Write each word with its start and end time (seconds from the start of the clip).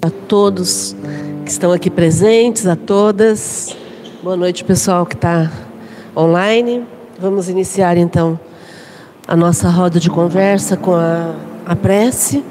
A 0.00 0.10
todos 0.10 0.94
que 1.44 1.50
estão 1.50 1.72
aqui 1.72 1.90
presentes, 1.90 2.68
a 2.68 2.76
todas. 2.76 3.76
Boa 4.22 4.36
noite, 4.36 4.62
pessoal 4.62 5.04
que 5.04 5.16
está 5.16 5.50
online. 6.16 6.86
Vamos 7.18 7.48
iniciar 7.48 7.96
então 7.96 8.38
a 9.26 9.34
nossa 9.34 9.68
roda 9.68 9.98
de 9.98 10.08
conversa 10.08 10.76
com 10.76 10.94
a, 10.94 11.34
a 11.66 11.74
prece. 11.74 12.44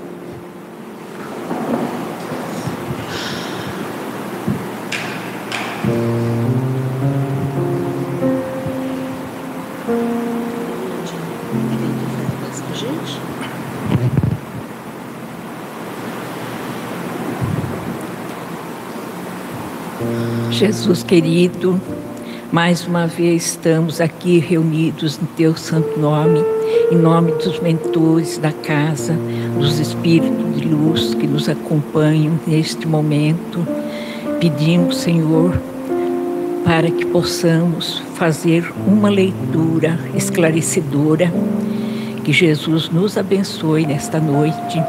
Jesus 20.57 21.03
querido, 21.03 21.79
mais 22.52 22.88
uma 22.88 23.05
vez 23.05 23.45
estamos 23.45 24.02
aqui 24.02 24.39
reunidos 24.39 25.20
no 25.20 25.27
teu 25.27 25.55
santo 25.55 25.99
nome, 25.99 26.43
em 26.91 26.95
nome 26.95 27.31
dos 27.34 27.59
mentores 27.59 28.39
da 28.39 28.52
casa, 28.52 29.15
dos 29.59 29.77
espíritos 29.77 30.59
de 30.59 30.67
luz 30.67 31.13
que 31.13 31.27
nos 31.27 31.48
acompanham 31.48 32.39
neste 32.48 32.88
momento. 32.88 33.63
Pedimos, 34.39 34.98
Senhor, 34.98 35.62
para 36.65 36.89
que 36.89 37.05
possamos 37.05 38.01
fazer 38.15 38.73
uma 38.87 39.09
leitura 39.09 39.99
esclarecedora. 40.15 41.31
Que 42.23 42.34
Jesus 42.34 42.89
nos 42.89 43.15
abençoe 43.15 43.85
nesta 43.85 44.20
noite 44.20 44.81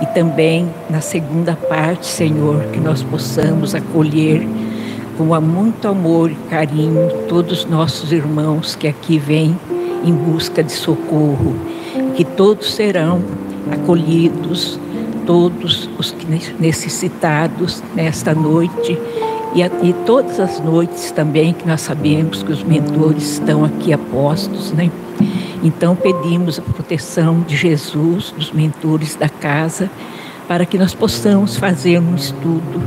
e 0.00 0.06
também 0.14 0.66
na 0.88 1.02
segunda 1.02 1.54
parte, 1.54 2.06
Senhor, 2.06 2.62
que 2.72 2.80
nós 2.80 3.02
possamos 3.02 3.74
acolher 3.74 4.48
com 5.20 5.38
muito 5.38 5.86
amor 5.86 6.30
e 6.30 6.34
carinho 6.48 7.10
todos 7.28 7.58
os 7.58 7.64
nossos 7.66 8.10
irmãos 8.10 8.74
que 8.74 8.88
aqui 8.88 9.18
vêm 9.18 9.54
em 10.02 10.14
busca 10.14 10.62
de 10.62 10.72
socorro, 10.72 11.54
que 12.16 12.24
todos 12.24 12.72
serão 12.72 13.22
acolhidos, 13.70 14.80
todos 15.26 15.90
os 15.98 16.16
necessitados 16.58 17.82
nesta 17.94 18.34
noite 18.34 18.98
e, 19.54 19.60
e 19.60 19.92
todas 20.06 20.40
as 20.40 20.58
noites 20.58 21.10
também 21.10 21.52
que 21.52 21.68
nós 21.68 21.82
sabemos 21.82 22.42
que 22.42 22.52
os 22.52 22.62
mentores 22.62 23.32
estão 23.32 23.62
aqui 23.62 23.92
apostos, 23.92 24.72
né? 24.72 24.90
Então 25.62 25.94
pedimos 25.94 26.58
a 26.58 26.62
proteção 26.62 27.42
de 27.42 27.58
Jesus, 27.58 28.30
dos 28.30 28.50
mentores 28.52 29.16
da 29.16 29.28
casa, 29.28 29.90
para 30.48 30.64
que 30.64 30.78
nós 30.78 30.94
possamos 30.94 31.58
fazer 31.58 31.98
um 31.98 32.14
estudo 32.14 32.82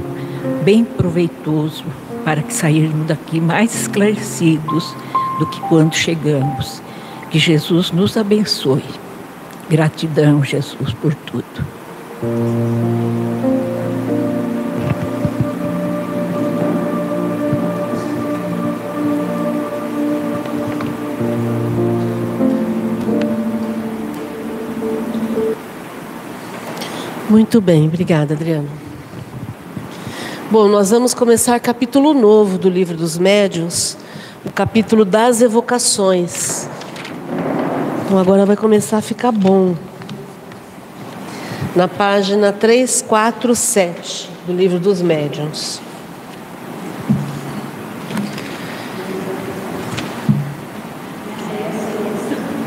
bem 0.64 0.84
proveitoso 0.84 1.84
para 2.24 2.42
que 2.42 2.54
sairmos 2.54 3.08
daqui 3.08 3.40
mais 3.40 3.74
esclarecidos 3.74 4.96
do 5.40 5.46
que 5.48 5.60
quando 5.62 5.94
chegamos. 5.96 6.82
Que 7.30 7.40
Jesus 7.40 7.92
nos 7.92 8.16
abençoe. 8.16 8.84
Gratidão, 9.70 10.44
Jesus, 10.44 10.94
por 10.94 11.14
tudo. 11.14 11.44
Muito 27.30 27.60
bem, 27.60 27.88
obrigada, 27.88 28.36
Adriana. 28.36 28.83
Bom, 30.54 30.68
nós 30.68 30.92
vamos 30.92 31.16
começar 31.16 31.60
capítulo 31.60 32.14
novo 32.14 32.60
do 32.60 32.70
livro 32.70 32.96
dos 32.96 33.18
médiuns, 33.18 33.98
o 34.46 34.52
capítulo 34.52 35.04
das 35.04 35.42
evocações. 35.42 36.70
Então 38.06 38.20
agora 38.20 38.46
vai 38.46 38.56
começar 38.56 38.98
a 38.98 39.02
ficar 39.02 39.32
bom. 39.32 39.74
Na 41.76 41.88
página 41.88 42.52
347 42.54 44.30
do 44.46 44.54
livro 44.54 44.80
dos 44.80 45.02
médiuns. 45.02 45.82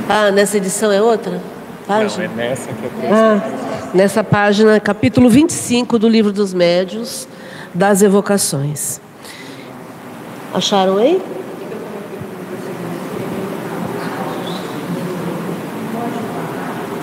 Ah, 0.08 0.32
nessa 0.32 0.56
edição 0.56 0.91
é 0.91 1.00
outra? 1.00 1.41
Página? 1.86 2.26
Não, 2.26 2.32
é 2.34 2.48
nessa 2.48 2.66
que 2.66 2.84
eu 2.84 3.14
ah, 3.14 3.41
Nessa 3.94 4.25
página, 4.25 4.80
capítulo 4.80 5.30
25 5.30 6.00
do 6.00 6.08
livro 6.08 6.32
dos 6.32 6.52
médiuns, 6.52 7.28
das 7.76 8.03
evocações. 8.03 9.00
Acharam 10.53 10.97
aí? 10.97 11.22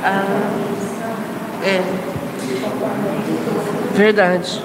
Ah, 0.03 0.25
é. 1.63 1.81
Verdade. 3.93 4.61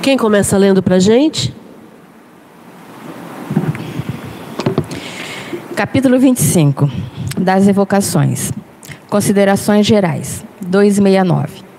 Quem 0.00 0.16
começa 0.16 0.56
lendo 0.56 0.82
para 0.82 0.98
gente? 1.00 1.54
Capítulo 5.74 6.18
25 6.18 6.88
das 7.36 7.66
Evocações. 7.66 8.52
Considerações 9.08 9.86
gerais. 9.86 10.44
269. 10.60 11.69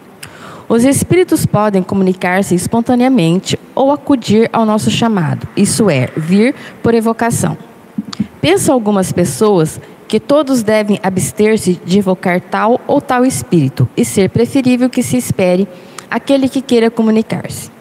Os 0.68 0.84
espíritos 0.84 1.46
podem 1.46 1.84
comunicar-se 1.84 2.56
espontaneamente 2.56 3.60
ou 3.76 3.92
acudir 3.92 4.50
ao 4.54 4.66
nosso 4.66 4.90
chamado, 4.90 5.48
isso 5.56 5.90
é, 5.90 6.10
vir 6.16 6.56
por 6.82 6.94
evocação. 6.94 7.58
Pensam 8.40 8.74
algumas 8.74 9.12
pessoas 9.12 9.80
que 10.08 10.20
todos 10.20 10.62
devem 10.64 11.00
abster-se 11.02 11.80
de 11.86 12.00
evocar 12.00 12.42
tal 12.42 12.82
ou 12.86 13.00
tal 13.00 13.24
espírito 13.26 13.88
e 13.96 14.04
ser 14.04 14.30
preferível 14.30 14.90
que 14.90 15.02
se 15.02 15.16
espere 15.16 15.68
aquele 16.10 16.50
que 16.50 16.62
queira 16.62 16.92
comunicar-se. 16.92 17.72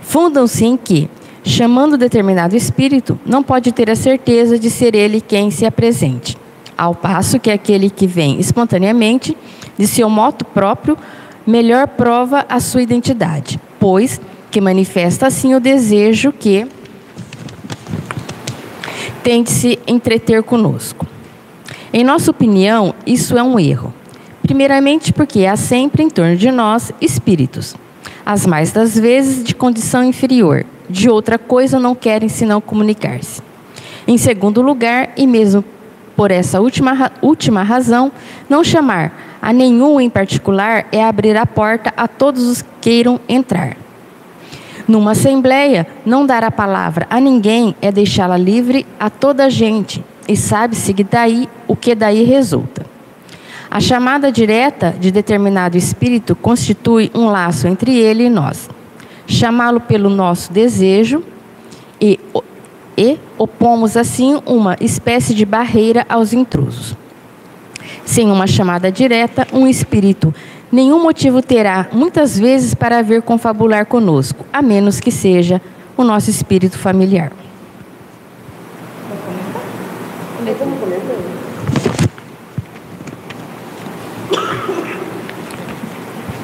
Fundam-se 0.00 0.64
em 0.64 0.76
que, 0.76 1.10
chamando 1.42 1.98
determinado 1.98 2.54
espírito, 2.54 3.18
não 3.26 3.42
pode 3.42 3.72
ter 3.72 3.90
a 3.90 3.96
certeza 3.96 4.56
de 4.56 4.70
ser 4.70 4.94
ele 4.94 5.20
quem 5.20 5.50
se 5.50 5.66
apresente, 5.66 6.38
ao 6.78 6.94
passo 6.94 7.40
que 7.40 7.50
aquele 7.50 7.90
que 7.90 8.06
vem 8.06 8.38
espontaneamente, 8.38 9.36
de 9.76 9.88
seu 9.88 10.08
moto 10.08 10.44
próprio, 10.44 10.96
melhor 11.46 11.88
prova 11.88 12.44
a 12.48 12.60
sua 12.60 12.82
identidade, 12.82 13.60
pois 13.78 14.20
que 14.50 14.60
manifesta 14.60 15.26
assim 15.26 15.54
o 15.54 15.60
desejo 15.60 16.32
que 16.32 16.66
tem 19.22 19.42
de 19.42 19.50
se 19.50 19.78
entreter 19.86 20.42
conosco. 20.42 21.06
Em 21.92 22.04
nossa 22.04 22.30
opinião, 22.30 22.94
isso 23.06 23.38
é 23.38 23.42
um 23.42 23.58
erro. 23.58 23.92
Primeiramente, 24.42 25.12
porque 25.12 25.46
há 25.46 25.56
sempre 25.56 26.02
em 26.02 26.10
torno 26.10 26.36
de 26.36 26.50
nós 26.50 26.92
espíritos, 27.00 27.74
as 28.26 28.46
mais 28.46 28.72
das 28.72 28.98
vezes 28.98 29.42
de 29.42 29.54
condição 29.54 30.04
inferior, 30.04 30.66
de 30.88 31.08
outra 31.08 31.38
coisa 31.38 31.80
não 31.80 31.94
querem 31.94 32.28
senão 32.28 32.60
comunicar-se. 32.60 33.42
Em 34.06 34.18
segundo 34.18 34.60
lugar, 34.60 35.12
e 35.16 35.26
mesmo 35.26 35.64
por 36.14 36.30
essa 36.30 36.60
última, 36.60 37.10
última 37.22 37.62
razão, 37.62 38.12
não 38.48 38.62
chamar 38.62 39.23
a 39.44 39.52
nenhum 39.52 40.00
em 40.00 40.08
particular 40.08 40.86
é 40.90 41.04
abrir 41.04 41.36
a 41.36 41.44
porta 41.44 41.92
a 41.98 42.08
todos 42.08 42.44
os 42.44 42.62
que 42.62 42.68
queiram 42.80 43.20
entrar. 43.28 43.76
Numa 44.88 45.10
assembleia, 45.10 45.86
não 46.06 46.24
dar 46.24 46.42
a 46.42 46.50
palavra 46.50 47.06
a 47.10 47.20
ninguém 47.20 47.76
é 47.82 47.92
deixá-la 47.92 48.38
livre 48.38 48.86
a 48.98 49.10
toda 49.10 49.44
a 49.44 49.50
gente, 49.50 50.02
e 50.26 50.34
sabe-se 50.34 50.94
daí 50.94 51.46
o 51.68 51.76
que 51.76 51.94
daí 51.94 52.24
resulta. 52.24 52.86
A 53.70 53.80
chamada 53.80 54.32
direta 54.32 54.94
de 54.98 55.10
determinado 55.10 55.76
espírito 55.76 56.34
constitui 56.34 57.10
um 57.14 57.26
laço 57.26 57.68
entre 57.68 57.94
ele 57.94 58.24
e 58.24 58.30
nós. 58.30 58.70
Chamá-lo 59.26 59.80
pelo 59.80 60.08
nosso 60.08 60.50
desejo 60.50 61.22
e, 62.00 62.18
e 62.96 63.18
opomos 63.36 63.94
assim 63.94 64.40
uma 64.46 64.74
espécie 64.80 65.34
de 65.34 65.44
barreira 65.44 66.06
aos 66.08 66.32
intrusos. 66.32 67.03
Sem 68.04 68.30
uma 68.30 68.46
chamada 68.46 68.90
direta, 68.90 69.46
um 69.52 69.66
espírito 69.66 70.34
nenhum 70.74 71.00
motivo 71.00 71.40
terá, 71.40 71.88
muitas 71.92 72.36
vezes, 72.38 72.74
para 72.74 73.00
vir 73.00 73.22
confabular 73.22 73.86
conosco, 73.86 74.44
a 74.52 74.60
menos 74.60 74.98
que 74.98 75.10
seja 75.10 75.62
o 75.96 76.02
nosso 76.02 76.28
espírito 76.28 76.76
familiar. 76.76 77.30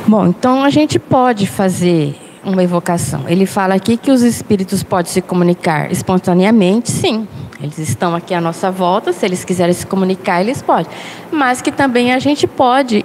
Bom, 0.06 0.26
então 0.26 0.64
a 0.64 0.70
gente 0.70 0.98
pode 0.98 1.46
fazer 1.46 2.16
uma 2.44 2.62
evocação. 2.62 3.28
Ele 3.28 3.46
fala 3.46 3.74
aqui 3.74 3.96
que 3.96 4.10
os 4.10 4.22
espíritos 4.22 4.82
podem 4.82 5.12
se 5.12 5.20
comunicar 5.20 5.90
espontaneamente, 5.92 6.90
sim. 6.90 7.28
Eles 7.62 7.78
estão 7.78 8.14
aqui 8.14 8.32
à 8.32 8.40
nossa 8.40 8.70
volta, 8.70 9.12
se 9.12 9.24
eles 9.24 9.44
quiserem 9.44 9.74
se 9.74 9.86
comunicar, 9.86 10.40
eles 10.40 10.62
podem. 10.62 10.90
Mas 11.30 11.60
que 11.60 11.70
também 11.70 12.12
a 12.12 12.18
gente 12.18 12.46
pode 12.46 13.04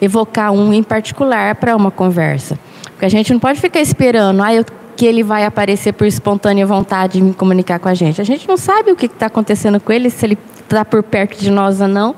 evocar 0.00 0.52
um 0.52 0.72
em 0.72 0.82
particular 0.82 1.54
para 1.56 1.74
uma 1.74 1.90
conversa. 1.90 2.58
Porque 2.90 3.04
a 3.04 3.08
gente 3.08 3.32
não 3.32 3.40
pode 3.40 3.60
ficar 3.60 3.80
esperando, 3.80 4.42
ah, 4.42 4.54
eu, 4.54 4.64
que 4.96 5.04
ele 5.04 5.22
vai 5.22 5.44
aparecer 5.44 5.92
por 5.92 6.06
espontânea 6.06 6.66
vontade 6.66 7.18
e 7.18 7.22
me 7.22 7.34
comunicar 7.34 7.78
com 7.78 7.88
a 7.88 7.94
gente. 7.94 8.20
A 8.20 8.24
gente 8.24 8.48
não 8.48 8.56
sabe 8.56 8.92
o 8.92 8.96
que 8.96 9.06
está 9.06 9.26
acontecendo 9.26 9.78
com 9.78 9.92
ele, 9.92 10.08
se 10.08 10.24
ele 10.24 10.38
está 10.60 10.84
por 10.84 11.02
perto 11.02 11.38
de 11.38 11.50
nós 11.50 11.80
ou 11.80 11.88
não. 11.88 12.14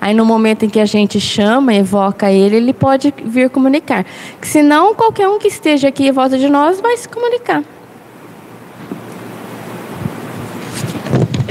Aí 0.00 0.14
no 0.14 0.24
momento 0.24 0.64
em 0.64 0.68
que 0.68 0.80
a 0.80 0.86
gente 0.86 1.20
chama, 1.20 1.74
evoca 1.74 2.30
ele, 2.30 2.56
ele 2.56 2.72
pode 2.72 3.12
vir 3.24 3.50
comunicar. 3.50 4.04
Que 4.40 4.46
senão 4.46 4.94
qualquer 4.94 5.28
um 5.28 5.38
que 5.38 5.48
esteja 5.48 5.88
aqui 5.88 6.08
em 6.08 6.12
volta 6.12 6.38
de 6.38 6.48
nós 6.48 6.80
vai 6.80 6.96
se 6.96 7.08
comunicar. 7.08 7.62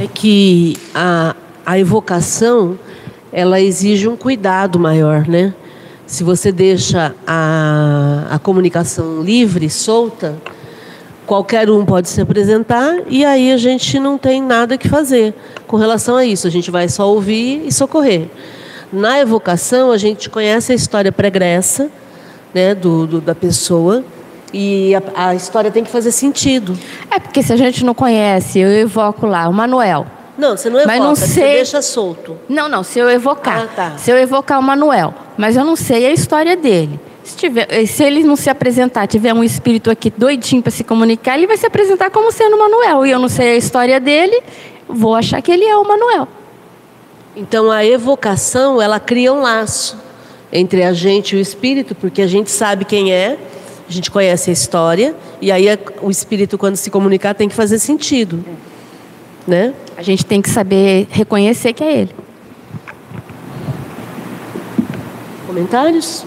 É 0.01 0.07
que 0.07 0.77
a, 0.95 1.35
a 1.63 1.77
evocação 1.77 2.79
ela 3.31 3.61
exige 3.61 4.07
um 4.07 4.17
cuidado 4.17 4.79
maior, 4.79 5.27
né? 5.27 5.53
Se 6.07 6.23
você 6.23 6.51
deixa 6.51 7.13
a, 7.27 8.25
a 8.31 8.39
comunicação 8.39 9.21
livre, 9.21 9.69
solta, 9.69 10.41
qualquer 11.27 11.69
um 11.69 11.85
pode 11.85 12.09
se 12.09 12.19
apresentar 12.19 13.01
e 13.09 13.23
aí 13.23 13.51
a 13.51 13.57
gente 13.57 13.99
não 13.99 14.17
tem 14.17 14.41
nada 14.41 14.75
que 14.75 14.89
fazer 14.89 15.35
com 15.67 15.77
relação 15.77 16.15
a 16.15 16.25
isso. 16.25 16.47
A 16.47 16.49
gente 16.49 16.71
vai 16.71 16.89
só 16.89 17.07
ouvir 17.07 17.61
e 17.67 17.71
socorrer. 17.71 18.27
Na 18.91 19.19
evocação, 19.19 19.91
a 19.91 19.99
gente 19.99 20.31
conhece 20.31 20.71
a 20.71 20.75
história 20.75 21.11
pregressa 21.11 21.91
né, 22.51 22.73
do, 22.73 23.05
do 23.05 23.21
da 23.21 23.35
pessoa 23.35 24.03
e 24.53 24.93
a, 24.95 25.29
a, 25.29 25.35
história 25.35 25.71
tem 25.71 25.83
que 25.83 25.91
fazer 25.91 26.11
sentido. 26.11 26.77
É 27.09 27.19
porque 27.19 27.41
se 27.41 27.53
a 27.53 27.57
gente 27.57 27.83
não 27.85 27.93
conhece, 27.93 28.59
eu 28.59 28.69
evoco 28.69 29.25
lá 29.25 29.47
o 29.47 29.53
Manuel. 29.53 30.05
Não, 30.37 30.57
você 30.57 30.69
não 30.69 30.79
evoca, 30.79 30.97
mas 30.97 31.03
não 31.03 31.15
sei... 31.15 31.27
você 31.27 31.41
deixa 31.41 31.81
solto. 31.81 32.37
Não, 32.49 32.67
não, 32.67 32.83
se 32.83 32.99
eu 32.99 33.09
evocar. 33.09 33.63
Ah, 33.63 33.67
tá. 33.67 33.97
Se 33.97 34.11
eu 34.11 34.17
evocar 34.17 34.59
o 34.59 34.63
Manuel, 34.63 35.13
mas 35.37 35.55
eu 35.55 35.63
não 35.63 35.75
sei 35.75 36.05
a 36.05 36.11
história 36.11 36.55
dele. 36.55 36.99
Se, 37.23 37.37
tiver, 37.37 37.85
se 37.85 38.03
ele 38.03 38.23
não 38.23 38.35
se 38.35 38.49
apresentar, 38.49 39.07
tiver 39.07 39.33
um 39.33 39.43
espírito 39.43 39.91
aqui 39.91 40.11
doidinho 40.15 40.61
para 40.61 40.71
se 40.71 40.83
comunicar, 40.83 41.37
ele 41.37 41.47
vai 41.47 41.57
se 41.57 41.65
apresentar 41.65 42.09
como 42.09 42.31
sendo 42.31 42.55
o 42.55 42.59
Manuel. 42.59 43.05
E 43.05 43.11
eu 43.11 43.19
não 43.19 43.29
sei 43.29 43.51
a 43.51 43.55
história 43.55 43.99
dele, 43.99 44.41
vou 44.87 45.15
achar 45.15 45.41
que 45.41 45.51
ele 45.51 45.65
é 45.65 45.75
o 45.75 45.87
Manuel. 45.87 46.27
Então 47.35 47.71
a 47.71 47.85
evocação, 47.85 48.81
ela 48.81 48.99
cria 48.99 49.31
um 49.31 49.41
laço 49.41 49.97
entre 50.51 50.83
a 50.83 50.91
gente 50.91 51.35
e 51.35 51.39
o 51.39 51.41
espírito, 51.41 51.95
porque 51.95 52.21
a 52.21 52.27
gente 52.27 52.51
sabe 52.51 52.83
quem 52.83 53.13
é, 53.13 53.37
a 53.91 53.93
gente 53.93 54.09
conhece 54.09 54.49
a 54.49 54.53
história, 54.53 55.13
e 55.41 55.51
aí 55.51 55.65
o 56.01 56.09
espírito, 56.09 56.57
quando 56.57 56.77
se 56.77 56.89
comunicar, 56.89 57.35
tem 57.35 57.49
que 57.49 57.55
fazer 57.55 57.77
sentido. 57.77 58.43
Né? 59.45 59.73
A 59.97 60.01
gente 60.01 60.25
tem 60.25 60.41
que 60.41 60.49
saber 60.49 61.07
reconhecer 61.11 61.73
que 61.73 61.83
é 61.83 61.99
ele. 61.99 62.15
Comentários? 65.45 66.25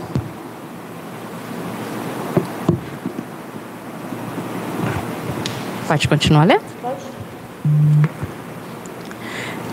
Pode 5.89 6.07
continuar 6.07 6.45
lendo? 6.45 6.65
Pode. 6.83 8.34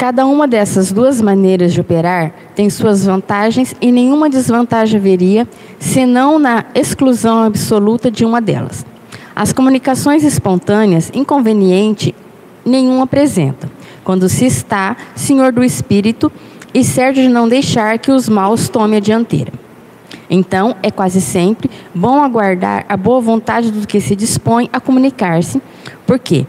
Cada 0.01 0.25
uma 0.25 0.47
dessas 0.47 0.91
duas 0.91 1.21
maneiras 1.21 1.75
de 1.75 1.79
operar 1.79 2.33
tem 2.55 2.71
suas 2.71 3.05
vantagens 3.05 3.75
e 3.79 3.91
nenhuma 3.91 4.31
desvantagem 4.31 4.99
haveria, 4.99 5.47
senão 5.77 6.39
na 6.39 6.65
exclusão 6.73 7.43
absoluta 7.43 8.09
de 8.09 8.25
uma 8.25 8.41
delas. 8.41 8.83
As 9.35 9.53
comunicações 9.53 10.23
espontâneas, 10.23 11.11
inconveniente 11.13 12.15
nenhum 12.65 12.99
apresentam, 13.03 13.69
quando 14.03 14.27
se 14.27 14.43
está 14.43 14.97
senhor 15.15 15.51
do 15.51 15.63
espírito 15.63 16.31
e 16.73 16.83
certo 16.83 17.17
de 17.17 17.27
não 17.27 17.47
deixar 17.47 17.99
que 17.99 18.09
os 18.09 18.27
maus 18.27 18.67
tomem 18.69 18.97
a 18.97 18.99
dianteira. 18.99 19.53
Então, 20.27 20.75
é 20.81 20.89
quase 20.89 21.21
sempre 21.21 21.69
bom 21.93 22.23
aguardar 22.23 22.87
a 22.89 22.97
boa 22.97 23.21
vontade 23.21 23.69
do 23.69 23.85
que 23.85 24.01
se 24.01 24.15
dispõe 24.15 24.67
a 24.73 24.79
comunicar-se, 24.79 25.61
porque 26.07 26.47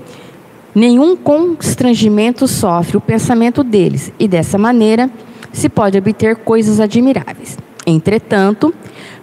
nenhum 0.75 1.17
constrangimento 1.17 2.47
sofre 2.49 2.97
o 2.97 3.01
pensamento 3.01 3.63
deles, 3.63 4.13
e 4.19 4.27
dessa 4.27 4.57
maneira 4.59 5.11
se 5.53 5.69
pode 5.69 5.99
obter 5.99 6.37
coisas 6.37 6.81
admiráveis. 6.81 7.59
Entretanto, 7.87 8.75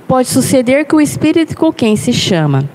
pode 0.07 0.27
suceder 0.27 0.85
que 0.85 0.95
o 0.95 1.01
espírito 1.01 1.55
com 1.55 1.71
quem 1.71 1.95
se 1.95 2.13
chama 2.13 2.69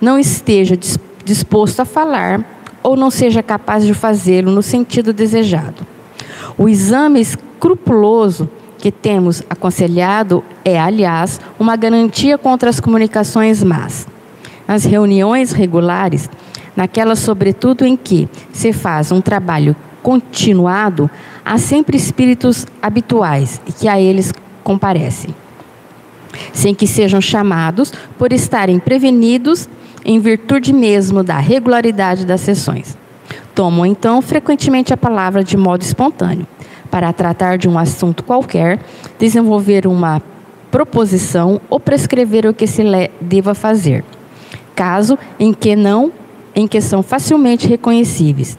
não 0.00 0.18
esteja 0.18 0.78
disposto 1.24 1.80
a 1.80 1.84
falar 1.84 2.44
ou 2.82 2.96
não 2.96 3.10
seja 3.10 3.42
capaz 3.42 3.84
de 3.84 3.92
fazê-lo 3.92 4.52
no 4.52 4.62
sentido 4.62 5.12
desejado. 5.12 5.86
O 6.56 6.68
exame 6.68 7.20
escrupuloso 7.20 8.48
que 8.78 8.92
temos 8.92 9.42
aconselhado 9.50 10.44
é, 10.64 10.78
aliás, 10.78 11.40
uma 11.58 11.76
garantia 11.76 12.38
contra 12.38 12.70
as 12.70 12.78
comunicações 12.78 13.62
más. 13.62 14.06
Nas 14.68 14.84
reuniões 14.84 15.52
regulares, 15.52 16.30
naquelas, 16.76 17.18
sobretudo, 17.18 17.84
em 17.84 17.96
que 17.96 18.28
se 18.52 18.72
faz 18.72 19.10
um 19.10 19.20
trabalho 19.20 19.74
continuado, 20.02 21.10
há 21.44 21.58
sempre 21.58 21.96
espíritos 21.96 22.66
habituais 22.80 23.60
que 23.78 23.88
a 23.88 24.00
eles 24.00 24.32
comparecem, 24.62 25.34
sem 26.52 26.74
que 26.74 26.86
sejam 26.86 27.20
chamados 27.20 27.92
por 28.18 28.32
estarem 28.32 28.78
prevenidos 28.78 29.68
em 30.04 30.20
virtude 30.20 30.72
mesmo 30.72 31.24
da 31.24 31.38
regularidade 31.38 32.24
das 32.24 32.40
sessões. 32.42 32.96
Tomam 33.54 33.86
então 33.86 34.22
frequentemente 34.22 34.92
a 34.92 34.96
palavra 34.96 35.42
de 35.42 35.56
modo 35.56 35.82
espontâneo. 35.82 36.46
Para 36.90 37.12
tratar 37.12 37.58
de 37.58 37.68
um 37.68 37.76
assunto 37.76 38.22
qualquer, 38.22 38.78
desenvolver 39.18 39.86
uma 39.86 40.22
proposição 40.70 41.60
ou 41.68 41.80
prescrever 41.80 42.46
o 42.46 42.54
que 42.54 42.66
se 42.66 42.82
deva 43.20 43.54
fazer, 43.54 44.04
caso 44.74 45.18
em 45.40 45.52
que 45.52 45.74
não, 45.74 46.12
em 46.56 46.66
que 46.66 46.80
são 46.80 47.02
facilmente 47.02 47.68
reconhecíveis, 47.68 48.58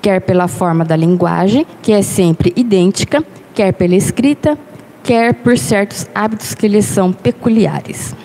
quer 0.00 0.20
pela 0.22 0.48
forma 0.48 0.84
da 0.84 0.96
linguagem, 0.96 1.66
que 1.82 1.92
é 1.92 2.00
sempre 2.00 2.50
idêntica, 2.56 3.22
quer 3.54 3.72
pela 3.72 3.94
escrita, 3.94 4.58
quer 5.04 5.34
por 5.34 5.58
certos 5.58 6.08
hábitos 6.14 6.54
que 6.54 6.66
lhes 6.66 6.86
são 6.86 7.12
peculiares. 7.12 8.16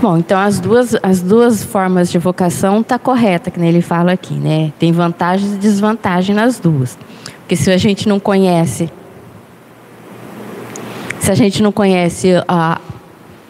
Bom, 0.00 0.16
então 0.16 0.38
as 0.38 0.60
duas, 0.60 0.96
as 1.02 1.20
duas 1.20 1.62
formas 1.64 2.08
de 2.08 2.18
vocação 2.18 2.84
tá 2.84 2.98
correta, 3.00 3.50
que 3.50 3.60
ele 3.60 3.82
fala 3.82 4.12
aqui, 4.12 4.34
né? 4.34 4.72
Tem 4.78 4.92
vantagens 4.92 5.54
e 5.54 5.56
desvantagens 5.56 6.36
nas 6.36 6.58
duas. 6.60 6.96
Porque 7.40 7.56
se 7.56 7.70
a 7.70 7.76
gente 7.76 8.08
não 8.08 8.20
conhece, 8.20 8.88
se 11.20 11.30
a 11.30 11.34
gente 11.34 11.62
não 11.62 11.72
conhece 11.72 12.32
a, 12.46 12.80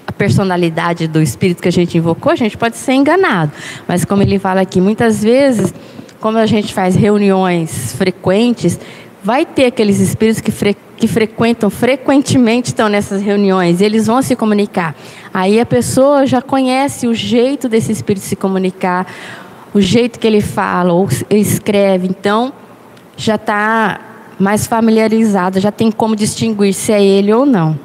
a 0.06 0.12
personalidade 0.12 1.06
do 1.06 1.20
espírito 1.20 1.62
que 1.62 1.68
a 1.68 1.72
gente 1.72 1.96
invocou, 1.96 2.32
a 2.32 2.36
gente 2.36 2.56
pode 2.56 2.76
ser 2.76 2.94
enganado. 2.94 3.52
Mas 3.86 4.04
como 4.04 4.22
ele 4.22 4.38
fala 4.38 4.60
aqui, 4.60 4.80
muitas 4.80 5.22
vezes, 5.22 5.72
como 6.20 6.38
a 6.38 6.46
gente 6.46 6.74
faz 6.74 6.94
reuniões 6.96 7.92
frequentes, 7.92 8.78
vai 9.22 9.44
ter 9.44 9.66
aqueles 9.66 10.00
espíritos 10.00 10.40
que, 10.40 10.50
fre 10.50 10.76
que 10.96 11.06
frequentam 11.06 11.70
frequentemente 11.70 12.68
estão 12.68 12.88
nessas 12.88 13.22
reuniões, 13.22 13.80
eles 13.80 14.06
vão 14.06 14.20
se 14.22 14.34
comunicar. 14.34 14.96
Aí 15.32 15.60
a 15.60 15.66
pessoa 15.66 16.26
já 16.26 16.42
conhece 16.42 17.06
o 17.06 17.14
jeito 17.14 17.68
desse 17.68 17.92
espírito 17.92 18.24
se 18.24 18.34
comunicar, 18.34 19.06
o 19.72 19.80
jeito 19.80 20.18
que 20.18 20.26
ele 20.26 20.40
fala 20.40 20.92
ou 20.92 21.08
escreve, 21.30 22.08
então 22.08 22.52
já 23.16 23.34
está 23.34 24.07
mais 24.38 24.66
familiarizado, 24.66 25.58
já 25.60 25.72
tem 25.72 25.90
como 25.90 26.14
distinguir 26.14 26.72
se 26.72 26.92
é 26.92 27.04
ele 27.04 27.32
ou 27.32 27.44
não. 27.44 27.78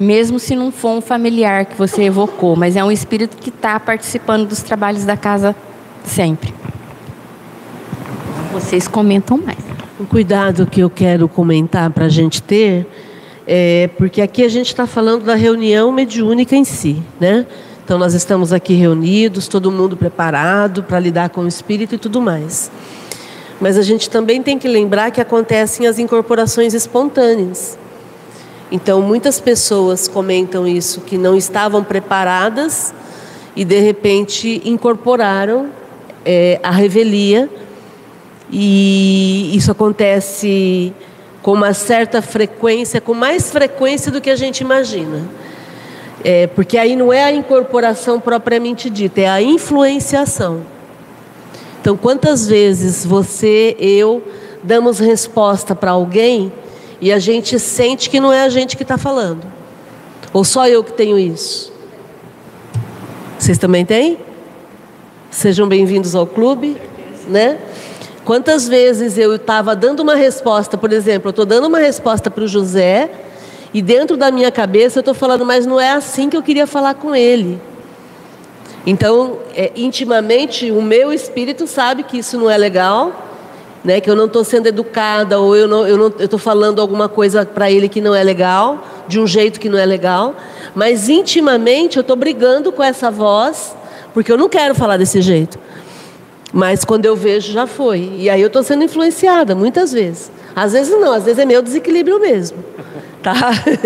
Mesmo 0.00 0.38
se 0.38 0.54
não 0.54 0.70
for 0.70 0.90
um 0.90 1.00
familiar 1.00 1.66
que 1.66 1.76
você 1.76 2.04
evocou, 2.04 2.54
mas 2.56 2.76
é 2.76 2.84
um 2.84 2.90
espírito 2.90 3.36
que 3.36 3.50
está 3.50 3.78
participando 3.78 4.46
dos 4.46 4.62
trabalhos 4.62 5.04
da 5.04 5.16
casa 5.16 5.54
sempre. 6.04 6.54
Vocês 8.52 8.88
comentam 8.88 9.36
mais. 9.36 9.58
Um 10.00 10.04
cuidado 10.04 10.66
que 10.66 10.80
eu 10.80 10.88
quero 10.88 11.28
comentar 11.28 11.90
para 11.90 12.06
a 12.06 12.08
gente 12.08 12.40
ter, 12.40 12.86
é 13.46 13.90
porque 13.98 14.22
aqui 14.22 14.44
a 14.44 14.48
gente 14.48 14.68
está 14.68 14.86
falando 14.86 15.24
da 15.24 15.34
reunião 15.34 15.90
mediúnica 15.90 16.54
em 16.54 16.64
si, 16.64 17.02
né? 17.18 17.44
Então 17.84 17.98
nós 17.98 18.14
estamos 18.14 18.52
aqui 18.52 18.74
reunidos, 18.74 19.48
todo 19.48 19.72
mundo 19.72 19.96
preparado 19.96 20.82
para 20.82 21.00
lidar 21.00 21.30
com 21.30 21.40
o 21.40 21.48
espírito 21.48 21.94
e 21.94 21.98
tudo 21.98 22.20
mais. 22.20 22.70
Mas 23.60 23.76
a 23.76 23.82
gente 23.82 24.08
também 24.08 24.42
tem 24.42 24.58
que 24.58 24.68
lembrar 24.68 25.10
que 25.10 25.20
acontecem 25.20 25.86
as 25.86 25.98
incorporações 25.98 26.74
espontâneas. 26.74 27.78
Então 28.70 29.00
muitas 29.00 29.40
pessoas 29.40 30.06
comentam 30.06 30.66
isso 30.66 31.00
que 31.00 31.16
não 31.16 31.36
estavam 31.36 31.82
preparadas 31.82 32.94
e 33.56 33.64
de 33.64 33.80
repente 33.80 34.60
incorporaram 34.64 35.70
é, 36.24 36.60
a 36.62 36.70
revelia 36.70 37.48
e 38.50 39.50
isso 39.54 39.70
acontece 39.70 40.92
com 41.42 41.52
uma 41.52 41.72
certa 41.72 42.20
frequência, 42.20 43.00
com 43.00 43.14
mais 43.14 43.50
frequência 43.50 44.12
do 44.12 44.20
que 44.20 44.30
a 44.30 44.36
gente 44.36 44.60
imagina. 44.60 45.26
É, 46.22 46.46
porque 46.48 46.76
aí 46.76 46.96
não 46.96 47.12
é 47.12 47.24
a 47.24 47.32
incorporação 47.32 48.20
propriamente 48.20 48.90
dita, 48.90 49.20
é 49.20 49.28
a 49.28 49.40
influenciação. 49.40 50.62
Então, 51.88 51.96
quantas 51.96 52.46
vezes 52.46 53.02
você, 53.02 53.74
eu, 53.78 54.22
damos 54.62 54.98
resposta 54.98 55.74
para 55.74 55.92
alguém 55.92 56.52
e 57.00 57.10
a 57.10 57.18
gente 57.18 57.58
sente 57.58 58.10
que 58.10 58.20
não 58.20 58.30
é 58.30 58.42
a 58.42 58.50
gente 58.50 58.76
que 58.76 58.82
está 58.82 58.98
falando. 58.98 59.42
Ou 60.30 60.44
só 60.44 60.68
eu 60.68 60.84
que 60.84 60.92
tenho 60.92 61.18
isso? 61.18 61.72
Vocês 63.38 63.56
também 63.56 63.86
têm? 63.86 64.18
Sejam 65.30 65.66
bem-vindos 65.66 66.14
ao 66.14 66.26
clube, 66.26 66.76
né? 67.26 67.58
Quantas 68.22 68.68
vezes 68.68 69.16
eu 69.16 69.36
estava 69.36 69.74
dando 69.74 70.00
uma 70.00 70.14
resposta, 70.14 70.76
por 70.76 70.92
exemplo, 70.92 71.28
eu 71.28 71.30
estou 71.30 71.46
dando 71.46 71.68
uma 71.68 71.78
resposta 71.78 72.30
para 72.30 72.44
o 72.44 72.46
José 72.46 73.10
e 73.72 73.80
dentro 73.80 74.14
da 74.14 74.30
minha 74.30 74.52
cabeça 74.52 74.98
eu 74.98 75.00
estou 75.00 75.14
falando, 75.14 75.46
mas 75.46 75.64
não 75.64 75.80
é 75.80 75.92
assim 75.92 76.28
que 76.28 76.36
eu 76.36 76.42
queria 76.42 76.66
falar 76.66 76.96
com 76.96 77.16
ele. 77.16 77.58
Então, 78.90 79.40
é, 79.54 79.70
intimamente, 79.76 80.70
o 80.70 80.80
meu 80.80 81.12
espírito 81.12 81.66
sabe 81.66 82.02
que 82.02 82.16
isso 82.16 82.38
não 82.38 82.48
é 82.48 82.56
legal, 82.56 83.12
né? 83.84 84.00
Que 84.00 84.08
eu 84.08 84.16
não 84.16 84.24
estou 84.24 84.42
sendo 84.42 84.66
educada 84.66 85.38
ou 85.38 85.54
eu 85.54 85.68
não 85.68 85.86
eu 85.86 86.08
estou 86.20 86.38
falando 86.38 86.80
alguma 86.80 87.06
coisa 87.06 87.44
para 87.44 87.70
ele 87.70 87.86
que 87.86 88.00
não 88.00 88.14
é 88.14 88.24
legal, 88.24 88.82
de 89.06 89.20
um 89.20 89.26
jeito 89.26 89.60
que 89.60 89.68
não 89.68 89.76
é 89.76 89.84
legal. 89.84 90.34
Mas 90.74 91.10
intimamente 91.10 91.98
eu 91.98 92.00
estou 92.00 92.16
brigando 92.16 92.72
com 92.72 92.82
essa 92.82 93.10
voz, 93.10 93.76
porque 94.14 94.32
eu 94.32 94.38
não 94.38 94.48
quero 94.48 94.74
falar 94.74 94.96
desse 94.96 95.20
jeito. 95.20 95.58
Mas 96.50 96.82
quando 96.82 97.04
eu 97.04 97.14
vejo 97.14 97.52
já 97.52 97.66
foi. 97.66 98.10
E 98.16 98.30
aí 98.30 98.40
eu 98.40 98.46
estou 98.46 98.62
sendo 98.62 98.84
influenciada 98.84 99.54
muitas 99.54 99.92
vezes. 99.92 100.32
Às 100.56 100.72
vezes 100.72 100.98
não, 100.98 101.12
às 101.12 101.24
vezes 101.24 101.38
é 101.38 101.44
meu 101.44 101.60
desequilíbrio 101.60 102.18
mesmo. 102.18 102.64
Tá? 103.22 103.34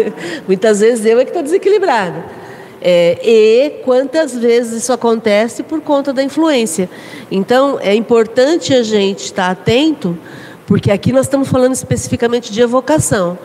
muitas 0.46 0.78
vezes 0.78 1.04
eu 1.04 1.18
é 1.18 1.24
que 1.24 1.30
estou 1.30 1.42
desequilibrada. 1.42 2.40
É, 2.84 3.16
e 3.22 3.70
quantas 3.84 4.36
vezes 4.36 4.82
isso 4.82 4.92
acontece 4.92 5.62
por 5.62 5.80
conta 5.80 6.12
da 6.12 6.20
influência. 6.20 6.90
Então, 7.30 7.78
é 7.80 7.94
importante 7.94 8.74
a 8.74 8.82
gente 8.82 9.20
estar 9.20 9.50
atento, 9.50 10.18
porque 10.66 10.90
aqui 10.90 11.12
nós 11.12 11.26
estamos 11.26 11.48
falando 11.48 11.74
especificamente 11.74 12.52
de 12.52 12.60
evocação. 12.60 13.38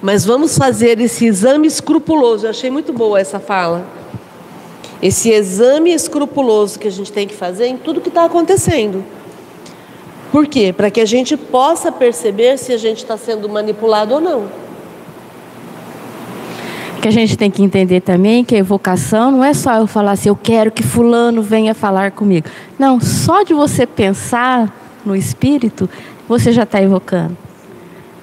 Mas 0.00 0.24
vamos 0.24 0.56
fazer 0.56 1.00
esse 1.00 1.26
exame 1.26 1.66
escrupuloso. 1.66 2.46
Eu 2.46 2.50
achei 2.50 2.70
muito 2.70 2.92
boa 2.92 3.18
essa 3.18 3.40
fala. 3.40 3.84
Esse 5.02 5.30
exame 5.30 5.92
escrupuloso 5.92 6.78
que 6.78 6.86
a 6.86 6.92
gente 6.92 7.10
tem 7.10 7.26
que 7.26 7.34
fazer 7.34 7.66
em 7.66 7.76
tudo 7.76 8.00
que 8.00 8.08
está 8.08 8.24
acontecendo. 8.24 9.04
Por 10.30 10.46
quê? 10.46 10.72
Para 10.72 10.88
que 10.88 11.00
a 11.00 11.04
gente 11.04 11.36
possa 11.36 11.90
perceber 11.90 12.58
se 12.58 12.72
a 12.72 12.76
gente 12.76 12.98
está 12.98 13.16
sendo 13.16 13.48
manipulado 13.48 14.14
ou 14.14 14.20
não 14.20 14.63
que 17.04 17.08
a 17.08 17.12
gente 17.12 17.36
tem 17.36 17.50
que 17.50 17.62
entender 17.62 18.00
também 18.00 18.42
que 18.42 18.54
a 18.54 18.58
evocação 18.58 19.30
não 19.30 19.44
é 19.44 19.52
só 19.52 19.74
eu 19.74 19.86
falar 19.86 20.12
assim, 20.12 20.30
eu 20.30 20.36
quero 20.36 20.70
que 20.72 20.82
fulano 20.82 21.42
venha 21.42 21.74
falar 21.74 22.12
comigo. 22.12 22.46
Não, 22.78 22.98
só 22.98 23.42
de 23.42 23.52
você 23.52 23.86
pensar 23.86 24.74
no 25.04 25.14
espírito, 25.14 25.86
você 26.26 26.50
já 26.50 26.62
está 26.62 26.80
evocando. 26.80 27.36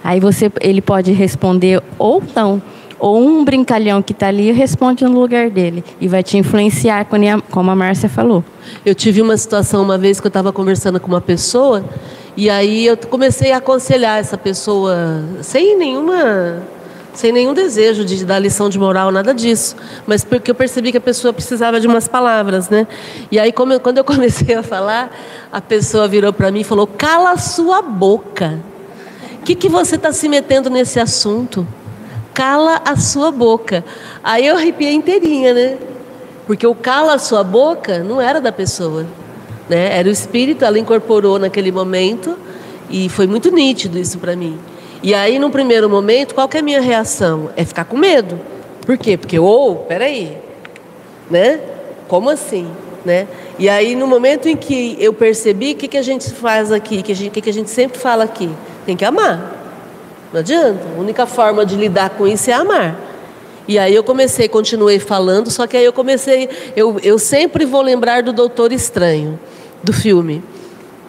Aí 0.03 0.19
você, 0.19 0.51
ele 0.61 0.81
pode 0.81 1.11
responder 1.11 1.79
ou 1.99 2.23
não, 2.35 2.59
ou 2.97 3.21
um 3.21 3.45
brincalhão 3.45 4.01
que 4.01 4.13
está 4.13 4.29
ali 4.29 4.51
responde 4.51 5.03
no 5.03 5.11
lugar 5.11 5.51
dele 5.51 5.83
e 5.99 6.07
vai 6.07 6.23
te 6.23 6.39
influenciar, 6.39 7.05
como 7.51 7.69
a 7.69 7.75
Márcia 7.75 8.09
falou. 8.09 8.43
Eu 8.83 8.95
tive 8.95 9.21
uma 9.21 9.37
situação 9.37 9.83
uma 9.83 9.99
vez 9.99 10.19
que 10.19 10.25
eu 10.25 10.29
estava 10.29 10.51
conversando 10.51 10.99
com 10.99 11.05
uma 11.05 11.21
pessoa 11.21 11.85
e 12.35 12.49
aí 12.49 12.87
eu 12.87 12.97
comecei 12.97 13.51
a 13.51 13.57
aconselhar 13.57 14.17
essa 14.17 14.39
pessoa 14.39 15.23
sem 15.43 15.77
nenhuma 15.77 16.63
sem 17.13 17.31
nenhum 17.31 17.53
desejo 17.53 18.05
de 18.05 18.23
dar 18.25 18.39
lição 18.39 18.69
de 18.69 18.79
moral, 18.79 19.11
nada 19.11 19.33
disso. 19.33 19.75
Mas 20.07 20.23
porque 20.23 20.51
eu 20.51 20.55
percebi 20.55 20.91
que 20.91 20.97
a 20.97 21.01
pessoa 21.01 21.33
precisava 21.33 21.79
de 21.79 21.87
umas 21.87 22.07
palavras, 22.07 22.69
né? 22.69 22.87
E 23.31 23.39
aí, 23.39 23.53
eu, 23.55 23.79
quando 23.79 23.97
eu 23.97 24.03
comecei 24.05 24.55
a 24.55 24.63
falar, 24.63 25.15
a 25.51 25.61
pessoa 25.61 26.07
virou 26.07 26.31
para 26.31 26.51
mim 26.51 26.61
e 26.61 26.63
falou: 26.63 26.87
Cala 26.87 27.37
sua 27.37 27.81
boca. 27.81 28.59
O 29.39 29.43
que, 29.43 29.55
que 29.55 29.67
você 29.67 29.95
está 29.95 30.13
se 30.13 30.29
metendo 30.29 30.69
nesse 30.69 30.99
assunto? 30.99 31.67
Cala 32.33 32.81
a 32.85 32.95
sua 32.95 33.31
boca. 33.31 33.83
Aí 34.23 34.45
eu 34.45 34.55
arrepiei 34.55 34.93
inteirinha, 34.93 35.53
né? 35.53 35.77
Porque 36.45 36.65
o 36.65 36.75
cala 36.75 37.15
a 37.15 37.19
sua 37.19 37.43
boca 37.43 37.99
não 37.99 38.21
era 38.21 38.39
da 38.39 38.51
pessoa, 38.51 39.05
né? 39.69 39.97
Era 39.97 40.07
o 40.07 40.11
espírito, 40.11 40.63
ela 40.63 40.77
incorporou 40.77 41.39
naquele 41.39 41.71
momento 41.71 42.37
e 42.89 43.09
foi 43.09 43.25
muito 43.25 43.51
nítido 43.51 43.97
isso 43.97 44.19
para 44.19 44.35
mim. 44.35 44.59
E 45.03 45.13
aí, 45.13 45.39
no 45.39 45.49
primeiro 45.49 45.89
momento, 45.89 46.35
qual 46.35 46.47
que 46.47 46.57
é 46.57 46.59
a 46.59 46.63
minha 46.63 46.81
reação? 46.81 47.49
É 47.55 47.65
ficar 47.65 47.85
com 47.85 47.97
medo. 47.97 48.39
Por 48.85 48.97
quê? 48.97 49.17
Porque, 49.17 49.39
ou, 49.39 49.71
oh, 49.71 49.75
peraí, 49.77 50.37
né? 51.29 51.59
Como 52.07 52.29
assim? 52.29 52.67
Né? 53.03 53.27
E 53.57 53.67
aí, 53.67 53.95
no 53.95 54.05
momento 54.05 54.47
em 54.47 54.55
que 54.55 54.95
eu 54.99 55.11
percebi, 55.11 55.71
o 55.71 55.75
que, 55.75 55.87
que 55.87 55.97
a 55.97 56.03
gente 56.03 56.29
faz 56.31 56.71
aqui? 56.71 56.99
O 56.99 57.03
que, 57.03 57.29
que, 57.29 57.41
que 57.41 57.49
a 57.49 57.53
gente 57.53 57.69
sempre 57.69 57.97
fala 57.97 58.23
aqui? 58.23 58.49
Tem 58.85 58.95
que 58.95 59.03
amar. 59.03 59.57
Não 60.31 60.39
adianta. 60.39 60.81
A 60.95 60.99
única 60.99 61.25
forma 61.25 61.65
de 61.65 61.75
lidar 61.75 62.11
com 62.11 62.27
isso 62.27 62.49
é 62.51 62.53
amar. 62.53 62.99
E 63.67 63.79
aí 63.79 63.95
eu 63.95 64.03
comecei, 64.03 64.47
continuei 64.47 64.99
falando, 64.99 65.49
só 65.49 65.65
que 65.65 65.77
aí 65.77 65.85
eu 65.85 65.93
comecei, 65.93 66.49
eu, 66.75 66.99
eu 67.01 67.17
sempre 67.17 67.63
vou 67.63 67.81
lembrar 67.81 68.23
do 68.23 68.33
Doutor 68.33 68.71
Estranho, 68.71 69.39
do 69.83 69.93
filme. 69.93 70.43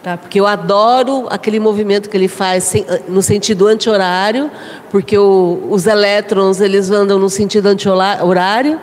Tá? 0.03 0.17
Porque 0.17 0.37
eu 0.37 0.45
adoro 0.45 1.27
aquele 1.29 1.61
movimento 1.61 2.09
que 2.09 2.17
ele 2.17 2.27
faz 2.27 2.73
no 3.07 3.21
sentido 3.21 3.67
anti-horário, 3.67 4.51
porque 4.91 5.17
o, 5.17 5.65
os 5.69 5.87
elétrons 5.87 6.59
eles 6.59 6.91
andam 6.91 7.17
no 7.17 7.29
sentido 7.29 7.67
anti-horário, 7.67 8.81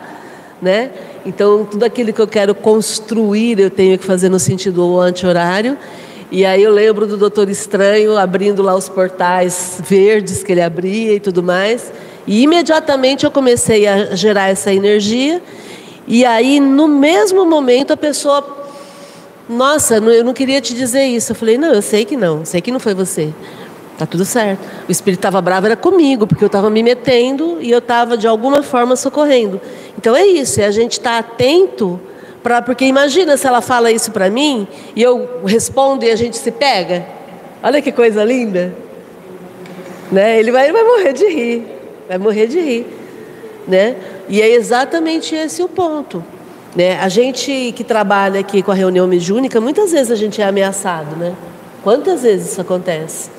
né? 0.59 0.89
Então 1.23 1.63
tudo 1.63 1.83
aquilo 1.83 2.11
que 2.11 2.19
eu 2.19 2.27
quero 2.27 2.55
construir 2.55 3.59
eu 3.59 3.69
tenho 3.69 3.99
que 3.99 4.03
fazer 4.03 4.29
no 4.29 4.39
sentido 4.39 4.99
anti-horário. 4.99 5.77
E 6.31 6.43
aí 6.43 6.63
eu 6.63 6.71
lembro 6.71 7.05
do 7.05 7.15
Doutor 7.17 7.49
Estranho 7.49 8.17
abrindo 8.17 8.63
lá 8.63 8.73
os 8.73 8.89
portais 8.89 9.79
verdes 9.87 10.41
que 10.43 10.51
ele 10.51 10.61
abria 10.61 11.13
e 11.13 11.19
tudo 11.19 11.43
mais. 11.43 11.93
E 12.25 12.41
imediatamente 12.41 13.25
eu 13.25 13.31
comecei 13.31 13.85
a 13.85 14.15
gerar 14.15 14.49
essa 14.49 14.73
energia. 14.73 15.39
E 16.07 16.25
aí 16.25 16.59
no 16.59 16.87
mesmo 16.87 17.45
momento 17.45 17.93
a 17.93 17.97
pessoa 17.97 18.60
nossa, 19.51 19.95
eu 19.97 20.23
não 20.23 20.33
queria 20.33 20.61
te 20.61 20.73
dizer 20.73 21.03
isso. 21.03 21.31
Eu 21.31 21.35
falei: 21.35 21.57
Não, 21.57 21.73
eu 21.73 21.81
sei 21.81 22.05
que 22.05 22.15
não, 22.15 22.45
sei 22.45 22.61
que 22.61 22.71
não 22.71 22.79
foi 22.79 22.93
você. 22.93 23.33
Tá 23.97 24.05
tudo 24.05 24.25
certo. 24.25 24.65
O 24.87 24.91
espírito 24.91 25.19
estava 25.19 25.39
bravo 25.41 25.67
era 25.67 25.75
comigo, 25.75 26.25
porque 26.25 26.43
eu 26.43 26.47
estava 26.47 26.69
me 26.69 26.81
metendo 26.81 27.57
e 27.61 27.69
eu 27.69 27.77
estava 27.77 28.17
de 28.17 28.25
alguma 28.27 28.63
forma 28.63 28.95
socorrendo. 28.95 29.61
Então 29.97 30.15
é 30.15 30.25
isso, 30.25 30.59
é 30.59 30.65
a 30.65 30.71
gente 30.71 30.93
estar 30.93 31.21
tá 31.21 31.29
atento 31.29 31.99
para 32.41 32.61
porque 32.63 32.85
imagina 32.85 33.37
se 33.37 33.45
ela 33.45 33.61
fala 33.61 33.91
isso 33.91 34.11
para 34.11 34.27
mim 34.29 34.67
e 34.95 35.03
eu 35.03 35.41
respondo 35.45 36.03
e 36.03 36.09
a 36.09 36.15
gente 36.15 36.37
se 36.37 36.49
pega. 36.49 37.05
Olha 37.61 37.79
que 37.79 37.91
coisa 37.91 38.23
linda. 38.23 38.73
Né? 40.11 40.39
Ele 40.39 40.51
vai, 40.51 40.63
ele 40.63 40.73
vai 40.73 40.83
morrer 40.83 41.13
de 41.13 41.27
rir. 41.27 41.67
Vai 42.07 42.17
morrer 42.17 42.47
de 42.47 42.59
rir, 42.59 42.87
né? 43.67 43.95
E 44.27 44.41
é 44.41 44.49
exatamente 44.49 45.35
esse 45.35 45.61
o 45.61 45.69
ponto. 45.69 46.23
Né? 46.75 46.97
A 46.99 47.09
gente 47.09 47.73
que 47.75 47.83
trabalha 47.83 48.39
aqui 48.39 48.63
com 48.63 48.71
a 48.71 48.75
reunião 48.75 49.05
mediúnica, 49.07 49.59
muitas 49.59 49.91
vezes 49.91 50.11
a 50.11 50.15
gente 50.15 50.41
é 50.41 50.45
ameaçado, 50.45 51.15
né? 51.17 51.35
Quantas 51.83 52.21
vezes 52.21 52.51
isso 52.51 52.61
acontece? 52.61 53.29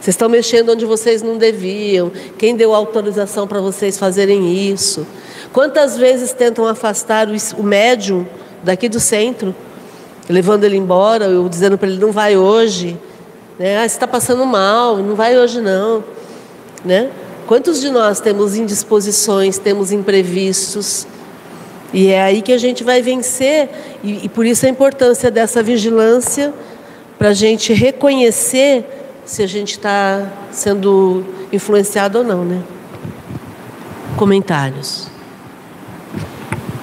Vocês 0.00 0.14
estão 0.14 0.28
mexendo 0.28 0.72
onde 0.72 0.84
vocês 0.84 1.22
não 1.22 1.38
deviam. 1.38 2.10
Quem 2.36 2.56
deu 2.56 2.74
autorização 2.74 3.46
para 3.46 3.60
vocês 3.60 3.96
fazerem 3.96 4.52
isso? 4.52 5.06
Quantas 5.52 5.96
vezes 5.96 6.32
tentam 6.32 6.66
afastar 6.66 7.28
o 7.56 7.62
médium 7.62 8.26
daqui 8.64 8.88
do 8.88 8.98
centro, 8.98 9.54
levando 10.28 10.64
ele 10.64 10.76
embora, 10.76 11.28
ou 11.28 11.48
dizendo 11.48 11.78
para 11.78 11.88
ele 11.88 12.00
não 12.00 12.10
vai 12.10 12.36
hoje, 12.36 12.98
né? 13.58 13.78
Ah, 13.78 13.88
você 13.88 13.94
está 13.94 14.06
passando 14.06 14.44
mal, 14.44 14.96
não 14.96 15.14
vai 15.14 15.38
hoje 15.38 15.60
não, 15.60 16.02
né? 16.84 17.10
Quantos 17.46 17.80
de 17.80 17.90
nós 17.90 18.20
temos 18.20 18.56
indisposições, 18.56 19.58
temos 19.58 19.92
imprevistos? 19.92 21.06
E 21.92 22.08
é 22.08 22.22
aí 22.22 22.40
que 22.40 22.52
a 22.52 22.58
gente 22.58 22.82
vai 22.82 23.02
vencer, 23.02 23.68
e, 24.02 24.24
e 24.24 24.28
por 24.28 24.46
isso 24.46 24.64
a 24.64 24.68
importância 24.68 25.30
dessa 25.30 25.62
vigilância, 25.62 26.52
para 27.18 27.28
a 27.28 27.34
gente 27.34 27.72
reconhecer 27.72 28.84
se 29.24 29.42
a 29.42 29.46
gente 29.46 29.72
está 29.72 30.26
sendo 30.50 31.24
influenciado 31.52 32.18
ou 32.18 32.24
não, 32.24 32.44
né? 32.44 32.62
Comentários. 34.16 35.08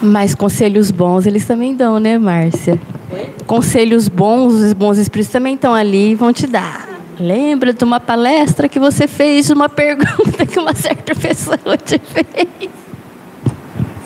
Mas 0.01 0.33
conselhos 0.33 0.91
bons 0.91 1.25
eles 1.25 1.45
também 1.45 1.75
dão, 1.75 1.99
né, 1.99 2.17
Márcia? 2.17 2.79
Oi? 3.11 3.33
Conselhos 3.45 4.07
bons, 4.07 4.53
os 4.53 4.73
bons 4.73 4.97
espíritos 4.97 5.31
também 5.31 5.55
estão 5.55 5.73
ali 5.73 6.11
e 6.11 6.15
vão 6.15 6.31
te 6.31 6.47
dar. 6.47 6.87
Lembra 7.19 7.73
de 7.73 7.83
uma 7.83 7.99
palestra 7.99 8.69
que 8.69 8.79
você 8.79 9.07
fez, 9.07 9.49
uma 9.49 9.67
pergunta 9.69 10.45
que 10.45 10.57
uma 10.57 10.73
certa 10.73 11.13
pessoa 11.13 11.57
te 11.77 11.99
fez? 11.99 12.69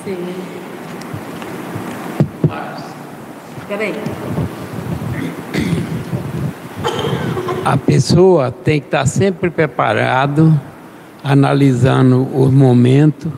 Sim. 0.04 0.43
Peraí. 3.76 3.96
A 7.66 7.76
pessoa 7.76 8.52
tem 8.52 8.80
que 8.80 8.86
estar 8.86 9.08
sempre 9.08 9.50
preparado, 9.50 10.60
analisando 11.24 12.28
os 12.38 12.52
momentos, 12.52 13.32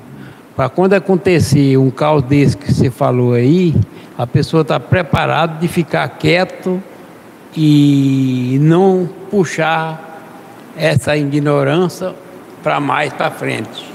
para 0.53 0.67
quando 0.67 0.91
acontecer 0.91 1.77
um 1.77 1.89
caos 1.89 2.21
desse 2.23 2.57
que 2.57 2.73
você 2.73 2.91
falou 2.91 3.31
aí, 3.31 3.73
a 4.17 4.27
pessoa 4.27 4.61
está 4.61 4.77
preparada 4.77 5.57
de 5.57 5.69
ficar 5.69 6.05
quieto 6.09 6.83
e 7.55 8.57
não 8.59 9.07
puxar 9.31 10.21
essa 10.75 11.15
ignorância 11.15 12.13
para 12.61 12.81
mais 12.81 13.13
para 13.13 13.31
frente. 13.31 13.89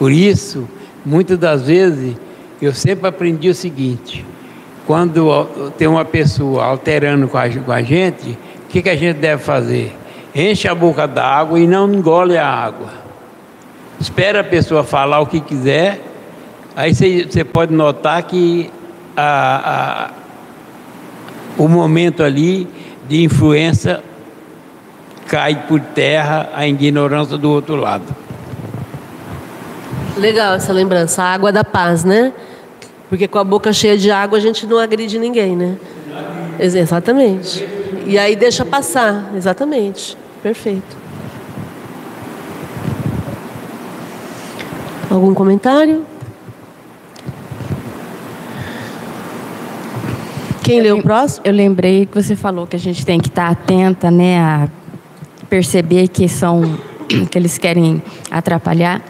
Por 0.00 0.10
isso, 0.10 0.68
muitas 1.04 1.38
das 1.38 1.62
vezes, 1.62 2.16
eu 2.60 2.74
sempre 2.74 3.06
aprendi 3.06 3.48
o 3.48 3.54
seguinte: 3.54 4.24
quando 4.86 5.72
tem 5.76 5.88
uma 5.88 6.04
pessoa 6.04 6.64
alterando 6.64 7.26
com 7.26 7.36
a, 7.36 7.48
com 7.48 7.72
a 7.72 7.82
gente, 7.82 8.38
o 8.64 8.68
que, 8.68 8.82
que 8.82 8.88
a 8.88 8.96
gente 8.96 9.16
deve 9.16 9.42
fazer? 9.42 9.96
Enche 10.34 10.68
a 10.68 10.74
boca 10.74 11.06
d'água 11.06 11.58
e 11.58 11.66
não 11.66 11.92
engole 11.92 12.38
a 12.38 12.46
água. 12.46 12.90
Espera 13.98 14.40
a 14.40 14.44
pessoa 14.44 14.84
falar 14.84 15.20
o 15.20 15.26
que 15.26 15.40
quiser, 15.40 16.00
aí 16.76 16.94
você 16.94 17.42
pode 17.44 17.72
notar 17.72 18.22
que 18.22 18.70
a, 19.16 20.06
a, 20.06 20.10
o 21.58 21.66
momento 21.66 22.22
ali 22.22 22.68
de 23.08 23.24
influência 23.24 24.02
cai 25.26 25.64
por 25.66 25.80
terra 25.80 26.50
a 26.54 26.66
ignorância 26.66 27.36
do 27.36 27.50
outro 27.50 27.76
lado. 27.76 28.04
Legal 30.16 30.54
essa 30.54 30.72
lembrança, 30.72 31.22
a 31.22 31.32
água 31.32 31.50
da 31.50 31.64
paz, 31.64 32.04
né? 32.04 32.32
Porque 33.08 33.28
com 33.28 33.38
a 33.38 33.44
boca 33.44 33.72
cheia 33.72 33.96
de 33.96 34.10
água 34.10 34.38
a 34.38 34.40
gente 34.40 34.66
não 34.66 34.78
agride 34.78 35.18
ninguém, 35.18 35.56
né? 35.56 35.76
Exatamente. 36.58 37.66
E 38.06 38.18
aí 38.18 38.34
deixa 38.34 38.64
passar, 38.64 39.32
exatamente. 39.36 40.16
Perfeito. 40.42 40.96
Algum 45.10 45.34
comentário? 45.34 46.04
Quem 50.62 50.80
leu 50.80 50.98
o 50.98 51.02
próximo? 51.02 51.46
Eu 51.46 51.52
lembrei 51.52 52.06
que 52.06 52.14
você 52.20 52.34
falou 52.34 52.66
que 52.66 52.74
a 52.74 52.78
gente 52.78 53.06
tem 53.06 53.20
que 53.20 53.28
estar 53.28 53.48
atenta, 53.48 54.10
né, 54.10 54.40
a 54.40 54.68
perceber 55.48 56.08
que 56.08 56.28
são 56.28 56.76
que 57.30 57.38
eles 57.38 57.56
querem 57.56 58.02
atrapalhar. 58.30 59.00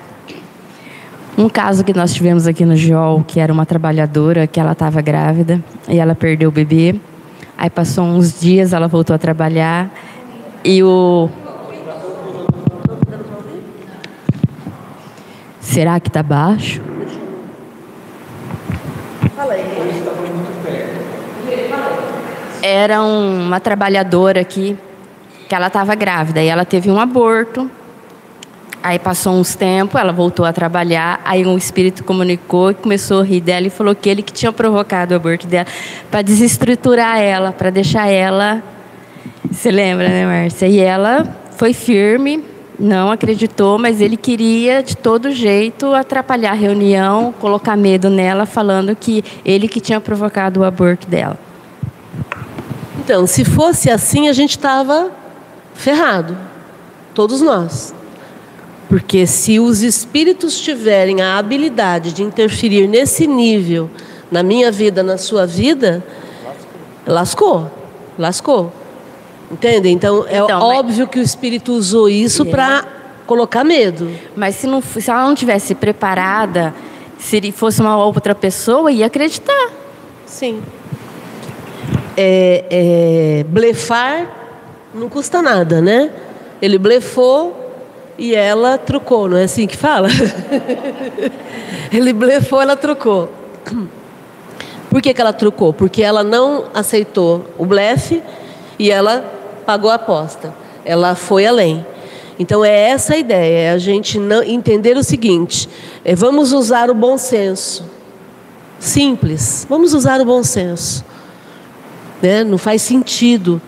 Um 1.39 1.51
caso 1.51 1.85
que 1.85 1.93
nós 1.93 2.15
tivemos 2.15 2.47
aqui 2.47 2.65
no 2.65 2.75
GIOL, 2.75 3.23
que 3.23 3.39
era 3.39 3.53
uma 3.53 3.67
trabalhadora 3.67 4.47
que 4.47 4.59
ela 4.59 4.73
estava 4.73 5.03
grávida 5.03 5.63
e 5.87 5.99
ela 5.99 6.15
perdeu 6.15 6.49
o 6.49 6.53
bebê. 6.53 6.99
Aí 7.59 7.69
passou 7.69 8.05
uns 8.05 8.41
dias, 8.41 8.73
ela 8.73 8.89
voltou 8.89 9.15
a 9.15 9.19
trabalhar 9.19 9.91
e 10.65 10.83
o 10.83 11.29
Será 15.61 16.01
que 16.01 16.09
está 16.09 16.23
baixo? 16.23 16.81
Era 22.63 23.03
uma 23.03 23.61
trabalhadora 23.61 24.41
aqui 24.41 24.75
que 25.47 25.55
ela 25.55 25.67
estava 25.67 25.95
grávida 25.95 26.43
e 26.43 26.49
ela 26.49 26.65
teve 26.65 26.91
um 26.91 26.99
aborto. 26.99 27.71
Aí 28.87 29.01
passou 29.01 29.33
uns 29.33 29.57
tempos, 29.57 30.01
ela 30.01 30.13
voltou 30.13 30.47
a 30.47 30.53
trabalhar, 30.53 31.21
aí 31.25 31.45
um 31.45 31.59
espírito 31.59 32.05
comunicou 32.05 32.71
e 32.71 32.75
começou 32.75 33.23
a 33.23 33.25
rir 33.25 33.41
dela 33.41 33.67
e 33.67 33.71
falou 33.71 33.97
que 33.97 34.09
ele 34.09 34.23
que 34.23 34.33
tinha 34.33 34.53
provocado 34.53 35.13
o 35.13 35.17
aborto 35.17 35.45
dela 35.45 35.67
para 36.09 36.23
desestruturar 36.23 37.19
ela, 37.19 37.51
para 37.51 37.69
deixar 37.69 38.07
ela. 38.07 38.63
Você 39.51 39.73
lembra, 39.73 40.09
né, 40.09 40.25
Márcia? 40.25 40.69
E 40.69 40.79
ela 40.79 41.37
foi 41.57 41.73
firme, 41.73 42.45
não 42.79 43.11
acreditou, 43.11 43.77
mas 43.77 44.01
ele 44.01 44.17
queria 44.17 44.85
de 44.85 44.97
todo 44.97 45.33
jeito 45.33 45.93
atrapalhar 45.93 46.53
a 46.53 46.55
reunião, 46.55 47.35
colocar 47.41 47.77
medo 47.77 48.09
nela, 48.09 48.47
falando 48.47 48.95
que 48.95 49.25
ele 49.45 49.67
que 49.67 49.81
tinha 49.81 50.01
provocado 50.01 50.61
o 50.61 50.65
aborto 50.65 51.09
dela. 51.09 51.37
Então, 53.01 53.27
se 53.27 53.45
fosse 53.45 53.91
assim, 53.91 54.29
a 54.29 54.33
gente 54.33 54.51
estava 54.51 55.11
ferrado. 55.75 56.39
Todos 57.13 57.41
nós. 57.41 57.96
Porque 58.89 59.27
se 59.27 59.59
os 59.59 59.83
espíritos 59.83 60.59
tiverem 60.61 61.21
a 61.21 61.39
habilidade 61.39 62.13
de 62.13 62.23
interferir 62.23 62.87
nesse 62.87 63.27
nível 63.27 63.91
na 64.31 64.43
minha 64.43 64.71
vida, 64.71 65.03
na 65.03 65.19
sua 65.19 65.47
vida, 65.47 66.05
lascou. 67.07 67.71
Lascou. 68.19 68.73
Entende? 69.51 69.89
Então, 69.89 70.25
é 70.29 70.39
então, 70.39 70.61
óbvio 70.61 71.07
mas... 71.07 71.11
que 71.11 71.19
o 71.19 71.23
espírito 71.23 71.73
usou 71.73 72.09
isso 72.09 72.43
é. 72.43 72.51
para 72.51 72.85
colocar 73.27 73.65
medo. 73.65 74.11
Mas 74.37 74.57
se, 74.57 74.67
não, 74.67 74.81
se 74.81 75.11
ela 75.11 75.27
não 75.27 75.35
tivesse 75.35 75.75
preparada, 75.75 76.75
se 77.19 77.53
fosse 77.53 77.81
uma 77.81 77.97
outra 77.97 78.35
pessoa, 78.35 78.91
ia 78.91 79.07
acreditar. 79.07 79.71
Sim 80.25 80.63
é, 82.17 82.65
é, 82.71 83.45
blefar 83.45 84.27
não 84.95 85.09
custa 85.09 85.43
nada, 85.43 85.83
né? 85.83 86.11
Ele 86.63 86.79
blefou 86.79 87.66
e 88.19 88.35
ela 88.35 88.79
trocou, 88.79 89.29
não 89.29 89.37
é 89.37 89.45
assim 89.45 89.67
que 89.67 89.77
fala? 89.77 90.09
Ele 91.93 92.13
blefou, 92.13 92.61
ela 92.61 92.77
trocou. 92.77 93.31
Por 94.89 95.03
que, 95.03 95.13
que 95.13 95.21
ela 95.21 95.33
trocou? 95.33 95.73
Porque 95.73 96.03
ela 96.03 96.25
não 96.25 96.65
aceitou 96.73 97.45
o 97.59 97.67
blefe 97.67 98.23
e 98.79 98.91
ela 98.91 99.23
pagou 99.67 99.91
a 99.91 99.95
aposta. 99.95 100.55
Ela 100.85 101.15
foi 101.15 101.45
além. 101.45 101.85
Então 102.39 102.65
é 102.65 102.91
essa 102.91 103.15
a 103.15 103.19
ideia, 103.19 103.59
é 103.59 103.71
a 103.73 103.79
gente 103.79 104.19
não 104.19 104.43
entender 104.43 104.97
o 104.97 105.03
seguinte: 105.03 105.69
é, 106.05 106.15
vamos 106.15 106.53
usar 106.53 106.91
o 106.91 106.95
bom 106.95 107.19
senso. 107.19 107.85
Simples, 108.79 109.67
vamos 109.69 109.95
usar 109.95 110.21
o 110.21 110.25
bom 110.25 110.43
senso. 110.43 111.05
Né? 112.23 112.45
Não 112.45 112.59
faz 112.59 112.83
sentido 112.83 113.61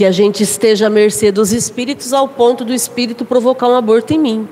que 0.00 0.04
a 0.06 0.10
gente 0.10 0.42
esteja 0.42 0.86
à 0.86 0.88
mercê 0.88 1.30
dos 1.30 1.52
espíritos 1.52 2.14
ao 2.14 2.26
ponto 2.26 2.64
do 2.64 2.72
espírito 2.72 3.22
provocar 3.22 3.68
um 3.68 3.76
aborto 3.76 4.14
em 4.14 4.18
mim. 4.18 4.48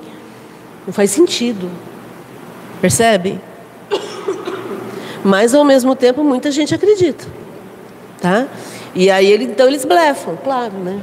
Não 0.87 0.93
faz 0.93 1.11
sentido. 1.11 1.71
Percebe? 2.83 3.41
Mas 5.25 5.55
ao 5.55 5.65
mesmo 5.65 5.97
tempo 5.97 6.23
muita 6.23 6.51
gente 6.51 6.75
acredita. 6.75 7.25
Tá? 8.21 8.47
E 8.95 9.11
aí 9.11 9.25
ele, 9.25 9.45
então 9.45 9.67
eles 9.67 9.87
blefam, 9.87 10.37
claro, 10.37 10.75
né? 10.75 11.01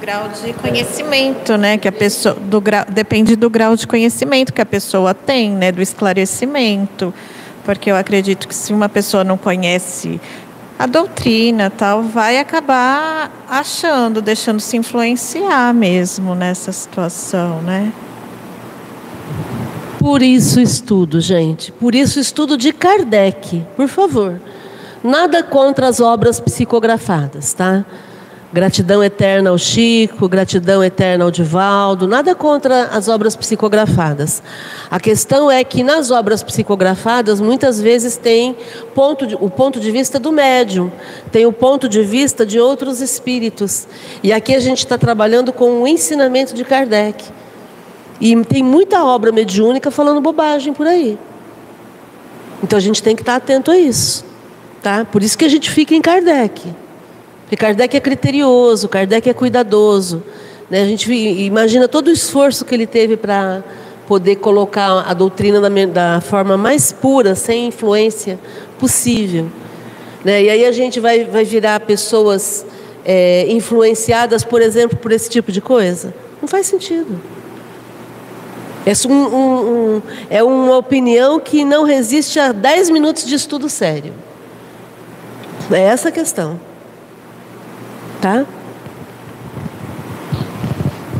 Grau 0.00 0.28
de 0.30 0.54
conhecimento, 0.54 1.58
né? 1.58 1.76
Que 1.76 1.88
a 1.88 1.92
pessoa 1.92 2.34
do 2.34 2.58
grau, 2.58 2.86
depende 2.88 3.36
do 3.36 3.50
grau 3.50 3.76
de 3.76 3.86
conhecimento 3.86 4.50
que 4.50 4.62
a 4.62 4.66
pessoa 4.66 5.12
tem, 5.12 5.50
né? 5.50 5.70
Do 5.70 5.82
esclarecimento 5.82 7.12
porque 7.64 7.90
eu 7.90 7.96
acredito 7.96 8.48
que 8.48 8.54
se 8.54 8.72
uma 8.72 8.88
pessoa 8.88 9.22
não 9.22 9.38
conhece 9.38 10.20
a 10.82 10.86
doutrina 10.86 11.70
tal, 11.70 12.02
vai 12.02 12.38
acabar 12.38 13.30
achando, 13.48 14.20
deixando 14.20 14.58
se 14.58 14.76
influenciar 14.76 15.72
mesmo 15.72 16.34
nessa 16.34 16.72
situação, 16.72 17.62
né? 17.62 17.92
Por 20.00 20.20
isso 20.22 20.60
estudo, 20.60 21.20
gente. 21.20 21.70
Por 21.70 21.94
isso 21.94 22.18
estudo 22.18 22.56
de 22.56 22.72
Kardec, 22.72 23.64
por 23.76 23.86
favor. 23.86 24.40
Nada 25.04 25.44
contra 25.44 25.86
as 25.86 26.00
obras 26.00 26.40
psicografadas, 26.40 27.54
tá? 27.54 27.84
Gratidão 28.52 29.02
eterna 29.02 29.48
ao 29.48 29.56
Chico, 29.56 30.28
gratidão 30.28 30.84
eterna 30.84 31.24
ao 31.24 31.30
Divaldo, 31.30 32.06
nada 32.06 32.34
contra 32.34 32.84
as 32.88 33.08
obras 33.08 33.34
psicografadas. 33.34 34.42
A 34.90 35.00
questão 35.00 35.50
é 35.50 35.64
que 35.64 35.82
nas 35.82 36.10
obras 36.10 36.42
psicografadas, 36.42 37.40
muitas 37.40 37.80
vezes 37.80 38.18
tem 38.18 38.54
ponto 38.94 39.26
de, 39.26 39.34
o 39.36 39.48
ponto 39.48 39.80
de 39.80 39.90
vista 39.90 40.18
do 40.18 40.30
médium, 40.30 40.92
tem 41.30 41.46
o 41.46 41.52
ponto 41.52 41.88
de 41.88 42.02
vista 42.02 42.44
de 42.44 42.60
outros 42.60 43.00
espíritos. 43.00 43.88
E 44.22 44.34
aqui 44.34 44.54
a 44.54 44.60
gente 44.60 44.80
está 44.80 44.98
trabalhando 44.98 45.50
com 45.50 45.80
o 45.80 45.88
ensinamento 45.88 46.54
de 46.54 46.62
Kardec. 46.62 47.24
E 48.20 48.36
tem 48.44 48.62
muita 48.62 49.02
obra 49.02 49.32
mediúnica 49.32 49.90
falando 49.90 50.20
bobagem 50.20 50.74
por 50.74 50.86
aí. 50.86 51.18
Então 52.62 52.76
a 52.76 52.82
gente 52.82 53.02
tem 53.02 53.16
que 53.16 53.22
estar 53.22 53.36
atento 53.36 53.70
a 53.70 53.78
isso. 53.78 54.26
Tá? 54.82 55.06
Por 55.06 55.22
isso 55.22 55.38
que 55.38 55.44
a 55.46 55.48
gente 55.48 55.70
fica 55.70 55.94
em 55.94 56.02
Kardec. 56.02 56.81
Porque 57.52 57.66
Kardec 57.66 57.94
é 57.94 58.00
criterioso, 58.00 58.88
Kardec 58.88 59.28
é 59.28 59.34
cuidadoso. 59.34 60.22
Né? 60.70 60.80
A 60.80 60.86
gente 60.86 61.12
imagina 61.12 61.86
todo 61.86 62.08
o 62.08 62.10
esforço 62.10 62.64
que 62.64 62.74
ele 62.74 62.86
teve 62.86 63.14
para 63.14 63.62
poder 64.08 64.36
colocar 64.36 65.04
a 65.06 65.12
doutrina 65.12 65.60
da, 65.60 65.68
da, 65.68 66.20
forma 66.22 66.56
mais 66.56 66.92
pura, 66.92 67.34
sem 67.34 67.66
influência 67.66 68.40
possível. 68.78 69.48
Né? 70.24 70.44
E 70.44 70.48
aí 70.48 70.64
a 70.64 70.72
gente 70.72 70.98
vai, 70.98 71.24
vai 71.24 71.44
virar 71.44 71.80
pessoas 71.80 72.64
é, 73.04 73.44
influenciadas, 73.52 74.42
por 74.42 74.62
exemplo, 74.62 74.96
por 74.96 75.12
esse 75.12 75.28
tipo 75.28 75.52
de 75.52 75.60
coisa? 75.60 76.14
Não 76.40 76.48
faz 76.48 76.66
sentido. 76.68 77.20
É, 78.86 78.92
um, 79.06 79.12
um, 79.12 79.96
um, 79.96 80.02
é 80.30 80.42
uma 80.42 80.78
opinião 80.78 81.38
que 81.38 81.66
não 81.66 81.84
resiste 81.84 82.40
a 82.40 82.50
10 82.50 82.88
minutos 82.88 83.26
de 83.26 83.34
estudo 83.34 83.68
sério. 83.68 84.14
É 85.70 85.80
essa 85.80 86.08
a 86.08 86.12
questão 86.12 86.71
tá? 88.22 88.46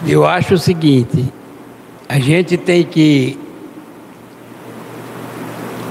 Eu 0.06 0.24
acho 0.24 0.54
o 0.54 0.58
seguinte, 0.58 1.32
a 2.08 2.18
gente 2.20 2.56
tem 2.56 2.84
que, 2.84 3.36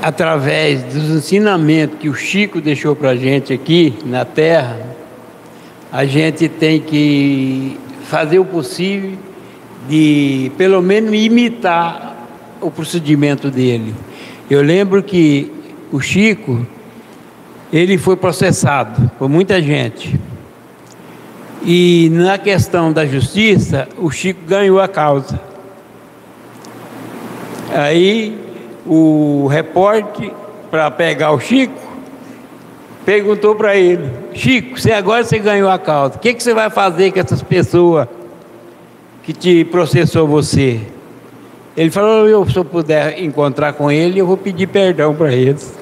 através 0.02 0.84
dos 0.84 1.10
ensinamentos 1.10 2.00
que 2.00 2.08
o 2.08 2.14
Chico 2.14 2.62
deixou 2.62 2.96
para 2.96 3.10
a 3.10 3.16
gente 3.16 3.52
aqui 3.52 3.94
na 4.06 4.24
Terra, 4.24 4.80
a 5.92 6.06
gente 6.06 6.48
tem 6.48 6.80
que 6.80 7.78
fazer 8.06 8.40
o 8.40 8.46
possível 8.46 9.18
de, 9.90 10.50
pelo 10.58 10.82
menos, 10.82 11.14
imitar 11.14 12.26
o 12.62 12.72
procedimento 12.72 13.52
dele. 13.52 13.94
Eu 14.50 14.62
lembro 14.62 15.04
que 15.04 15.52
o 15.92 16.00
Chico, 16.00 16.66
ele 17.72 17.98
foi 17.98 18.16
processado 18.16 19.12
por 19.20 19.28
muita 19.28 19.62
gente. 19.62 20.31
E 21.64 22.10
na 22.12 22.38
questão 22.38 22.92
da 22.92 23.06
justiça, 23.06 23.88
o 23.98 24.10
Chico 24.10 24.42
ganhou 24.48 24.80
a 24.80 24.88
causa. 24.88 25.40
Aí 27.72 28.38
o 28.86 29.48
repórter, 29.48 30.32
para 30.72 30.90
pegar 30.90 31.32
o 31.32 31.40
Chico, 31.40 31.80
perguntou 33.06 33.56
para 33.56 33.76
ele: 33.76 34.10
Chico, 34.34 34.80
se 34.80 34.92
agora 34.92 35.24
você 35.24 35.38
ganhou 35.38 35.70
a 35.70 35.78
causa, 35.78 36.16
o 36.16 36.20
que, 36.20 36.34
que 36.34 36.42
você 36.42 36.54
vai 36.54 36.70
fazer 36.70 37.12
com 37.12 37.20
essas 37.20 37.44
pessoas 37.44 38.08
que 39.24 39.32
te 39.32 39.64
processou 39.66 40.28
você? 40.28 40.82
Ele 41.78 41.92
falou: 41.92 42.28
eu, 42.28 42.50
se 42.50 42.58
eu 42.58 42.66
puder 42.66 43.22
encontrar 43.22 43.74
com 43.74 43.92
ele, 43.92 44.20
eu 44.20 44.26
vou 44.26 44.38
pedir 44.38 44.68
perdão 44.68 45.14
para 45.14 45.32
eles. 45.32 45.80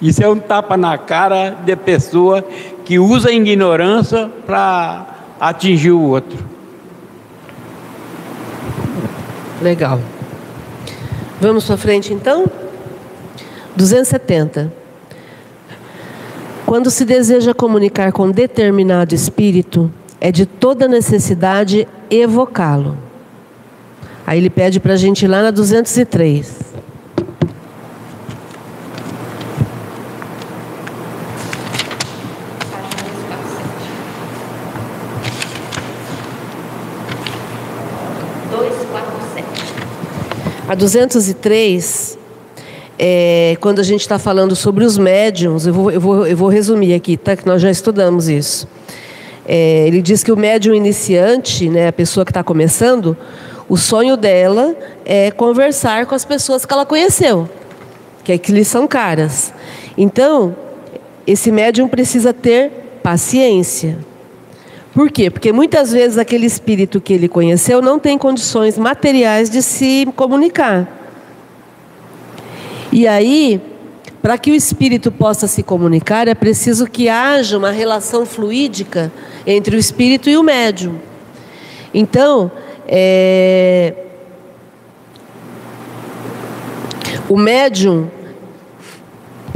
Isso 0.00 0.22
é 0.22 0.28
um 0.28 0.38
tapa 0.38 0.76
na 0.76 0.96
cara 0.96 1.50
de 1.50 1.74
pessoa 1.74 2.44
que 2.88 2.98
usa 2.98 3.28
a 3.28 3.32
ignorância 3.32 4.30
para 4.46 5.08
atingir 5.38 5.90
o 5.90 6.00
outro. 6.00 6.38
Legal. 9.60 10.00
Vamos 11.38 11.66
para 11.66 11.76
frente 11.76 12.14
então? 12.14 12.46
270. 13.76 14.72
Quando 16.64 16.90
se 16.90 17.04
deseja 17.04 17.52
comunicar 17.52 18.10
com 18.10 18.30
determinado 18.30 19.14
espírito, 19.14 19.92
é 20.18 20.32
de 20.32 20.46
toda 20.46 20.88
necessidade 20.88 21.86
evocá-lo. 22.10 22.96
Aí 24.26 24.38
ele 24.38 24.48
pede 24.48 24.80
para 24.80 24.94
a 24.94 24.96
gente 24.96 25.26
ir 25.26 25.28
lá 25.28 25.42
na 25.42 25.50
203. 25.50 26.67
A 40.68 40.74
203, 40.74 42.18
é, 42.98 43.56
quando 43.58 43.78
a 43.78 43.82
gente 43.82 44.02
está 44.02 44.18
falando 44.18 44.54
sobre 44.54 44.84
os 44.84 44.98
médiums, 44.98 45.66
eu 45.66 45.72
vou, 45.72 45.90
eu, 45.90 45.98
vou, 45.98 46.26
eu 46.26 46.36
vou 46.36 46.48
resumir 46.50 46.92
aqui, 46.92 47.16
tá? 47.16 47.34
que 47.34 47.46
nós 47.46 47.62
já 47.62 47.70
estudamos 47.70 48.28
isso. 48.28 48.68
É, 49.46 49.86
ele 49.86 50.02
diz 50.02 50.22
que 50.22 50.30
o 50.30 50.36
médium 50.36 50.74
iniciante, 50.74 51.70
né, 51.70 51.88
a 51.88 51.92
pessoa 51.92 52.22
que 52.22 52.30
está 52.30 52.44
começando, 52.44 53.16
o 53.66 53.78
sonho 53.78 54.14
dela 54.14 54.76
é 55.06 55.30
conversar 55.30 56.04
com 56.04 56.14
as 56.14 56.26
pessoas 56.26 56.66
que 56.66 56.72
ela 56.74 56.84
conheceu, 56.84 57.48
que, 58.22 58.32
é 58.32 58.36
que 58.36 58.52
lhe 58.52 58.62
são 58.62 58.86
caras. 58.86 59.54
Então, 59.96 60.54
esse 61.26 61.50
médium 61.50 61.88
precisa 61.88 62.34
ter 62.34 62.70
paciência. 63.02 63.96
Por 64.98 65.12
quê? 65.12 65.30
Porque 65.30 65.52
muitas 65.52 65.92
vezes 65.92 66.18
aquele 66.18 66.44
espírito 66.44 67.00
que 67.00 67.12
ele 67.12 67.28
conheceu 67.28 67.80
não 67.80 68.00
tem 68.00 68.18
condições 68.18 68.76
materiais 68.76 69.48
de 69.48 69.62
se 69.62 70.08
comunicar. 70.16 70.88
E 72.90 73.06
aí, 73.06 73.60
para 74.20 74.36
que 74.36 74.50
o 74.50 74.54
espírito 74.56 75.12
possa 75.12 75.46
se 75.46 75.62
comunicar, 75.62 76.26
é 76.26 76.34
preciso 76.34 76.84
que 76.84 77.08
haja 77.08 77.56
uma 77.56 77.70
relação 77.70 78.26
fluídica 78.26 79.12
entre 79.46 79.76
o 79.76 79.78
espírito 79.78 80.28
e 80.28 80.36
o 80.36 80.42
médium. 80.42 80.96
Então, 81.94 82.50
é... 82.88 83.94
o 87.28 87.36
médium 87.36 88.08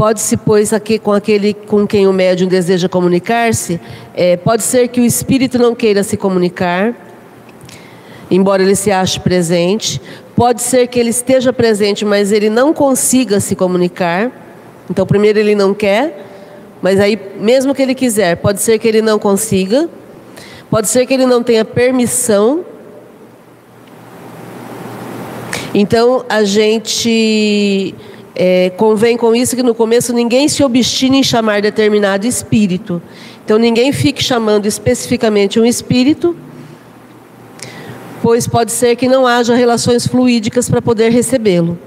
Pode-se, 0.02 0.36
pois, 0.36 0.72
aqui 0.72 0.98
com 0.98 1.12
aquele 1.12 1.54
com 1.54 1.86
quem 1.86 2.08
o 2.08 2.12
médium 2.12 2.48
deseja 2.48 2.88
comunicar-se, 2.88 3.80
é, 4.12 4.36
pode 4.36 4.64
ser 4.64 4.88
que 4.88 5.00
o 5.00 5.04
espírito 5.04 5.60
não 5.60 5.76
queira 5.76 6.02
se 6.02 6.16
comunicar, 6.16 6.92
embora 8.28 8.64
ele 8.64 8.74
se 8.74 8.90
ache 8.90 9.20
presente. 9.20 10.02
Pode 10.34 10.60
ser 10.60 10.88
que 10.88 10.98
ele 10.98 11.10
esteja 11.10 11.52
presente, 11.52 12.04
mas 12.04 12.32
ele 12.32 12.50
não 12.50 12.74
consiga 12.74 13.38
se 13.38 13.54
comunicar. 13.54 14.32
Então, 14.90 15.06
primeiro 15.06 15.38
ele 15.38 15.54
não 15.54 15.72
quer, 15.72 16.26
mas 16.82 16.98
aí, 16.98 17.16
mesmo 17.38 17.72
que 17.72 17.80
ele 17.80 17.94
quiser, 17.94 18.38
pode 18.38 18.60
ser 18.60 18.80
que 18.80 18.88
ele 18.88 19.02
não 19.02 19.20
consiga. 19.20 19.88
Pode 20.68 20.88
ser 20.88 21.06
que 21.06 21.14
ele 21.14 21.26
não 21.26 21.44
tenha 21.44 21.64
permissão. 21.64 22.64
Então, 25.72 26.24
a 26.28 26.42
gente 26.42 27.94
é, 28.34 28.70
convém 28.76 29.16
com 29.16 29.34
isso 29.34 29.54
que 29.54 29.62
no 29.62 29.74
começo 29.74 30.12
ninguém 30.12 30.48
se 30.48 30.64
obstine 30.64 31.18
em 31.18 31.22
chamar 31.22 31.60
determinado 31.60 32.26
espírito. 32.26 33.02
Então 33.44 33.58
ninguém 33.58 33.92
fique 33.92 34.22
chamando 34.22 34.66
especificamente 34.66 35.60
um 35.60 35.64
espírito, 35.64 36.34
pois 38.22 38.46
pode 38.46 38.72
ser 38.72 38.96
que 38.96 39.08
não 39.08 39.26
haja 39.26 39.54
relações 39.54 40.06
fluídicas 40.06 40.68
para 40.68 40.80
poder 40.80 41.10
recebê-lo. 41.10 41.78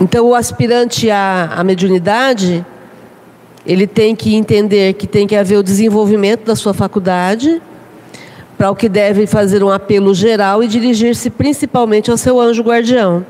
Então 0.00 0.28
o 0.28 0.34
aspirante 0.34 1.10
à, 1.10 1.50
à 1.56 1.64
mediunidade, 1.64 2.64
ele 3.66 3.86
tem 3.86 4.14
que 4.14 4.34
entender 4.34 4.94
que 4.94 5.06
tem 5.06 5.26
que 5.26 5.34
haver 5.34 5.58
o 5.58 5.62
desenvolvimento 5.62 6.44
da 6.46 6.54
sua 6.54 6.72
faculdade, 6.72 7.60
para 8.58 8.72
o 8.72 8.74
que 8.74 8.88
deve 8.88 9.24
fazer 9.28 9.62
um 9.62 9.70
apelo 9.70 10.12
geral 10.12 10.64
e 10.64 10.66
dirigir-se 10.66 11.30
principalmente 11.30 12.10
ao 12.10 12.16
seu 12.16 12.40
anjo 12.40 12.60
guardião. 12.60 13.24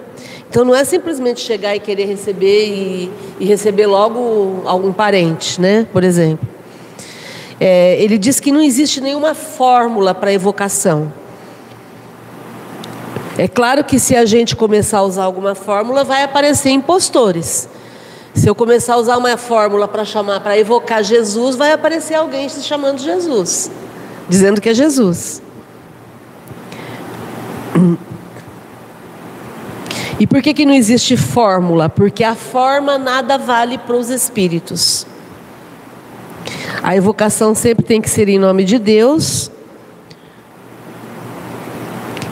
Então 0.48 0.64
não 0.64 0.74
é 0.74 0.82
simplesmente 0.84 1.40
chegar 1.40 1.76
e 1.76 1.80
querer 1.80 2.06
receber 2.06 2.66
e, 2.66 3.12
e 3.38 3.44
receber 3.44 3.86
logo 3.86 4.62
algum 4.64 4.90
parente, 4.90 5.60
né? 5.60 5.86
Por 5.92 6.02
exemplo. 6.02 6.48
É, 7.60 8.02
ele 8.02 8.16
diz 8.16 8.40
que 8.40 8.50
não 8.50 8.62
existe 8.62 9.02
nenhuma 9.02 9.34
fórmula 9.34 10.14
para 10.14 10.32
evocação. 10.32 11.12
É 13.36 13.46
claro 13.46 13.84
que 13.84 13.98
se 13.98 14.16
a 14.16 14.24
gente 14.24 14.56
começar 14.56 14.98
a 14.98 15.02
usar 15.02 15.24
alguma 15.24 15.54
fórmula, 15.54 16.04
vai 16.04 16.22
aparecer 16.22 16.70
impostores. 16.70 17.68
Se 18.32 18.48
eu 18.48 18.54
começar 18.54 18.94
a 18.94 18.96
usar 18.96 19.18
uma 19.18 19.36
fórmula 19.36 19.86
para 19.86 20.04
chamar, 20.06 20.40
para 20.40 20.56
evocar 20.56 21.04
Jesus, 21.04 21.54
vai 21.54 21.72
aparecer 21.72 22.14
alguém 22.14 22.48
se 22.48 22.62
chamando 22.62 22.98
Jesus 23.00 23.70
dizendo 24.28 24.60
que 24.60 24.68
é 24.68 24.74
Jesus. 24.74 25.42
E 30.20 30.26
por 30.26 30.42
que, 30.42 30.52
que 30.52 30.66
não 30.66 30.74
existe 30.74 31.16
fórmula? 31.16 31.88
Porque 31.88 32.24
a 32.24 32.34
forma 32.34 32.98
nada 32.98 33.38
vale 33.38 33.78
para 33.78 33.96
os 33.96 34.10
espíritos. 34.10 35.06
A 36.82 36.96
evocação 36.96 37.54
sempre 37.54 37.84
tem 37.84 38.00
que 38.00 38.10
ser 38.10 38.28
em 38.28 38.38
nome 38.38 38.64
de 38.64 38.78
Deus. 38.78 39.50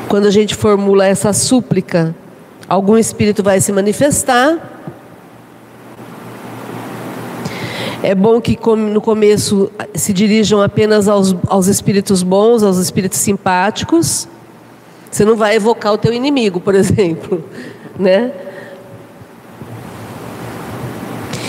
Quando 0.09 0.27
a 0.27 0.31
gente 0.31 0.55
formula 0.55 1.07
essa 1.07 1.33
súplica, 1.33 2.15
algum 2.69 2.97
espírito 2.97 3.43
vai 3.43 3.61
se 3.61 3.73
manifestar. 3.73 4.76
É 8.03 8.15
bom 8.15 8.41
que 8.41 8.59
no 8.77 9.01
começo 9.01 9.71
se 9.95 10.13
dirijam 10.13 10.61
apenas 10.61 11.09
aos, 11.09 11.35
aos 11.47 11.67
espíritos 11.67 12.23
bons, 12.23 12.63
aos 12.63 12.77
espíritos 12.77 13.19
simpáticos. 13.19 14.29
Você 15.11 15.25
não 15.25 15.35
vai 15.35 15.57
evocar 15.57 15.95
o 15.95 15.99
teu 15.99 16.13
inimigo, 16.13 16.61
por 16.61 16.75
exemplo, 16.77 17.43
né? 17.99 18.33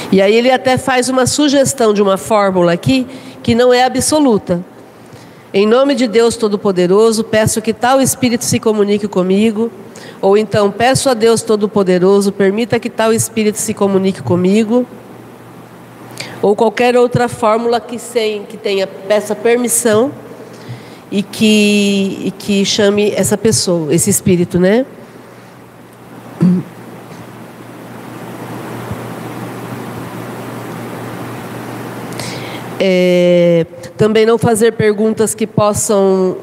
E 0.10 0.22
aí 0.22 0.34
ele 0.34 0.50
até 0.50 0.78
faz 0.78 1.10
uma 1.10 1.26
sugestão 1.26 1.94
de 1.94 2.02
uma 2.02 2.16
fórmula 2.16 2.72
aqui 2.72 3.06
que 3.44 3.54
não 3.54 3.74
é 3.74 3.84
absoluta. 3.84 4.64
Em 5.54 5.68
nome 5.68 5.96
de 5.96 6.08
Deus 6.08 6.38
Todo-Poderoso, 6.38 7.26
peço 7.26 7.62
que 7.62 7.74
tal 7.74 8.00
espírito 8.00 8.46
se 8.46 8.58
comunique 8.58 9.08
comigo. 9.08 9.70
Ou 10.22 10.38
então, 10.38 10.72
peço 10.72 11.10
a 11.10 11.14
Deus 11.14 11.42
Todo-Poderoso, 11.42 12.32
permita 12.32 12.80
que 12.80 12.90
tal 12.90 13.12
espírito 13.12 13.58
se 13.58 13.74
comunique 13.74 14.22
comigo 14.22 14.86
ou 16.42 16.56
qualquer 16.56 16.96
outra 16.96 17.28
fórmula 17.28 17.80
que, 17.80 17.98
sem, 17.98 18.44
que 18.44 18.58
tenha 18.58 18.86
peça 18.86 19.36
permissão 19.36 20.12
e 21.12 21.24
que, 21.24 22.22
e 22.26 22.32
que 22.32 22.66
chame 22.66 23.12
essa 23.12 23.38
pessoa, 23.38 23.94
esse 23.94 24.10
espírito, 24.10 24.60
né? 24.60 24.86
É, 32.80 33.66
também 33.98 34.26
não 34.26 34.38
fazer 34.38 34.74
perguntas 34.74 35.34
que 35.34 35.48
possam. 35.48 36.38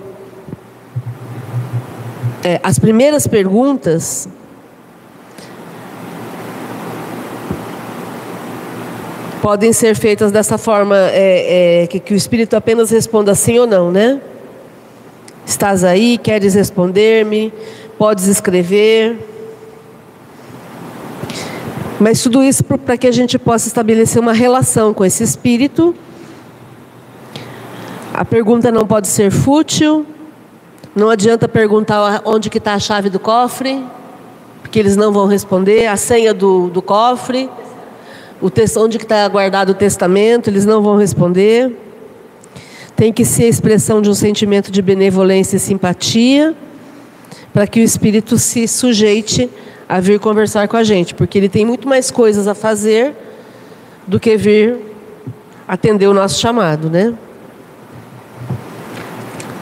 É, 2.43 2.61
as 2.63 2.79
primeiras 2.79 3.27
perguntas 3.27 4.29
podem 9.45 9.75
ser 9.75 9.95
feitas 9.95 10.33
dessa 10.33 10.57
forma, 10.57 10.97
é, 10.97 11.83
é, 11.83 11.87
que, 11.87 12.01
que 12.01 12.15
o 12.15 12.17
Espírito 12.17 12.57
apenas 12.57 12.91
responda 12.91 13.35
sim 13.35 13.59
ou 13.59 13.67
não, 13.67 13.93
né? 13.93 14.19
Estás 15.45 15.85
aí, 15.85 16.17
queres 16.17 16.55
responder-me, 16.55 17.53
podes 17.99 18.27
escrever. 18.27 19.19
Mas 22.01 22.23
tudo 22.23 22.43
isso 22.43 22.65
para 22.65 22.97
que 22.97 23.07
a 23.07 23.13
gente 23.13 23.39
possa 23.39 23.69
estabelecer 23.69 24.19
uma 24.19 24.33
relação 24.33 24.95
com 24.95 25.05
esse 25.05 25.23
espírito. 25.23 25.95
A 28.15 28.25
pergunta 28.25 28.73
não 28.73 28.87
pode 28.87 29.09
ser 29.09 29.31
fútil. 29.31 30.07
Não 30.97 31.11
adianta 31.11 31.47
perguntar 31.47 32.23
onde 32.25 32.49
que 32.49 32.57
está 32.57 32.73
a 32.73 32.79
chave 32.79 33.11
do 33.11 33.21
cofre, 33.21 33.85
porque 34.63 34.79
eles 34.79 34.97
não 34.97 35.13
vão 35.13 35.27
responder. 35.27 35.87
A 35.87 35.99
senha 35.99 36.33
do, 36.33 36.71
do 36.71 36.81
cofre 36.81 37.51
o 38.45 38.51
texto, 38.51 38.79
onde 38.79 38.99
está 38.99 39.27
guardado 39.27 39.71
o 39.71 39.75
testamento, 39.75 40.51
eles 40.51 40.67
não 40.67 40.83
vão 40.83 40.99
responder. 40.99 41.75
Tem 42.95 43.11
que 43.11 43.25
ser 43.25 43.45
a 43.45 43.49
expressão 43.49 44.03
de 44.03 44.11
um 44.11 44.15
sentimento 44.15 44.71
de 44.71 44.83
benevolência 44.83 45.57
e 45.57 45.59
simpatia, 45.59 46.55
para 47.55 47.67
que 47.67 47.81
o 47.81 47.83
Espírito 47.83 48.37
se 48.37 48.69
sujeite 48.69 49.49
a 49.89 49.99
vir 49.99 50.21
conversar 50.21 50.69
com 50.69 50.77
a 50.77 50.85
gente, 50.85 51.15
porque 51.15 51.39
ele 51.39 51.49
tem 51.49 51.65
muito 51.65 51.89
mais 51.89 52.11
coisas 52.11 52.47
a 52.47 52.55
fazer 52.55 53.15
do 54.07 54.21
que 54.21 54.37
vir 54.37 54.77
atender 55.67 56.07
o 56.07 56.13
nosso 56.13 56.39
chamado, 56.39 56.91
né? 56.91 57.15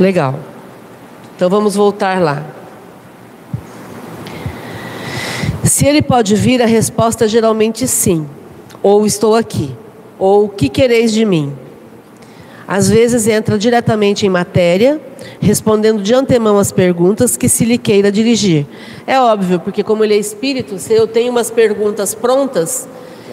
Legal. 0.01 0.41
Então 1.37 1.49
vamos 1.49 1.77
voltar 1.77 2.21
lá. 2.21 2.45
Se 5.63 5.87
ele 5.87 6.03
pode 6.03 6.35
vir, 6.35 6.61
a 6.61 6.67
resposta 6.67 7.27
é 7.27 7.29
geralmente 7.29 7.87
sim 7.87 8.27
ou 8.83 9.07
estou 9.07 9.35
aqui, 9.35 9.71
ou 10.19 10.45
o 10.45 10.49
que 10.49 10.69
quereis 10.69 11.13
de 11.13 11.25
mim? 11.25 11.53
Às 12.67 12.89
vezes 12.89 13.27
entra 13.27 13.59
diretamente 13.59 14.25
em 14.25 14.31
matéria, 14.31 15.01
respondendo 15.41 16.03
de 16.03 16.15
antemão 16.15 16.59
as 16.59 16.73
perguntas 16.73 17.37
que 17.37 17.49
se 17.49 17.65
lhe 17.65 17.77
queira 17.77 18.11
dirigir. 18.11 18.67
É 19.07 19.21
óbvio, 19.21 19.61
porque 19.61 19.83
como 19.83 20.05
ele 20.05 20.15
é 20.15 20.19
espírito, 20.19 20.79
se 20.79 20.93
eu 20.93 21.07
tenho 21.07 21.31
umas 21.31 21.51
perguntas 21.51 22.15
prontas, 22.15 22.89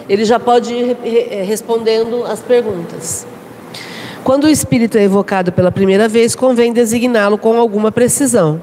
ele 0.08 0.24
já 0.24 0.38
pode 0.38 0.74
ir 0.74 0.96
eh, 1.04 1.44
respondendo 1.46 2.24
as 2.24 2.40
perguntas. 2.40 3.26
Quando 4.24 4.44
o 4.44 4.48
espírito 4.48 4.98
é 4.98 5.04
evocado 5.04 5.52
pela 5.52 5.72
primeira 5.72 6.06
vez, 6.06 6.36
convém 6.36 6.72
designá-lo 6.72 7.38
com 7.38 7.56
alguma 7.56 7.90
precisão. 7.90 8.62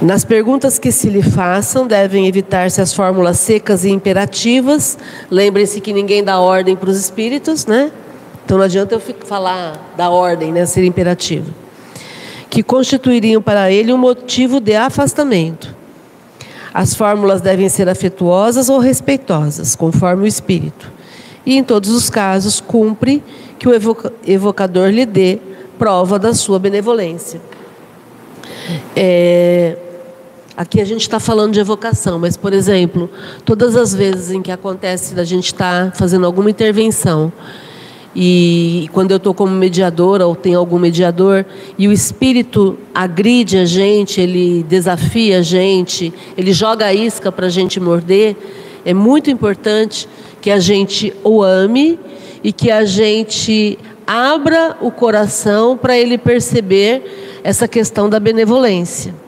Nas 0.00 0.24
perguntas 0.24 0.78
que 0.78 0.92
se 0.92 1.08
lhe 1.08 1.22
façam, 1.22 1.84
devem 1.84 2.28
evitar-se 2.28 2.80
as 2.80 2.94
fórmulas 2.94 3.36
secas 3.40 3.84
e 3.84 3.90
imperativas. 3.90 4.96
Lembrem-se 5.28 5.80
que 5.80 5.92
ninguém 5.92 6.22
dá 6.22 6.38
ordem 6.38 6.76
para 6.76 6.88
os 6.88 6.96
espíritos, 6.96 7.66
né? 7.66 7.90
Então 8.44 8.58
não 8.58 8.64
adianta 8.64 8.94
eu 8.94 9.00
falar 9.00 9.92
da 9.96 10.08
ordem, 10.08 10.52
né? 10.52 10.64
Ser 10.66 10.84
imperativo. 10.84 11.52
Que 12.48 12.62
constituiriam 12.62 13.42
para 13.42 13.72
ele 13.72 13.92
um 13.92 13.98
motivo 13.98 14.60
de 14.60 14.76
afastamento. 14.76 15.74
As 16.72 16.94
fórmulas 16.94 17.40
devem 17.40 17.68
ser 17.68 17.88
afetuosas 17.88 18.68
ou 18.68 18.78
respeitosas, 18.78 19.74
conforme 19.74 20.22
o 20.22 20.26
espírito. 20.28 20.92
E 21.44 21.56
em 21.56 21.64
todos 21.64 21.90
os 21.90 22.08
casos, 22.08 22.60
cumpre 22.60 23.20
que 23.58 23.66
o 23.68 23.72
evocador 24.24 24.90
lhe 24.90 25.04
dê 25.04 25.40
prova 25.76 26.20
da 26.20 26.32
sua 26.34 26.60
benevolência. 26.60 27.40
É, 28.94 29.76
Aqui 30.58 30.80
a 30.80 30.84
gente 30.84 31.02
está 31.02 31.20
falando 31.20 31.52
de 31.52 31.60
evocação, 31.60 32.18
mas, 32.18 32.36
por 32.36 32.52
exemplo, 32.52 33.08
todas 33.44 33.76
as 33.76 33.94
vezes 33.94 34.32
em 34.32 34.42
que 34.42 34.50
acontece 34.50 35.14
da 35.14 35.22
gente 35.22 35.44
estar 35.44 35.92
tá 35.92 35.96
fazendo 35.96 36.26
alguma 36.26 36.50
intervenção 36.50 37.32
e 38.12 38.90
quando 38.92 39.12
eu 39.12 39.18
estou 39.18 39.32
como 39.32 39.52
mediadora 39.52 40.26
ou 40.26 40.34
tem 40.34 40.56
algum 40.56 40.76
mediador 40.76 41.46
e 41.78 41.86
o 41.86 41.92
espírito 41.92 42.76
agride 42.92 43.56
a 43.56 43.64
gente, 43.64 44.20
ele 44.20 44.64
desafia 44.68 45.38
a 45.38 45.42
gente, 45.42 46.12
ele 46.36 46.52
joga 46.52 46.86
a 46.86 46.92
isca 46.92 47.30
para 47.30 47.46
a 47.46 47.50
gente 47.50 47.78
morder, 47.78 48.34
é 48.84 48.92
muito 48.92 49.30
importante 49.30 50.08
que 50.40 50.50
a 50.50 50.58
gente 50.58 51.14
o 51.22 51.40
ame 51.40 52.00
e 52.42 52.52
que 52.52 52.68
a 52.68 52.84
gente 52.84 53.78
abra 54.04 54.76
o 54.80 54.90
coração 54.90 55.76
para 55.76 55.96
ele 55.96 56.18
perceber 56.18 57.40
essa 57.44 57.68
questão 57.68 58.10
da 58.10 58.18
benevolência 58.18 59.27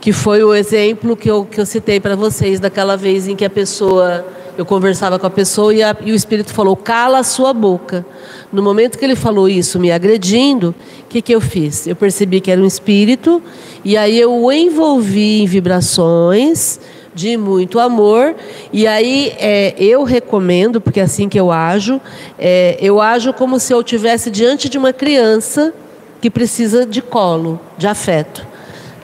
que 0.00 0.12
foi 0.12 0.42
o 0.42 0.54
exemplo 0.54 1.14
que 1.14 1.30
eu, 1.30 1.44
que 1.44 1.60
eu 1.60 1.66
citei 1.66 2.00
para 2.00 2.16
vocês 2.16 2.58
daquela 2.58 2.96
vez 2.96 3.28
em 3.28 3.36
que 3.36 3.44
a 3.44 3.50
pessoa, 3.50 4.24
eu 4.56 4.64
conversava 4.64 5.18
com 5.18 5.26
a 5.26 5.30
pessoa 5.30 5.74
e, 5.74 5.82
a, 5.82 5.94
e, 6.00 6.10
o 6.10 6.14
Espírito 6.14 6.54
falou, 6.54 6.74
cala 6.74 7.18
a 7.18 7.22
sua 7.22 7.52
boca. 7.52 8.04
No 8.50 8.62
momento 8.62 8.98
que 8.98 9.04
ele 9.04 9.14
falou 9.14 9.46
isso, 9.46 9.78
me 9.78 9.92
agredindo, 9.92 10.74
o 11.02 11.08
que, 11.08 11.20
que 11.20 11.34
eu 11.34 11.40
fiz? 11.40 11.86
Eu 11.86 11.94
percebi 11.94 12.40
que 12.40 12.50
era 12.50 12.60
um 12.60 12.66
Espírito 12.66 13.42
e 13.84 13.96
aí 13.96 14.18
eu 14.18 14.32
o 14.32 14.50
envolvi 14.50 15.42
em 15.42 15.46
vibrações 15.46 16.80
de 17.14 17.36
muito 17.36 17.78
amor 17.78 18.34
e 18.72 18.86
aí 18.86 19.34
é, 19.36 19.74
eu 19.76 20.02
recomendo, 20.02 20.80
porque 20.80 21.00
é 21.00 21.02
assim 21.02 21.28
que 21.28 21.38
eu 21.38 21.50
ajo, 21.50 22.00
é, 22.38 22.78
eu 22.80 23.00
ajo 23.00 23.34
como 23.34 23.60
se 23.60 23.74
eu 23.74 23.82
tivesse 23.82 24.30
diante 24.30 24.66
de 24.68 24.78
uma 24.78 24.94
criança 24.94 25.74
que 26.22 26.30
precisa 26.30 26.86
de 26.86 27.02
colo, 27.02 27.60
de 27.76 27.86
afeto. 27.86 28.49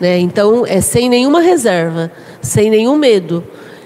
Né? 0.01 0.19
Então, 0.19 0.67
é 0.67 0.81
sem 0.81 1.09
nenhuma 1.09 1.41
reserva, 1.41 2.11
sem 2.41 2.71
nenhum 2.71 2.97
medo. 2.97 3.43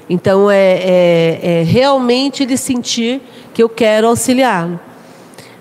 Então, 0.08 0.50
é, 0.50 0.56
é, 0.56 1.40
é 1.42 1.62
realmente 1.62 2.42
ele 2.42 2.56
sentir 2.56 3.22
que 3.54 3.62
eu 3.62 3.68
quero 3.68 4.08
auxiliá-lo. 4.08 4.80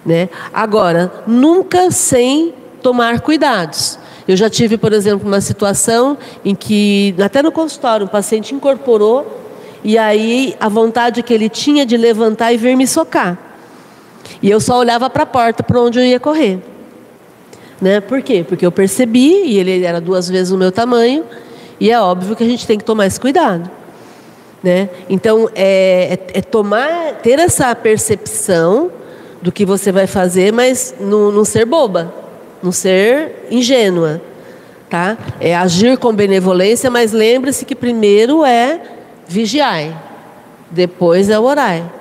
Né? 0.06 0.30
Agora, 0.54 1.24
nunca 1.28 1.92
sem 1.92 2.54
tomar 2.82 3.22
cuidados. 3.22 4.00
Eu 4.28 4.36
já 4.36 4.50
tive, 4.50 4.78
por 4.78 4.94
exemplo, 4.94 5.28
uma 5.28 5.42
situação 5.42 6.18
em 6.46 6.54
que, 6.56 7.16
até 7.24 7.42
no 7.42 7.52
consultório, 7.52 8.06
o 8.06 8.10
paciente 8.10 8.54
incorporou 8.54 9.40
e 9.84 9.98
aí 9.98 10.56
a 10.60 10.70
vontade 10.70 11.24
que 11.24 11.34
ele 11.34 11.50
tinha 11.50 11.86
de 11.86 11.98
levantar 11.98 12.54
e 12.54 12.58
vir 12.58 12.76
me 12.76 12.86
socar. 12.86 13.38
E 14.42 14.50
eu 14.50 14.60
só 14.60 14.78
olhava 14.78 15.10
para 15.10 15.24
a 15.24 15.26
porta 15.26 15.64
para 15.64 15.82
onde 15.82 16.00
eu 16.00 16.06
ia 16.06 16.20
correr. 16.20 16.60
Né? 17.82 18.02
Por 18.02 18.22
quê? 18.22 18.46
Porque 18.48 18.66
eu 18.66 18.72
percebi, 18.72 19.44
e 19.46 19.58
ele 19.58 19.84
era 19.84 20.02
duas 20.02 20.28
vezes 20.28 20.52
o 20.52 20.58
meu 20.58 20.72
tamanho, 20.72 21.24
e 21.80 21.90
é 21.92 22.00
óbvio 22.00 22.36
que 22.36 22.44
a 22.44 22.48
gente 22.48 22.68
tem 22.68 22.78
que 22.78 22.84
tomar 22.84 23.06
esse 23.06 23.20
cuidado. 23.20 23.70
Né? 24.62 24.90
Então, 25.10 25.50
é, 25.56 26.20
é, 26.34 26.40
é 26.40 26.42
tomar, 26.42 27.16
ter 27.24 27.40
essa 27.40 27.74
percepção 27.74 28.92
do 29.42 29.52
que 29.52 29.66
você 29.66 29.92
vai 29.92 30.06
fazer, 30.06 30.52
mas 30.52 30.94
não, 31.00 31.46
ser 31.46 31.66
boba, 31.66 32.14
não 32.62 32.72
ser 32.72 33.48
ingênua. 33.50 34.22
Tá? 34.90 35.18
É 35.40 35.56
agir 35.56 35.98
com 35.98 36.14
benevolência, 36.14 36.90
mas 36.90 37.14
lembre-se 37.14 37.64
que 37.64 37.76
primeiro 37.76 38.44
é 38.44 38.82
vigiar, 39.28 40.04
depois 40.72 41.30
é 41.30 41.40
orar. 41.40 41.99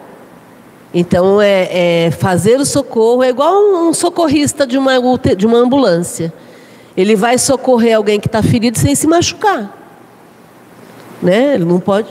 Então, 0.92 1.40
é, 1.40 2.07
é, 2.07 2.11
fazer 2.11 2.59
o 2.59 2.64
socorro 2.64 3.22
é 3.22 3.29
igual 3.29 3.55
um 3.55 3.92
socorrista 3.92 4.66
de 4.66 4.79
uma, 4.79 4.92
de 5.37 5.46
uma 5.46 5.59
ambulância. 5.59 6.33
Ele 6.96 7.14
vai 7.14 7.38
socorrer 7.38 7.96
alguém 7.96 8.18
que 8.18 8.27
está 8.27 8.42
ferido 8.42 8.79
sem 8.79 8.94
se 8.94 9.07
machucar. 9.07 9.77
Né? 11.22 11.55
Ele 11.55 11.64
não 11.64 11.79
pode. 11.79 12.09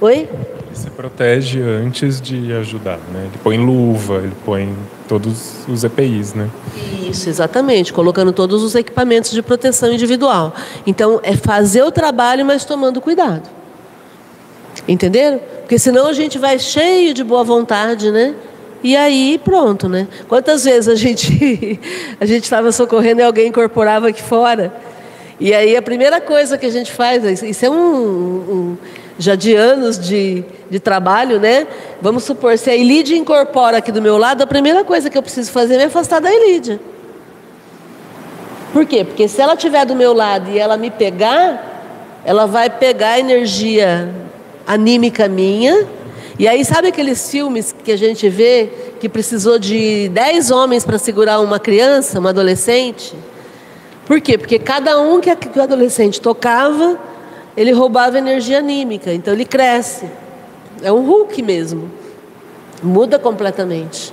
Oi? 0.00 0.28
Ele 0.28 0.74
se 0.74 0.90
protege 0.90 1.60
antes 1.62 2.20
de 2.20 2.52
ajudar, 2.52 2.98
né? 3.12 3.26
Ele 3.26 3.38
põe 3.42 3.56
luva, 3.56 4.16
ele 4.16 4.34
põe 4.44 4.74
todos 5.08 5.66
os 5.68 5.84
EPIs, 5.84 6.34
né? 6.34 6.50
Isso, 7.08 7.28
exatamente, 7.28 7.92
colocando 7.92 8.32
todos 8.32 8.62
os 8.62 8.74
equipamentos 8.74 9.30
de 9.30 9.40
proteção 9.40 9.92
individual. 9.92 10.52
Então, 10.86 11.20
é 11.22 11.36
fazer 11.36 11.82
o 11.82 11.90
trabalho, 11.90 12.44
mas 12.44 12.64
tomando 12.64 13.00
cuidado. 13.00 13.48
Entenderam? 14.86 15.40
Porque 15.60 15.78
senão 15.78 16.06
a 16.06 16.12
gente 16.12 16.38
vai 16.38 16.58
cheio 16.58 17.14
de 17.14 17.24
boa 17.24 17.42
vontade, 17.42 18.10
né? 18.10 18.34
E 18.82 18.94
aí 18.94 19.40
pronto, 19.42 19.88
né? 19.88 20.06
Quantas 20.28 20.64
vezes 20.64 20.88
a 20.88 20.94
gente 20.94 21.80
a 22.20 22.26
gente 22.26 22.44
estava 22.44 22.70
socorrendo 22.70 23.20
e 23.20 23.24
alguém 23.24 23.48
incorporava 23.48 24.08
aqui 24.08 24.22
fora? 24.22 24.72
E 25.40 25.54
aí 25.54 25.74
a 25.76 25.82
primeira 25.82 26.20
coisa 26.20 26.58
que 26.58 26.66
a 26.66 26.70
gente 26.70 26.92
faz, 26.92 27.42
isso 27.42 27.64
é 27.64 27.70
um, 27.70 27.74
um 27.74 28.78
já 29.18 29.34
de 29.34 29.54
anos 29.54 29.98
de, 29.98 30.44
de 30.70 30.78
trabalho, 30.78 31.40
né? 31.40 31.66
Vamos 32.00 32.24
supor, 32.24 32.58
se 32.58 32.70
a 32.70 32.76
Elídia 32.76 33.16
incorpora 33.16 33.78
aqui 33.78 33.90
do 33.90 34.02
meu 34.02 34.18
lado, 34.18 34.42
a 34.42 34.46
primeira 34.46 34.84
coisa 34.84 35.08
que 35.08 35.16
eu 35.16 35.22
preciso 35.22 35.50
fazer 35.50 35.74
é 35.74 35.78
me 35.78 35.84
afastar 35.84 36.20
da 36.20 36.32
Elídia. 36.32 36.78
Por 38.72 38.84
quê? 38.84 39.04
Porque 39.04 39.28
se 39.28 39.40
ela 39.40 39.54
estiver 39.54 39.86
do 39.86 39.94
meu 39.94 40.12
lado 40.12 40.50
e 40.50 40.58
ela 40.58 40.76
me 40.76 40.90
pegar, 40.90 42.20
ela 42.24 42.46
vai 42.46 42.68
pegar 42.68 43.10
a 43.10 43.18
energia 43.20 44.23
anímica 44.66 45.28
minha. 45.28 45.86
E 46.38 46.48
aí, 46.48 46.64
sabe 46.64 46.88
aqueles 46.88 47.30
filmes 47.30 47.74
que 47.84 47.92
a 47.92 47.96
gente 47.96 48.28
vê 48.28 48.70
que 48.98 49.08
precisou 49.08 49.58
de 49.58 50.08
dez 50.08 50.50
homens 50.50 50.84
para 50.84 50.98
segurar 50.98 51.40
uma 51.40 51.60
criança, 51.60 52.18
uma 52.18 52.30
adolescente? 52.30 53.14
Por 54.06 54.20
quê? 54.20 54.36
Porque 54.36 54.58
cada 54.58 55.00
um 55.00 55.20
que 55.20 55.30
o 55.30 55.62
adolescente 55.62 56.20
tocava, 56.20 56.98
ele 57.56 57.72
roubava 57.72 58.18
energia 58.18 58.58
anímica, 58.58 59.12
então 59.12 59.32
ele 59.32 59.44
cresce. 59.44 60.06
É 60.82 60.92
um 60.92 61.06
Hulk 61.06 61.40
mesmo. 61.42 61.90
Muda 62.82 63.18
completamente 63.18 64.12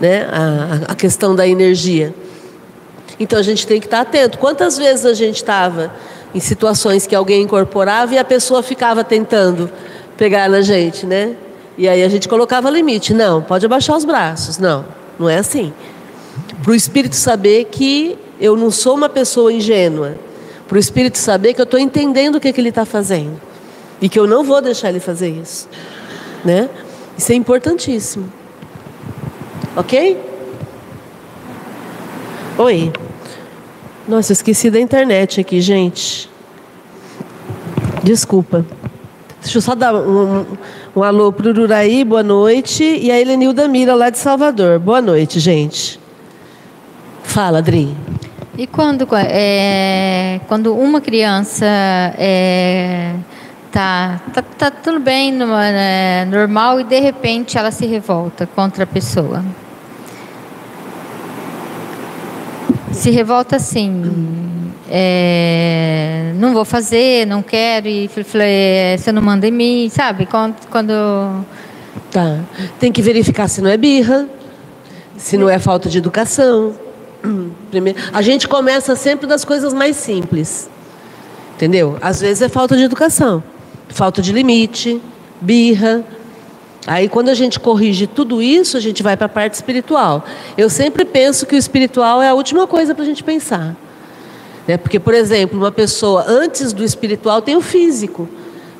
né? 0.00 0.28
a, 0.30 0.92
a 0.92 0.94
questão 0.94 1.34
da 1.34 1.46
energia. 1.46 2.14
Então 3.18 3.38
a 3.38 3.42
gente 3.42 3.66
tem 3.66 3.80
que 3.80 3.86
estar 3.86 4.00
atento. 4.00 4.38
Quantas 4.38 4.78
vezes 4.78 5.04
a 5.04 5.14
gente 5.14 5.36
estava 5.36 5.92
em 6.34 6.40
situações 6.40 7.06
que 7.06 7.14
alguém 7.14 7.42
incorporava 7.42 8.14
e 8.14 8.18
a 8.18 8.24
pessoa 8.24 8.62
ficava 8.62 9.02
tentando 9.02 9.70
pegar 10.16 10.48
na 10.48 10.60
gente, 10.60 11.06
né? 11.06 11.36
E 11.76 11.88
aí 11.88 12.02
a 12.02 12.08
gente 12.08 12.28
colocava 12.28 12.68
limite. 12.68 13.14
Não, 13.14 13.40
pode 13.40 13.64
abaixar 13.64 13.96
os 13.96 14.04
braços. 14.04 14.58
Não, 14.58 14.84
não 15.18 15.28
é 15.28 15.38
assim. 15.38 15.72
Para 16.62 16.72
o 16.72 16.74
espírito 16.74 17.14
saber 17.14 17.64
que 17.66 18.18
eu 18.40 18.56
não 18.56 18.70
sou 18.70 18.94
uma 18.94 19.08
pessoa 19.08 19.52
ingênua. 19.52 20.16
Para 20.66 20.76
o 20.76 20.78
espírito 20.78 21.16
saber 21.18 21.54
que 21.54 21.60
eu 21.60 21.64
estou 21.64 21.78
entendendo 21.78 22.36
o 22.36 22.40
que, 22.40 22.52
que 22.52 22.60
ele 22.60 22.68
está 22.68 22.84
fazendo. 22.84 23.40
E 24.00 24.08
que 24.08 24.18
eu 24.18 24.26
não 24.26 24.44
vou 24.44 24.60
deixar 24.60 24.90
ele 24.90 25.00
fazer 25.00 25.30
isso. 25.30 25.68
Né? 26.44 26.68
Isso 27.16 27.32
é 27.32 27.34
importantíssimo. 27.34 28.30
Ok? 29.76 30.20
Oi. 32.58 32.92
Nossa, 34.08 34.32
esqueci 34.32 34.70
da 34.70 34.80
internet 34.80 35.38
aqui, 35.38 35.60
gente. 35.60 36.30
Desculpa. 38.02 38.64
Deixa 39.42 39.58
eu 39.58 39.60
só 39.60 39.74
dar 39.74 39.94
um, 39.94 40.46
um 40.96 41.02
alô 41.02 41.30
para 41.30 41.46
o 41.46 41.50
Ururaí, 41.50 42.02
boa 42.04 42.22
noite. 42.22 42.82
E 42.82 43.10
a 43.10 43.20
Helenilda 43.20 43.68
Mira, 43.68 43.94
lá 43.94 44.08
de 44.08 44.16
Salvador. 44.16 44.78
Boa 44.78 45.02
noite, 45.02 45.38
gente. 45.38 46.00
Fala, 47.22 47.58
Adri. 47.58 47.94
E 48.56 48.66
quando, 48.66 49.06
é, 49.14 50.40
quando 50.48 50.74
uma 50.74 51.02
criança 51.02 51.66
é, 52.16 53.12
tá, 53.70 54.22
tá, 54.32 54.40
tá 54.40 54.70
tudo 54.70 55.00
bem, 55.00 55.38
é, 55.74 56.24
normal, 56.24 56.80
e 56.80 56.84
de 56.84 56.98
repente 56.98 57.58
ela 57.58 57.70
se 57.70 57.84
revolta 57.84 58.46
contra 58.46 58.84
a 58.84 58.86
pessoa? 58.86 59.44
Se 62.98 63.10
revolta 63.10 63.56
assim, 63.56 64.02
é, 64.90 66.32
não 66.34 66.52
vou 66.52 66.64
fazer, 66.64 67.26
não 67.26 67.42
quero, 67.42 67.86
e 67.86 68.10
é, 68.40 68.96
você 68.98 69.12
não 69.12 69.22
manda 69.22 69.46
em 69.46 69.52
mim, 69.52 69.88
sabe? 69.88 70.26
Quando, 70.26 70.56
quando. 70.68 70.92
Tá. 72.10 72.40
Tem 72.80 72.90
que 72.90 73.00
verificar 73.00 73.46
se 73.48 73.60
não 73.60 73.70
é 73.70 73.76
birra, 73.76 74.28
se 75.16 75.36
não 75.36 75.48
é 75.48 75.60
falta 75.60 75.88
de 75.88 75.98
educação. 75.98 76.74
Primeiro, 77.70 78.00
a 78.12 78.20
gente 78.20 78.48
começa 78.48 78.96
sempre 78.96 79.28
das 79.28 79.44
coisas 79.44 79.72
mais 79.72 79.96
simples. 79.96 80.68
Entendeu? 81.54 81.98
Às 82.00 82.20
vezes 82.20 82.42
é 82.42 82.48
falta 82.48 82.76
de 82.76 82.82
educação, 82.82 83.42
falta 83.88 84.20
de 84.20 84.32
limite, 84.32 85.00
birra, 85.40 86.04
Aí, 86.88 87.06
quando 87.06 87.28
a 87.28 87.34
gente 87.34 87.60
corrige 87.60 88.06
tudo 88.06 88.40
isso, 88.40 88.74
a 88.74 88.80
gente 88.80 89.02
vai 89.02 89.14
para 89.14 89.26
a 89.26 89.28
parte 89.28 89.52
espiritual. 89.52 90.24
Eu 90.56 90.70
sempre 90.70 91.04
penso 91.04 91.44
que 91.44 91.54
o 91.54 91.58
espiritual 91.58 92.22
é 92.22 92.30
a 92.30 92.34
última 92.34 92.66
coisa 92.66 92.94
para 92.94 93.04
a 93.04 93.06
gente 93.06 93.22
pensar. 93.22 93.76
Né? 94.66 94.78
Porque, 94.78 94.98
por 94.98 95.12
exemplo, 95.12 95.58
uma 95.58 95.70
pessoa 95.70 96.24
antes 96.26 96.72
do 96.72 96.82
espiritual 96.82 97.42
tem 97.42 97.56
o 97.56 97.60
físico. 97.60 98.26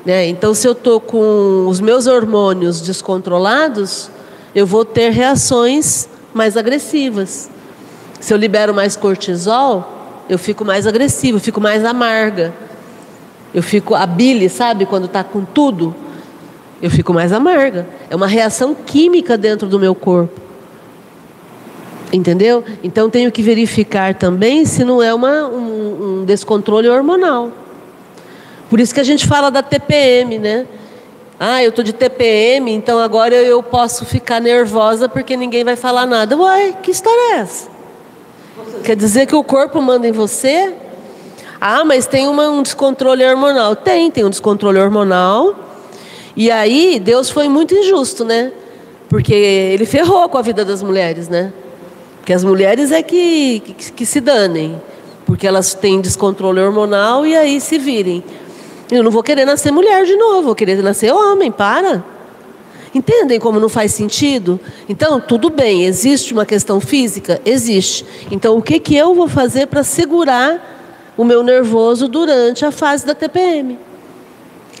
Né? 0.03 0.25
Então, 0.25 0.55
se 0.55 0.67
eu 0.67 0.71
estou 0.71 0.99
com 0.99 1.67
os 1.67 1.79
meus 1.79 2.07
hormônios 2.07 2.81
descontrolados, 2.81 4.09
eu 4.55 4.65
vou 4.65 4.83
ter 4.83 5.11
reações 5.11 6.09
mais 6.33 6.57
agressivas. 6.57 7.47
Se 8.19 8.33
eu 8.33 8.39
libero 8.39 8.73
mais 8.73 8.95
cortisol, 8.95 10.25
eu 10.27 10.39
fico 10.39 10.65
mais 10.65 10.87
agressivo, 10.87 11.37
eu 11.37 11.41
fico 11.41 11.61
mais 11.61 11.85
amarga. 11.85 12.55
Eu 13.53 13.61
fico 13.61 13.93
a 13.93 14.07
bile, 14.07 14.49
sabe, 14.49 14.87
quando 14.87 15.05
está 15.05 15.23
com 15.23 15.45
tudo 15.45 16.08
eu 16.81 16.89
fico 16.89 17.13
mais 17.13 17.31
amarga. 17.31 17.87
É 18.09 18.15
uma 18.15 18.27
reação 18.27 18.73
química 18.73 19.37
dentro 19.37 19.67
do 19.67 19.79
meu 19.79 19.93
corpo. 19.93 20.39
Entendeu? 22.11 22.63
Então 22.83 23.09
tenho 23.09 23.31
que 23.31 23.41
verificar 23.41 24.15
também 24.15 24.65
se 24.65 24.83
não 24.83 25.01
é 25.01 25.13
uma, 25.13 25.47
um, 25.47 26.21
um 26.21 26.25
descontrole 26.25 26.89
hormonal. 26.89 27.51
Por 28.69 28.79
isso 28.79 28.93
que 28.93 28.99
a 28.99 29.03
gente 29.03 29.27
fala 29.27 29.51
da 29.51 29.61
TPM, 29.61 30.39
né? 30.39 30.65
Ah, 31.39 31.63
eu 31.63 31.69
estou 31.69 31.83
de 31.83 31.93
TPM, 31.93 32.71
então 32.71 32.99
agora 32.99 33.35
eu 33.35 33.61
posso 33.63 34.05
ficar 34.05 34.41
nervosa 34.41 35.07
porque 35.07 35.37
ninguém 35.37 35.63
vai 35.63 35.75
falar 35.75 36.05
nada. 36.05 36.35
Uai, 36.35 36.75
que 36.81 36.91
história 36.91 37.35
é 37.35 37.39
essa? 37.39 37.69
Quer 38.83 38.95
dizer 38.95 39.25
que 39.25 39.35
o 39.35 39.43
corpo 39.43 39.81
manda 39.81 40.07
em 40.07 40.11
você? 40.11 40.73
Ah, 41.61 41.85
mas 41.85 42.07
tem 42.07 42.27
uma, 42.27 42.49
um 42.49 42.61
descontrole 42.61 43.23
hormonal. 43.23 43.75
Tem, 43.75 44.09
tem 44.09 44.25
um 44.25 44.29
descontrole 44.29 44.79
hormonal 44.79 45.68
e 46.39 46.49
aí 46.49 47.01
Deus 47.01 47.29
foi 47.29 47.49
muito 47.49 47.75
injusto, 47.75 48.23
né? 48.23 48.53
Porque 49.09 49.33
ele 49.33 49.85
ferrou 49.85 50.29
com 50.29 50.37
a 50.37 50.41
vida 50.41 50.63
das 50.63 50.81
mulheres, 50.81 51.27
né? 51.27 51.51
Porque 52.15 52.31
as 52.31 52.45
mulheres 52.45 52.93
é 52.93 53.03
que, 53.03 53.59
que, 53.59 53.91
que 53.91 54.05
se 54.05 54.21
danem, 54.21 54.81
porque 55.25 55.45
elas 55.45 55.73
têm 55.73 55.99
descontrole 55.99 56.61
hormonal 56.61 57.27
e 57.27 57.35
aí 57.35 57.59
se 57.59 57.77
virem. 57.77 58.23
Eu 58.89 59.03
não 59.03 59.11
vou 59.11 59.21
querer 59.21 59.43
nascer 59.43 59.69
mulher 59.69 60.05
de 60.05 60.15
novo, 60.15 60.43
vou 60.43 60.55
querer 60.55 60.81
nascer 60.81 61.11
homem, 61.11 61.51
para. 61.51 62.05
Entendem 62.95 63.37
como 63.37 63.59
não 63.59 63.67
faz 63.67 63.91
sentido? 63.91 64.57
Então, 64.87 65.19
tudo 65.19 65.49
bem, 65.49 65.83
existe 65.83 66.31
uma 66.31 66.45
questão 66.45 66.79
física? 66.79 67.41
Existe. 67.43 68.05
Então, 68.31 68.57
o 68.57 68.61
que, 68.61 68.79
que 68.79 68.95
eu 68.95 69.13
vou 69.13 69.27
fazer 69.27 69.67
para 69.67 69.83
segurar 69.83 71.11
o 71.17 71.25
meu 71.25 71.43
nervoso 71.43 72.07
durante 72.07 72.63
a 72.63 72.71
fase 72.71 73.05
da 73.05 73.13
TPM? 73.13 73.88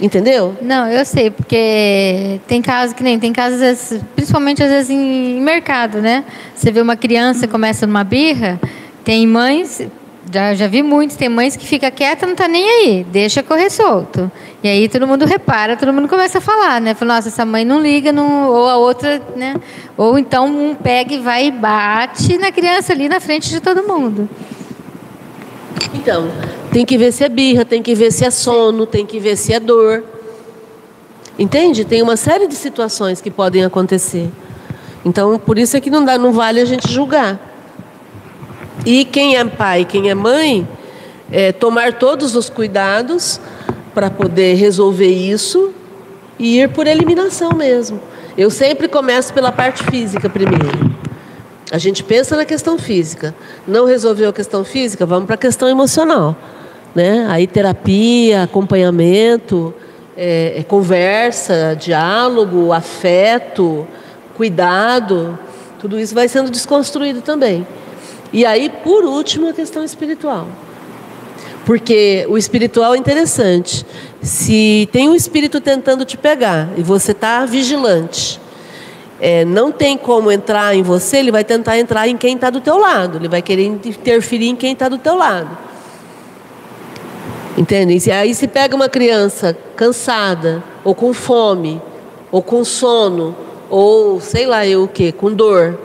Entendeu? 0.01 0.55
Não, 0.61 0.87
eu 0.87 1.03
sei, 1.03 1.29
porque 1.29 2.39
tem 2.47 2.61
casos 2.61 2.93
que 2.93 3.03
nem 3.03 3.19
tem 3.19 3.33
casos, 3.33 4.01
principalmente 4.15 4.63
às 4.63 4.69
vezes 4.69 4.89
em 4.89 5.41
mercado, 5.41 6.01
né? 6.01 6.23
Você 6.55 6.71
vê 6.71 6.79
uma 6.79 6.95
criança 6.95 7.47
começa 7.49 7.85
numa 7.85 8.05
birra, 8.05 8.59
tem 9.03 9.27
mães, 9.27 9.81
já, 10.31 10.53
já 10.53 10.67
vi 10.67 10.81
muitos, 10.81 11.17
tem 11.17 11.27
mães 11.27 11.57
que 11.57 11.67
fica 11.67 11.91
quieta, 11.91 12.25
não 12.25 12.35
tá 12.35 12.47
nem 12.47 12.63
aí, 12.69 13.05
deixa 13.11 13.43
correr 13.43 13.69
solto. 13.69 14.31
E 14.63 14.69
aí 14.69 14.87
todo 14.87 15.05
mundo 15.05 15.25
repara, 15.25 15.75
todo 15.75 15.91
mundo 15.91 16.07
começa 16.07 16.37
a 16.37 16.41
falar, 16.41 16.79
né? 16.79 16.93
Fala, 16.93 17.15
nossa, 17.15 17.27
essa 17.27 17.45
mãe 17.45 17.65
não 17.65 17.81
liga, 17.81 18.13
não... 18.13 18.47
ou 18.47 18.69
a 18.69 18.77
outra, 18.77 19.21
né? 19.35 19.55
Ou 19.97 20.17
então 20.17 20.45
um 20.45 20.75
pega 20.75 21.13
e 21.13 21.19
vai 21.19 21.47
e 21.47 21.51
bate 21.51 22.37
na 22.37 22.51
criança 22.51 22.93
ali 22.93 23.09
na 23.09 23.19
frente 23.19 23.49
de 23.49 23.59
todo 23.59 23.83
mundo. 23.83 24.29
Então, 25.93 26.29
tem 26.71 26.85
que 26.85 26.97
ver 26.97 27.11
se 27.11 27.23
é 27.23 27.29
birra, 27.29 27.65
tem 27.65 27.81
que 27.81 27.95
ver 27.95 28.11
se 28.11 28.25
é 28.25 28.31
sono, 28.31 28.85
tem 28.85 29.05
que 29.05 29.19
ver 29.19 29.35
se 29.35 29.53
é 29.53 29.59
dor. 29.59 30.03
Entende? 31.37 31.85
Tem 31.85 32.01
uma 32.01 32.17
série 32.17 32.47
de 32.47 32.55
situações 32.55 33.21
que 33.21 33.31
podem 33.31 33.63
acontecer. 33.63 34.29
Então, 35.05 35.39
por 35.39 35.57
isso 35.57 35.77
é 35.77 35.81
que 35.81 35.89
não 35.89 36.03
dá, 36.03 36.17
não 36.17 36.33
vale 36.33 36.59
a 36.59 36.65
gente 36.65 36.91
julgar. 36.91 37.39
E 38.85 39.05
quem 39.05 39.37
é 39.37 39.45
pai, 39.45 39.85
quem 39.85 40.09
é 40.09 40.15
mãe, 40.15 40.67
é 41.31 41.51
tomar 41.51 41.93
todos 41.93 42.35
os 42.35 42.49
cuidados 42.49 43.39
para 43.93 44.09
poder 44.09 44.55
resolver 44.55 45.07
isso 45.07 45.73
e 46.37 46.59
ir 46.59 46.69
por 46.69 46.87
eliminação 46.87 47.51
mesmo. 47.51 47.99
Eu 48.37 48.49
sempre 48.49 48.87
começo 48.87 49.33
pela 49.33 49.51
parte 49.51 49.83
física 49.83 50.29
primeiro. 50.29 50.91
A 51.71 51.77
gente 51.77 52.03
pensa 52.03 52.35
na 52.35 52.45
questão 52.45 52.77
física. 52.77 53.35
Não 53.67 53.85
resolveu 53.85 54.29
a 54.29 54.33
questão 54.33 54.63
física, 54.63 55.05
vamos 55.05 55.25
para 55.25 55.35
a 55.35 55.37
questão 55.37 55.67
emocional. 55.69 56.35
Né? 56.95 57.27
Aí 57.29 57.45
terapia, 57.45 58.43
acompanhamento, 58.43 59.73
é, 60.17 60.55
é, 60.57 60.63
conversa, 60.63 61.77
diálogo, 61.79 62.73
afeto, 62.73 63.87
cuidado, 64.35 65.37
tudo 65.79 65.99
isso 65.99 66.13
vai 66.13 66.27
sendo 66.27 66.51
desconstruído 66.51 67.21
também. 67.21 67.65
E 68.33 68.45
aí, 68.45 68.69
por 68.69 69.05
último, 69.05 69.49
a 69.49 69.53
questão 69.53 69.83
espiritual. 69.83 70.47
Porque 71.65 72.25
o 72.29 72.37
espiritual 72.37 72.95
é 72.95 72.97
interessante. 72.97 73.85
Se 74.21 74.89
tem 74.91 75.07
um 75.07 75.15
espírito 75.15 75.61
tentando 75.61 76.03
te 76.03 76.17
pegar 76.17 76.69
e 76.75 76.83
você 76.83 77.11
está 77.11 77.45
vigilante, 77.45 78.41
é, 79.21 79.45
não 79.45 79.71
tem 79.71 79.97
como 79.97 80.31
entrar 80.31 80.75
em 80.75 80.81
você, 80.81 81.17
ele 81.17 81.31
vai 81.31 81.43
tentar 81.43 81.77
entrar 81.77 82.07
em 82.07 82.17
quem 82.17 82.35
está 82.35 82.49
do 82.49 82.59
teu 82.59 82.77
lado. 82.77 83.17
Ele 83.17 83.27
vai 83.27 83.41
querer 83.41 83.65
interferir 83.65 84.47
em 84.47 84.55
quem 84.55 84.73
está 84.73 84.89
do 84.89 84.97
teu 84.97 85.15
lado. 85.15 85.68
Entende? 87.59 88.07
E 88.07 88.09
aí 88.09 88.33
se 88.33 88.47
pega 88.47 88.73
uma 88.73 88.87
criança 88.87 89.55
cansada, 89.75 90.63
ou 90.81 90.95
com 90.95 91.13
fome, 91.13 91.81
ou 92.31 92.41
com 92.41 92.63
sono, 92.63 93.35
ou 93.69 94.21
sei 94.21 94.45
lá 94.45 94.65
eu 94.65 94.85
o 94.85 94.87
que, 94.87 95.11
com 95.11 95.33
dor. 95.33 95.77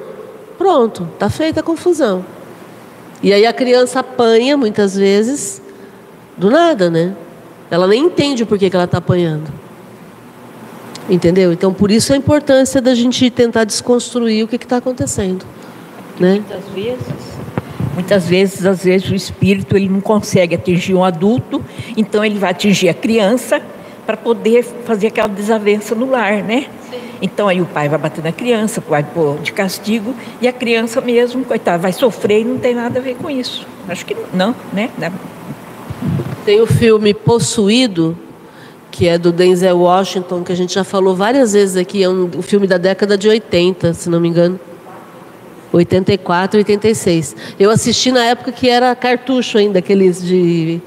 Pronto, 0.57 1.09
está 1.12 1.29
feita 1.29 1.59
a 1.59 1.62
confusão. 1.64 2.25
E 3.20 3.33
aí 3.33 3.45
a 3.45 3.53
criança 3.53 3.99
apanha 3.99 4.57
muitas 4.57 4.95
vezes 4.95 5.61
do 6.37 6.49
nada, 6.49 6.89
né? 6.89 7.12
Ela 7.68 7.89
nem 7.89 8.05
entende 8.05 8.45
o 8.45 8.47
porquê 8.47 8.70
que 8.70 8.77
ela 8.77 8.85
está 8.85 8.99
apanhando. 8.99 9.53
Entendeu? 11.11 11.53
Então 11.53 11.75
por 11.75 11.91
isso 11.91 12.12
a 12.12 12.16
importância 12.16 12.81
da 12.81 12.95
gente 12.95 13.29
tentar 13.31 13.64
desconstruir 13.64 14.45
o 14.45 14.47
que 14.47 14.55
está 14.55 14.77
acontecendo. 14.77 15.45
Né? 16.20 16.35
Muitas 16.35 16.68
vezes 16.72 17.34
Muitas 17.95 18.29
vezes, 18.29 18.66
às 18.66 18.85
vezes, 18.85 19.11
o 19.11 19.14
espírito 19.14 19.77
ele 19.77 19.89
não 19.89 20.01
consegue 20.01 20.55
atingir 20.55 20.95
um 20.95 21.05
adulto, 21.05 21.64
então 21.97 22.25
ele 22.25 22.39
vai 22.39 22.51
atingir 22.51 22.89
a 22.89 22.95
criança 22.95 23.62
para 24.05 24.16
poder 24.16 24.64
fazer 24.85 25.09
aquela 25.09 25.29
desavença 25.29 25.95
no 25.95 26.11
lar, 26.11 26.43
né? 26.43 26.66
Sim. 26.91 26.99
Então 27.22 27.49
aí 27.49 27.61
o 27.61 27.66
pai 27.66 27.89
vai 27.89 27.99
bater 27.99 28.22
na 28.22 28.33
criança, 28.33 28.83
vai 28.87 29.03
pôr 29.03 29.39
de 29.39 29.53
castigo, 29.53 30.14
e 30.41 30.49
a 30.49 30.53
criança 30.53 31.01
mesmo, 31.01 31.45
coitada, 31.45 31.79
vai 31.79 31.93
sofrer 31.93 32.41
e 32.41 32.45
não 32.45 32.59
tem 32.59 32.75
nada 32.75 32.99
a 32.99 33.03
ver 33.03 33.16
com 33.16 33.31
isso. 33.31 33.66
Acho 33.89 34.05
que 34.05 34.16
não, 34.33 34.55
né? 34.72 34.91
Tem 36.45 36.61
o 36.61 36.66
filme 36.66 37.14
Possuído, 37.14 38.18
que 38.91 39.09
é 39.09 39.16
do 39.16 39.33
Denzel 39.33 39.79
Washington, 39.79 40.43
que 40.43 40.53
a 40.53 40.55
gente 40.55 40.75
já 40.75 40.85
falou 40.85 41.16
várias 41.16 41.53
vezes 41.53 41.77
aqui, 41.77 42.03
é 42.03 42.09
um, 42.09 42.31
um 42.37 42.43
filme 42.43 42.66
da 42.66 42.77
década 42.77 43.16
de 43.16 43.29
80, 43.29 43.95
se 43.95 44.11
não 44.11 44.20
me 44.20 44.29
engano. 44.29 44.61
84, 45.75 46.59
86. 46.59 47.37
Eu 47.59 47.70
assisti 47.70 48.12
na 48.12 48.25
época 48.25 48.53
que 48.53 48.68
era 48.68 48.95
cartucho 48.95 49.59
ainda, 49.59 49.81
aqueles 49.81 50.22
de 50.22 50.81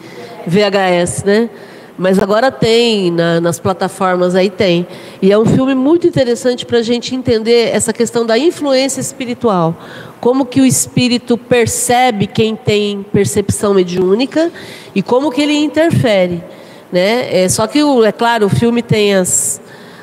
VHS, 0.48 1.24
né? 1.26 1.50
Mas 1.98 2.20
agora 2.20 2.52
tem, 2.52 3.10
na, 3.12 3.42
nas 3.42 3.60
plataformas 3.60 4.36
aí 4.36 4.50
tem. 4.50 4.88
E 5.20 5.32
é 5.32 5.38
um 5.38 5.46
filme 5.46 5.74
muito 5.74 6.06
interessante 6.08 6.66
para 6.66 6.78
a 6.78 6.82
gente 6.84 7.16
entender 7.16 7.70
essa 7.70 7.92
questão 7.92 8.26
da 8.26 8.38
influência 8.38 9.02
espiritual. 9.02 9.76
Como 10.22 10.46
que 10.46 10.62
o 10.62 10.66
espírito 10.66 11.38
percebe 11.38 12.28
quem 12.28 12.56
tem 12.56 13.04
percepção 13.12 13.74
mediúnica 13.74 14.52
e 14.94 15.02
como 15.02 15.32
que 15.32 15.42
ele 15.42 15.58
interfere. 15.58 16.44
Né? 16.92 17.44
É, 17.44 17.50
só 17.50 17.66
que, 17.66 17.80
é 18.06 18.12
claro, 18.12 18.46
o 18.46 18.50
filme 18.50 18.84
tem 18.84 19.16
as, 19.16 19.60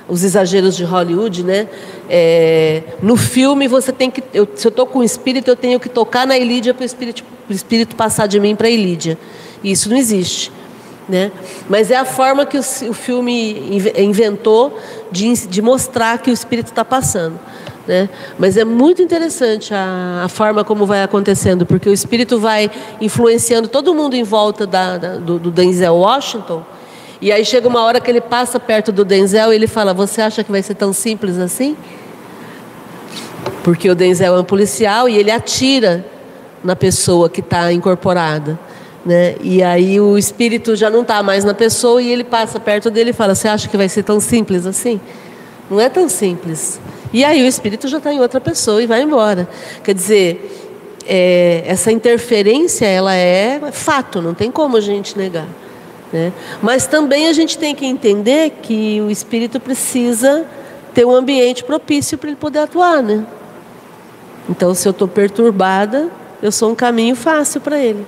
os 0.09 0.23
exageros 0.23 0.77
de 0.77 0.85
Hollywood, 0.85 1.43
né? 1.43 1.69
É, 2.09 2.83
no 3.03 3.17
filme 3.17 3.67
você 3.67 3.93
tem 3.93 4.11
que, 4.11 4.23
eu, 4.33 4.47
se 4.55 4.67
eu 4.67 4.71
estou 4.71 4.87
com 4.87 4.99
o 4.99 5.05
espírito, 5.05 5.49
eu 5.49 5.57
tenho 5.57 5.81
que 5.81 5.89
tocar 5.89 6.27
na 6.27 6.37
Ilídia 6.37 6.75
para 6.75 6.83
o 6.83 6.87
espírito, 6.87 7.25
espírito 7.49 7.97
passar 7.97 8.27
de 8.27 8.39
mim 8.39 8.55
para 8.55 8.67
a 8.67 8.71
Ilídia. 8.71 9.19
E 9.63 9.71
isso 9.71 9.89
não 9.89 9.97
existe. 9.97 10.53
Né? 11.09 11.31
Mas 11.69 11.91
é 11.91 11.97
a 11.97 12.05
forma 12.05 12.47
que 12.47 12.57
o, 12.57 12.61
o 12.61 12.95
filme 12.95 13.79
inventou 13.99 14.79
de, 15.13 15.47
de, 15.47 15.61
mostrar 15.61 16.17
que 16.19 16.31
o 16.31 16.33
espírito 16.33 16.69
está 16.69 16.83
passando. 16.83 17.39
Né? 17.87 18.09
Mas 18.39 18.57
é 18.57 18.65
muito 18.65 19.03
interessante 19.03 19.75
a, 19.75 20.23
a, 20.25 20.29
forma 20.29 20.65
como 20.65 20.87
vai 20.87 21.03
acontecendo, 21.03 21.67
porque 21.67 21.91
o 21.91 21.93
espírito 21.93 22.39
vai 22.39 22.71
influenciando 23.03 23.69
todo 23.69 23.95
mundo 23.95 24.15
em 24.15 24.23
volta 24.23 24.67
da, 24.67 24.97
da, 24.97 25.17
do, 25.17 25.39
do 25.39 25.51
Denzel 25.51 25.95
Washington. 25.95 26.65
E 27.25 27.33
aí 27.33 27.43
chega 27.43 27.67
uma 27.67 27.83
hora 27.83 28.03
que 28.03 28.11
ele 28.11 28.21
passa 28.21 28.61
perto 28.61 28.93
do 28.93 29.03
Denzel 29.03 29.51
e 29.51 29.57
ele 29.57 29.67
fala: 29.67 29.95
Você 29.95 30.21
acha 30.21 30.45
que 30.45 30.53
vai 30.53 30.63
ser 30.63 30.75
tão 30.75 30.93
simples 30.93 31.39
assim? 31.39 31.75
Porque 33.63 33.89
o 33.89 33.95
Denzel 33.95 34.37
é 34.37 34.41
um 34.41 34.45
policial 34.45 35.09
e 35.09 35.17
ele 35.17 35.31
atira 35.31 36.05
na 36.63 36.77
pessoa 36.77 37.31
que 37.31 37.41
está 37.41 37.73
incorporada. 37.73 38.59
Né? 39.07 39.37
E 39.41 39.63
aí 39.63 39.99
o 39.99 40.19
espírito 40.19 40.77
já 40.77 40.91
não 40.91 41.01
está 41.01 41.23
mais 41.23 41.45
na 41.45 41.55
pessoa 41.55 42.03
e 42.03 42.13
ele 42.13 42.25
passa 42.25 42.61
perto 42.61 42.91
dele 42.91 43.09
e 43.09 43.13
fala: 43.15 43.35
Você 43.35 43.49
acha 43.49 43.71
que 43.71 43.77
vai 43.79 43.89
ser 43.89 44.03
tão 44.03 44.21
simples 44.21 44.67
assim? 44.67 45.01
Não 45.71 45.81
é 45.81 45.89
tão 45.89 46.11
simples. 46.11 46.79
E 47.11 47.25
aí 47.25 47.43
o 47.43 47.47
espírito 47.47 47.89
já 47.89 47.97
está 47.97 48.13
em 48.13 48.21
outra 48.21 48.39
pessoa 48.39 48.83
e 48.83 48.87
vai 48.87 49.01
embora. 49.01 49.49
Quer 49.83 49.95
dizer, 49.95 50.69
é, 51.07 51.63
essa 51.67 51.91
interferência 51.91 52.85
ela 52.85 53.15
é 53.15 53.73
fato, 53.73 54.21
não 54.21 54.35
tem 54.35 54.51
como 54.51 54.77
a 54.77 54.81
gente 54.83 55.17
negar. 55.17 55.64
Né? 56.15 56.33
Mas 56.63 56.87
também 56.87 57.27
a 57.27 57.33
gente 57.33 57.59
tem 57.59 57.75
que 57.75 57.85
entender 57.85 58.51
que 58.63 59.01
o 59.01 59.11
espírito 59.11 59.59
precisa 59.59 60.47
ter 60.95 61.05
um 61.05 61.13
ambiente 61.13 61.65
propício 61.65 62.17
para 62.17 62.29
ele 62.29 62.37
poder 62.37 62.61
atuar. 62.61 63.03
Né? 63.03 63.27
Então, 64.49 64.73
se 64.77 64.87
eu 64.87 64.93
estou 64.93 65.09
perturbada, 65.09 66.09
eu 66.41 66.53
sou 66.53 66.71
um 66.71 66.75
caminho 66.77 67.17
fácil 67.17 67.61
para 67.61 67.81
ele. 67.81 68.07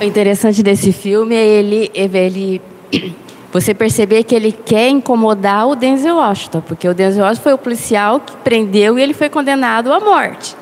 O 0.00 0.02
interessante 0.02 0.60
desse 0.60 0.92
filme 0.92 1.36
é 1.36 1.46
ele, 1.46 1.88
ele 1.94 2.60
você 3.52 3.72
perceber 3.72 4.24
que 4.24 4.34
ele 4.34 4.50
quer 4.50 4.88
incomodar 4.88 5.68
o 5.68 5.76
Denzel 5.76 6.16
Washington, 6.16 6.62
porque 6.62 6.88
o 6.88 6.92
Denzel 6.92 7.22
Washington 7.22 7.42
foi 7.44 7.52
o 7.52 7.58
policial 7.58 8.18
que 8.18 8.36
prendeu 8.38 8.98
e 8.98 9.02
ele 9.02 9.14
foi 9.14 9.28
condenado 9.28 9.92
à 9.92 10.00
morte. 10.00 10.56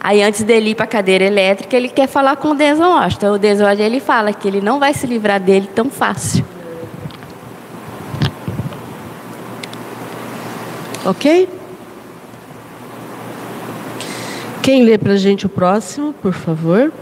Aí 0.00 0.22
antes 0.22 0.42
dele 0.42 0.70
ir 0.70 0.74
para 0.74 0.84
a 0.84 0.88
cadeira 0.88 1.24
elétrica, 1.24 1.76
ele 1.76 1.88
quer 1.88 2.06
falar 2.06 2.36
com 2.36 2.50
o 2.50 2.54
Denzel 2.54 2.88
Washington. 2.88 3.32
O 3.32 3.38
Denzel 3.38 3.66
Washington 3.66 3.84
ele 3.84 4.00
fala 4.00 4.32
que 4.32 4.46
ele 4.46 4.60
não 4.60 4.78
vai 4.78 4.94
se 4.94 5.06
livrar 5.06 5.40
dele 5.40 5.68
tão 5.74 5.90
fácil. 5.90 6.44
Ok? 11.04 11.48
Quem 14.62 14.84
lê 14.84 14.98
para 14.98 15.14
a 15.14 15.16
gente 15.16 15.46
o 15.46 15.48
próximo, 15.48 16.12
por 16.12 16.32
favor? 16.32 16.92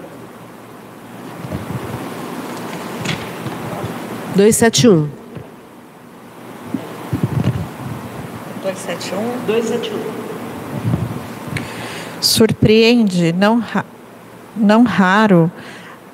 271. 4.37 5.09
271? 8.63 9.47
271. 9.47 10.26
Surpreende, 12.21 13.33
não, 13.33 13.63
não 14.57 14.83
raro, 14.83 15.51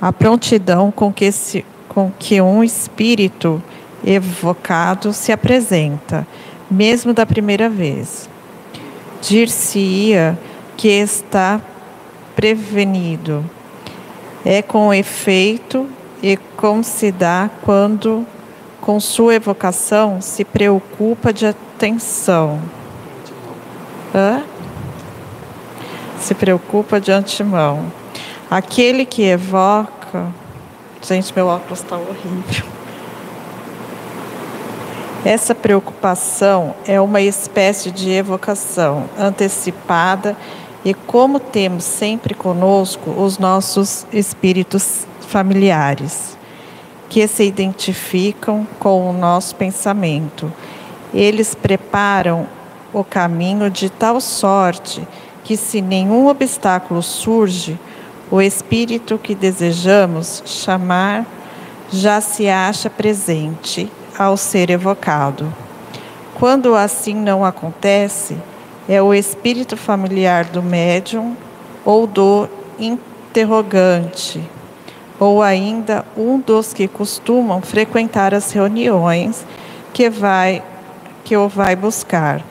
a 0.01 0.13
prontidão 0.13 0.91
com 0.91 1.13
que, 1.13 1.31
se, 1.31 1.65
com 1.89 2.11
que 2.19 2.41
um 2.41 2.65
espírito 2.65 3.63
evocado 4.05 5.13
se 5.13 5.31
apresenta, 5.31 6.27
mesmo 6.71 7.15
da 7.15 7.25
primeira 7.25 7.69
vez. 7.69 8.29
Dir-se-ia 9.21 10.39
que 10.77 10.89
está 10.89 11.61
prevenido. 12.35 13.45
É 14.45 14.61
com 14.61 14.93
efeito 14.93 15.89
e 16.21 16.37
como 16.57 16.83
se 16.83 17.13
dá 17.13 17.49
quando, 17.63 18.27
com 18.81 18.99
sua 18.99 19.35
evocação, 19.35 20.21
se 20.21 20.45
preocupa 20.45 21.33
de 21.33 21.47
atenção. 21.47 22.61
Hã? 24.13 24.43
Se 26.23 26.35
preocupa 26.37 27.01
de 27.01 27.11
antemão. 27.11 27.93
Aquele 28.49 29.05
que 29.05 29.25
evoca. 29.25 30.29
Gente, 31.03 31.33
meu 31.35 31.49
óculos 31.49 31.81
está 31.81 31.97
horrível. 31.97 32.65
Essa 35.25 35.53
preocupação 35.53 36.77
é 36.87 37.01
uma 37.01 37.21
espécie 37.21 37.91
de 37.91 38.09
evocação 38.11 39.11
antecipada 39.19 40.37
e 40.85 40.95
como 40.95 41.41
temos 41.41 41.83
sempre 41.83 42.35
conosco 42.35 43.11
os 43.11 43.39
nossos 43.39 44.07
espíritos 44.13 45.07
familiares, 45.21 46.39
que 47.09 47.27
se 47.27 47.43
identificam 47.43 48.67
com 48.79 49.11
o 49.11 49.13
nosso 49.13 49.57
pensamento. 49.57 50.53
Eles 51.13 51.53
preparam 51.53 52.47
o 52.93 53.03
caminho 53.03 53.69
de 53.69 53.91
tal 53.91 54.21
sorte 54.21 55.07
que, 55.45 55.57
se 55.57 55.81
nenhum 55.81 56.29
obstáculo 56.29 57.03
surge, 57.03 57.79
o 58.31 58.41
espírito 58.41 59.19
que 59.19 59.35
desejamos 59.35 60.43
chamar 60.47 61.27
já 61.91 62.21
se 62.21 62.49
acha 62.49 62.89
presente 62.89 63.91
ao 64.19 64.37
ser 64.37 64.71
evocado. 64.71 65.53
Quando 66.35 66.75
assim 66.75 67.15
não 67.15 67.45
acontece, 67.45 68.37
é 68.89 69.03
o 69.03 69.13
espírito 69.13 69.77
familiar 69.77 70.47
do 70.47 70.63
médium 70.63 71.37
ou 71.85 72.07
do 72.07 72.49
interrogante 72.79 74.43
ou 75.21 75.41
ainda 75.41 76.05
um 76.17 76.41
dos 76.41 76.73
que 76.73 76.89
costumam 76.89 77.63
frequentar 77.63 78.35
as 78.35 78.51
reuniões 78.51 79.47
que 79.93 80.11
vai 80.11 80.63
que 81.23 81.37
o 81.37 81.49
vai 81.49 81.77
buscar, 81.77 82.43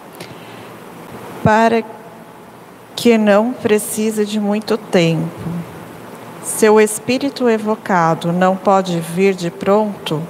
para 1.43 1.81
que 1.81 2.00
não 3.17 3.53
precise 3.53 4.25
de 4.25 4.39
muito 4.39 4.77
tempo. 4.77 5.29
Seu 6.43 6.79
espírito 6.79 7.49
evocado 7.49 8.31
não 8.31 8.55
pode 8.55 8.99
vir 8.99 9.33
de 9.33 9.51
pronto, 9.51 10.21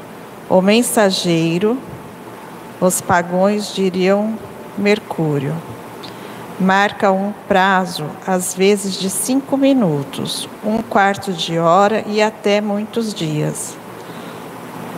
o 0.49 0.61
mensageiro, 0.61 1.77
os 2.79 3.01
pagões 3.01 3.73
diriam 3.73 4.37
Mercúrio 4.77 5.55
marca 6.61 7.11
um 7.11 7.33
prazo, 7.47 8.05
às 8.25 8.53
vezes 8.53 8.93
de 8.93 9.09
cinco 9.09 9.57
minutos, 9.57 10.47
um 10.63 10.77
quarto 10.77 11.33
de 11.33 11.57
hora 11.57 12.03
e 12.07 12.21
até 12.21 12.61
muitos 12.61 13.13
dias. 13.13 13.75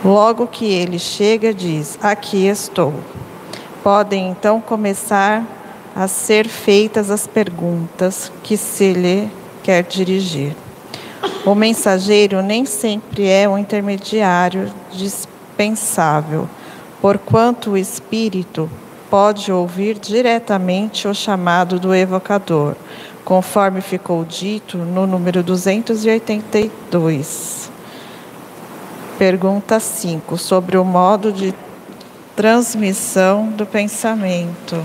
Logo 0.04 0.46
que 0.46 0.66
ele 0.66 0.98
chega, 0.98 1.54
diz: 1.54 1.98
Aqui 2.02 2.46
estou. 2.46 2.92
Podem 3.82 4.28
então 4.28 4.60
começar 4.60 5.42
a 5.94 6.08
ser 6.08 6.48
feitas 6.48 7.10
as 7.10 7.26
perguntas 7.26 8.32
que 8.42 8.56
se 8.56 8.92
lhe 8.92 9.30
quer 9.62 9.84
dirigir. 9.84 10.56
O 11.46 11.54
mensageiro 11.54 12.42
nem 12.42 12.64
sempre 12.64 13.28
é 13.28 13.48
um 13.48 13.56
intermediário 13.56 14.72
dispensável, 14.92 16.48
porquanto 17.00 17.70
o 17.72 17.76
espírito 17.76 18.68
pode 19.10 19.52
ouvir 19.52 19.98
diretamente 19.98 21.06
o 21.06 21.14
chamado 21.14 21.78
do 21.78 21.94
evocador, 21.94 22.74
conforme 23.24 23.80
ficou 23.80 24.24
dito 24.24 24.78
no 24.78 25.06
número 25.06 25.40
282. 25.42 27.70
Pergunta 29.16 29.78
5, 29.78 30.36
sobre 30.36 30.76
o 30.76 30.84
modo 30.84 31.30
de 31.30 31.54
transmissão 32.34 33.46
do 33.48 33.64
pensamento. 33.64 34.82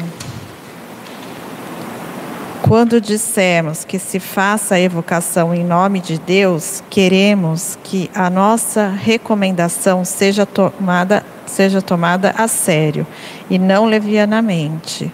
Quando 2.70 3.02
dissemos 3.02 3.84
que 3.84 3.98
se 3.98 4.20
faça 4.20 4.76
a 4.76 4.80
evocação 4.80 5.56
em 5.56 5.64
nome 5.64 6.00
de 6.00 6.20
Deus, 6.20 6.84
queremos 6.88 7.80
que 7.84 8.12
a 8.14 8.30
nossa 8.30 8.88
recomendação 8.90 10.06
seja 10.06 10.46
tomada, 10.46 11.26
seja 11.48 11.82
tomada 11.82 12.32
a 12.38 12.48
sério 12.48 13.08
e 13.50 13.58
não 13.58 13.86
levianamente. 13.86 15.12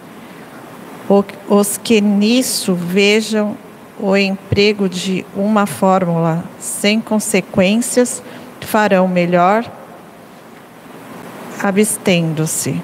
Os 1.48 1.78
que 1.78 1.98
nisso 1.98 2.74
vejam 2.74 3.56
o 3.98 4.14
emprego 4.14 4.86
de 4.86 5.24
uma 5.34 5.64
fórmula 5.64 6.44
sem 6.60 7.00
consequências 7.00 8.22
farão 8.60 9.08
melhor 9.08 9.64
abstendo-se. 11.62 12.82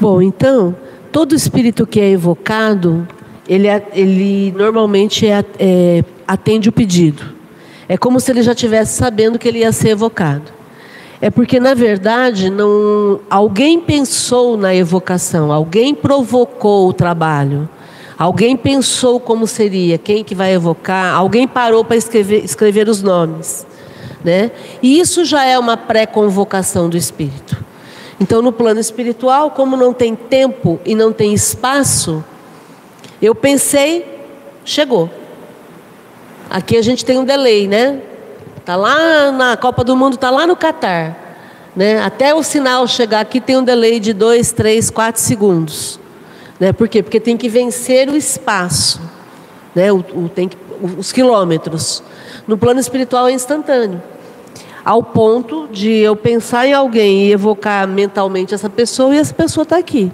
Bom, 0.00 0.22
então, 0.22 0.74
todo 1.12 1.34
espírito 1.34 1.86
que 1.86 2.00
é 2.00 2.08
evocado, 2.08 3.06
ele, 3.46 3.66
ele 3.92 4.50
normalmente 4.56 5.26
é, 5.26 5.44
é, 5.58 6.02
atende 6.26 6.70
o 6.70 6.72
pedido. 6.72 7.22
É 7.86 7.98
como 7.98 8.18
se 8.18 8.30
ele 8.30 8.42
já 8.42 8.54
tivesse 8.54 8.96
sabendo 8.96 9.38
que 9.38 9.46
ele 9.46 9.58
ia 9.58 9.72
ser 9.72 9.90
evocado. 9.90 10.52
É 11.20 11.28
porque, 11.28 11.60
na 11.60 11.74
verdade, 11.74 12.48
não, 12.48 13.20
alguém 13.28 13.78
pensou 13.78 14.56
na 14.56 14.74
evocação, 14.74 15.52
alguém 15.52 15.94
provocou 15.94 16.88
o 16.88 16.94
trabalho. 16.94 17.68
Alguém 18.16 18.56
pensou 18.56 19.20
como 19.20 19.46
seria, 19.46 19.98
quem 19.98 20.24
que 20.24 20.34
vai 20.34 20.54
evocar, 20.54 21.14
alguém 21.14 21.46
parou 21.46 21.84
para 21.84 21.96
escrever, 21.96 22.42
escrever 22.42 22.88
os 22.88 23.02
nomes. 23.02 23.66
Né? 24.24 24.50
E 24.82 24.98
isso 24.98 25.26
já 25.26 25.44
é 25.44 25.58
uma 25.58 25.76
pré-convocação 25.76 26.88
do 26.88 26.96
Espírito. 26.96 27.69
Então, 28.20 28.42
no 28.42 28.52
plano 28.52 28.78
espiritual, 28.78 29.50
como 29.50 29.78
não 29.78 29.94
tem 29.94 30.14
tempo 30.14 30.78
e 30.84 30.94
não 30.94 31.10
tem 31.10 31.32
espaço, 31.32 32.22
eu 33.20 33.34
pensei, 33.34 34.04
chegou. 34.62 35.08
Aqui 36.50 36.76
a 36.76 36.82
gente 36.82 37.02
tem 37.02 37.18
um 37.18 37.24
delay, 37.24 37.66
né? 37.66 38.02
Tá 38.62 38.76
lá 38.76 39.32
na 39.32 39.56
Copa 39.56 39.82
do 39.82 39.96
Mundo, 39.96 40.18
tá 40.18 40.28
lá 40.30 40.46
no 40.46 40.54
Catar, 40.54 41.16
né? 41.74 42.02
Até 42.02 42.34
o 42.34 42.42
sinal 42.42 42.86
chegar 42.86 43.20
aqui 43.20 43.40
tem 43.40 43.56
um 43.56 43.64
delay 43.64 43.98
de 43.98 44.12
dois, 44.12 44.52
três, 44.52 44.90
quatro 44.90 45.22
segundos. 45.22 45.98
Né? 46.58 46.74
Por 46.74 46.88
quê? 46.88 47.02
Porque 47.02 47.18
tem 47.18 47.38
que 47.38 47.48
vencer 47.48 48.10
o 48.10 48.16
espaço, 48.16 49.00
né? 49.74 49.90
o, 49.90 49.96
o 49.96 50.28
tem 50.28 50.46
que, 50.46 50.58
os 50.98 51.10
quilômetros. 51.10 52.02
No 52.46 52.58
plano 52.58 52.80
espiritual 52.80 53.28
é 53.28 53.32
instantâneo. 53.32 54.02
Ao 54.84 55.02
ponto 55.02 55.68
de 55.70 55.90
eu 55.90 56.16
pensar 56.16 56.66
em 56.66 56.72
alguém 56.72 57.26
e 57.26 57.32
evocar 57.32 57.86
mentalmente 57.86 58.54
essa 58.54 58.70
pessoa 58.70 59.14
e 59.14 59.18
essa 59.18 59.34
pessoa 59.34 59.62
está 59.62 59.76
aqui. 59.76 60.10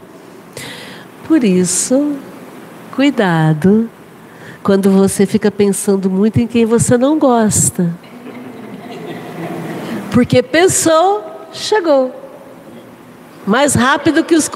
Por 1.27 1.43
isso, 1.45 2.17
cuidado 2.95 3.89
quando 4.63 4.91
você 4.91 5.27
fica 5.27 5.51
pensando 5.51 6.11
muito 6.11 6.41
em 6.41 6.47
quem 6.47 6.65
você 6.65 6.99
não 6.99 7.19
gosta. 7.19 7.95
Porque 10.11 10.43
pensou, 10.43 11.23
chegou. 11.53 12.13
Mais 13.47 13.75
rápido 13.75 14.25
que 14.25 14.35
os 14.35 14.51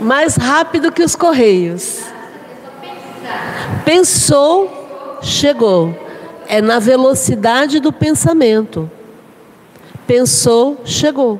mais 0.00 0.36
rápido 0.36 0.92
que 0.92 1.02
os 1.02 1.16
correios. 1.16 2.00
Pensou, 3.84 5.18
chegou. 5.22 6.07
É 6.48 6.60
na 6.62 6.78
velocidade 6.78 7.78
do 7.78 7.92
pensamento. 7.92 8.90
Pensou, 10.06 10.80
chegou. 10.84 11.38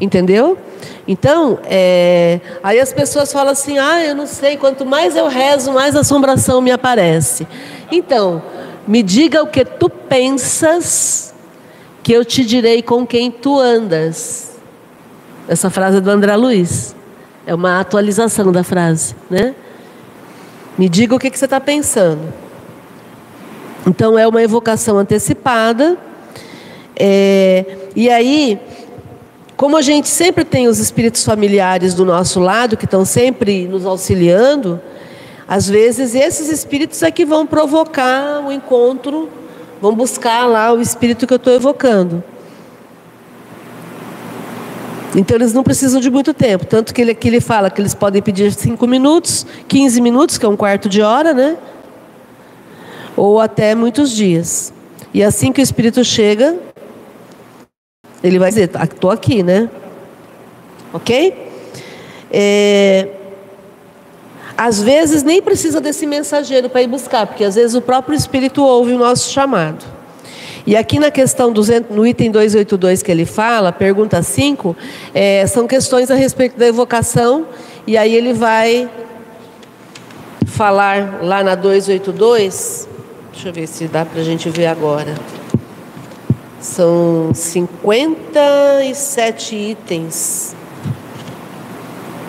Entendeu? 0.00 0.58
Então, 1.06 1.58
é... 1.64 2.40
aí 2.62 2.80
as 2.80 2.92
pessoas 2.92 3.32
falam 3.32 3.52
assim: 3.52 3.78
ah, 3.78 4.02
eu 4.04 4.14
não 4.14 4.26
sei, 4.26 4.56
quanto 4.56 4.84
mais 4.84 5.14
eu 5.14 5.28
rezo, 5.28 5.72
mais 5.72 5.94
assombração 5.94 6.60
me 6.60 6.72
aparece. 6.72 7.46
Então, 7.92 8.42
me 8.88 9.02
diga 9.02 9.42
o 9.42 9.46
que 9.46 9.64
tu 9.64 9.88
pensas, 9.88 11.34
que 12.02 12.12
eu 12.12 12.24
te 12.24 12.44
direi 12.44 12.82
com 12.82 13.06
quem 13.06 13.30
tu 13.30 13.58
andas. 13.58 14.56
Essa 15.48 15.70
frase 15.70 15.98
é 15.98 16.00
do 16.00 16.10
André 16.10 16.34
Luiz. 16.36 16.94
É 17.46 17.54
uma 17.54 17.80
atualização 17.80 18.50
da 18.50 18.64
frase, 18.64 19.14
né? 19.30 19.54
Me 20.76 20.88
diga 20.88 21.14
o 21.14 21.18
que, 21.18 21.30
que 21.30 21.38
você 21.38 21.44
está 21.44 21.60
pensando. 21.60 22.32
Então 23.86 24.18
é 24.18 24.26
uma 24.26 24.42
evocação 24.42 24.98
antecipada. 24.98 25.96
É, 26.98 27.64
e 27.94 28.10
aí, 28.10 28.58
como 29.56 29.76
a 29.76 29.82
gente 29.82 30.08
sempre 30.08 30.44
tem 30.44 30.66
os 30.66 30.78
espíritos 30.78 31.24
familiares 31.24 31.94
do 31.94 32.04
nosso 32.04 32.40
lado, 32.40 32.76
que 32.76 32.84
estão 32.84 33.04
sempre 33.04 33.68
nos 33.68 33.86
auxiliando, 33.86 34.80
às 35.46 35.68
vezes 35.68 36.14
esses 36.14 36.48
espíritos 36.48 37.02
é 37.02 37.10
que 37.10 37.24
vão 37.24 37.46
provocar 37.46 38.44
o 38.44 38.50
encontro, 38.50 39.28
vão 39.80 39.94
buscar 39.94 40.46
lá 40.46 40.72
o 40.72 40.80
espírito 40.80 41.26
que 41.26 41.32
eu 41.32 41.36
estou 41.36 41.52
evocando. 41.52 42.24
Então 45.14 45.36
eles 45.36 45.52
não 45.52 45.62
precisam 45.62 46.00
de 46.00 46.10
muito 46.10 46.34
tempo. 46.34 46.66
Tanto 46.66 46.92
que 46.92 47.00
ele, 47.00 47.14
que 47.14 47.28
ele 47.28 47.40
fala 47.40 47.70
que 47.70 47.80
eles 47.80 47.94
podem 47.94 48.20
pedir 48.20 48.52
5 48.52 48.86
minutos, 48.86 49.46
15 49.68 50.00
minutos, 50.00 50.36
que 50.36 50.44
é 50.44 50.48
um 50.48 50.56
quarto 50.56 50.88
de 50.88 51.00
hora, 51.00 51.32
né? 51.32 51.56
Ou 53.16 53.40
até 53.40 53.74
muitos 53.74 54.10
dias. 54.10 54.72
E 55.12 55.22
assim 55.22 55.52
que 55.52 55.60
o 55.60 55.62
Espírito 55.62 56.04
chega, 56.04 56.56
ele 58.22 58.38
vai 58.38 58.50
dizer, 58.50 58.70
estou 58.82 59.10
aqui, 59.10 59.42
né? 59.42 59.70
Ok? 60.92 61.50
É... 62.30 63.08
Às 64.56 64.82
vezes 64.82 65.22
nem 65.22 65.42
precisa 65.42 65.80
desse 65.80 66.06
mensageiro 66.06 66.68
para 66.70 66.82
ir 66.82 66.86
buscar, 66.86 67.26
porque 67.26 67.44
às 67.44 67.54
vezes 67.54 67.74
o 67.74 67.82
próprio 67.82 68.16
Espírito 68.16 68.62
ouve 68.62 68.92
o 68.92 68.98
nosso 68.98 69.30
chamado. 69.30 69.84
E 70.66 70.74
aqui 70.74 70.98
na 70.98 71.10
questão 71.10 71.52
200, 71.52 71.94
no 71.94 72.06
item 72.06 72.30
282 72.30 73.02
que 73.02 73.12
ele 73.12 73.24
fala, 73.24 73.70
pergunta 73.70 74.20
5, 74.20 74.76
é, 75.14 75.46
são 75.46 75.66
questões 75.66 76.10
a 76.10 76.14
respeito 76.14 76.58
da 76.58 76.66
evocação, 76.66 77.46
e 77.86 77.96
aí 77.96 78.12
ele 78.12 78.32
vai 78.32 78.88
falar 80.46 81.20
lá 81.22 81.44
na 81.44 81.54
282, 81.54 82.85
deixa 83.36 83.50
eu 83.50 83.52
ver 83.52 83.66
se 83.66 83.86
dá 83.86 84.02
para 84.02 84.22
a 84.22 84.24
gente 84.24 84.48
ver 84.48 84.64
agora. 84.64 85.14
São 86.58 87.34
57 87.34 89.54
itens, 89.54 90.56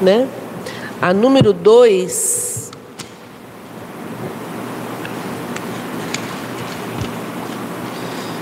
né? 0.02 0.28
A 1.02 1.14
número 1.14 1.54
2 1.54 2.58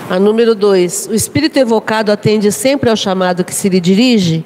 A 0.07 0.20
número 0.20 0.53
dois, 0.55 1.07
o 1.09 1.16
espírito 1.16 1.57
evocado 1.57 2.11
atende 2.11 2.51
sempre 2.51 2.91
ao 2.91 2.95
chamado 2.95 3.43
que 3.43 3.51
se 3.53 3.68
lhe 3.70 3.80
dirige? 3.80 4.45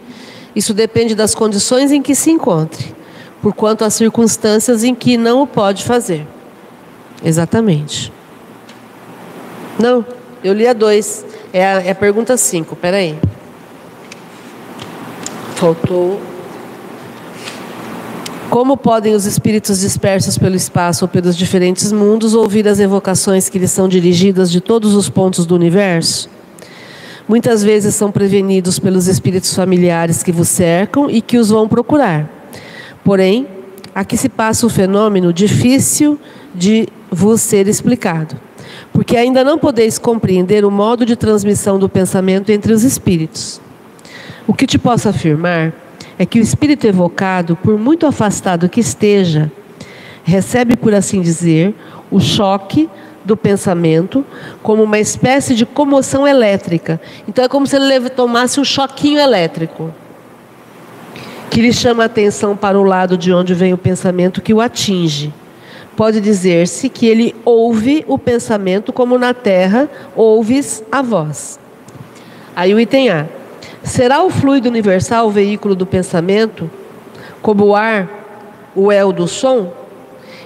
Isso 0.55 0.73
depende 0.73 1.13
das 1.13 1.35
condições 1.35 1.91
em 1.91 2.01
que 2.01 2.15
se 2.15 2.31
encontre, 2.31 2.95
por 3.41 3.53
quanto 3.53 3.89
circunstâncias 3.89 4.85
em 4.85 4.95
que 4.95 5.17
não 5.17 5.41
o 5.41 5.47
pode 5.47 5.83
fazer. 5.83 6.25
Exatamente. 7.23 8.11
Não, 9.77 10.05
eu 10.43 10.53
li 10.53 10.67
a 10.67 10.73
dois. 10.73 11.25
É 11.51 11.65
a, 11.65 11.81
é 11.81 11.91
a 11.91 11.95
pergunta 11.95 12.37
cinco, 12.37 12.75
peraí. 12.75 13.17
Faltou 15.55 16.21
como 18.49 18.75
podem 18.75 19.13
os 19.13 19.27
espíritos 19.27 19.81
dispersos 19.81 20.35
pelo 20.35 20.55
espaço 20.55 21.05
ou 21.05 21.07
pelos 21.07 21.37
diferentes 21.37 21.91
mundos 21.91 22.33
ouvir 22.33 22.67
as 22.67 22.79
evocações 22.79 23.47
que 23.47 23.59
lhes 23.59 23.69
são 23.69 23.87
dirigidas 23.87 24.49
de 24.49 24.59
todos 24.59 24.95
os 24.95 25.07
pontos 25.07 25.45
do 25.45 25.53
universo? 25.53 26.27
Muitas 27.27 27.63
vezes 27.63 27.93
são 27.93 28.11
prevenidos 28.11 28.79
pelos 28.79 29.07
espíritos 29.07 29.53
familiares 29.53 30.23
que 30.23 30.31
vos 30.31 30.49
cercam 30.49 31.11
e 31.11 31.21
que 31.21 31.37
os 31.37 31.49
vão 31.49 31.67
procurar. 31.67 32.27
Porém, 33.03 33.45
aqui 33.93 34.17
se 34.17 34.27
passa 34.27 34.65
o 34.65 34.69
fenômeno 34.69 35.31
difícil 35.31 36.19
vos 37.11 37.41
ser 37.41 37.67
explicado, 37.67 38.35
porque 38.93 39.17
ainda 39.17 39.43
não 39.43 39.57
podeis 39.57 39.97
compreender 39.97 40.65
o 40.65 40.71
modo 40.71 41.05
de 41.05 41.15
transmissão 41.15 41.79
do 41.79 41.89
pensamento 41.89 42.51
entre 42.51 42.73
os 42.73 42.83
espíritos. 42.83 43.61
O 44.47 44.53
que 44.53 44.65
te 44.65 44.77
posso 44.77 45.07
afirmar 45.07 45.73
é 46.17 46.25
que 46.25 46.39
o 46.39 46.43
espírito 46.43 46.85
evocado, 46.85 47.55
por 47.55 47.77
muito 47.77 48.05
afastado 48.05 48.67
que 48.67 48.79
esteja, 48.79 49.51
recebe, 50.23 50.75
por 50.75 50.93
assim 50.93 51.21
dizer, 51.21 51.73
o 52.11 52.19
choque 52.19 52.89
do 53.23 53.37
pensamento 53.37 54.25
como 54.63 54.83
uma 54.83 54.99
espécie 54.99 55.53
de 55.53 55.65
comoção 55.65 56.27
elétrica. 56.27 56.99
Então 57.27 57.45
é 57.45 57.47
como 57.47 57.67
se 57.67 57.75
ele 57.75 58.09
tomasse 58.09 58.59
um 58.59 58.63
choquinho 58.63 59.19
elétrico 59.19 59.93
que 61.49 61.61
lhe 61.61 61.73
chama 61.73 62.03
a 62.03 62.05
atenção 62.05 62.55
para 62.55 62.79
o 62.79 62.83
lado 62.83 63.17
de 63.17 63.33
onde 63.33 63.53
vem 63.53 63.73
o 63.73 63.77
pensamento 63.77 64.41
que 64.41 64.53
o 64.53 64.61
atinge, 64.61 65.33
pode 65.99 66.21
dizer-se 66.21 66.87
que 66.87 67.05
ele 67.05 67.35
ouve 67.43 68.05
o 68.07 68.17
pensamento 68.17 68.93
como 68.93 69.17
na 69.17 69.33
terra 69.33 69.89
ouves 70.15 70.81
a 70.89 71.01
voz. 71.01 71.59
Aí 72.55 72.73
o 72.73 72.79
item 72.79 73.09
A. 73.09 73.25
Será 73.83 74.23
o 74.23 74.29
fluido 74.29 74.69
universal 74.69 75.27
o 75.27 75.29
veículo 75.29 75.75
do 75.75 75.85
pensamento, 75.85 76.71
como 77.41 77.65
o 77.65 77.75
ar, 77.75 78.07
o 78.73 78.93
el 78.93 79.11
do 79.11 79.27
som? 79.27 79.73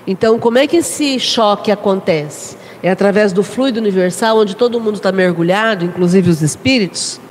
Então, 0.08 0.40
como 0.40 0.58
é 0.58 0.66
que 0.66 0.78
esse 0.78 1.20
choque 1.20 1.70
acontece? 1.70 2.58
É 2.82 2.90
através 2.90 3.32
do 3.32 3.44
fluido 3.44 3.80
universal, 3.80 4.40
onde 4.40 4.56
todo 4.56 4.80
mundo 4.80 4.96
está 4.96 5.12
mergulhado, 5.12 5.86
inclusive 5.86 6.32
os 6.32 6.42
espíritos? 6.42 7.22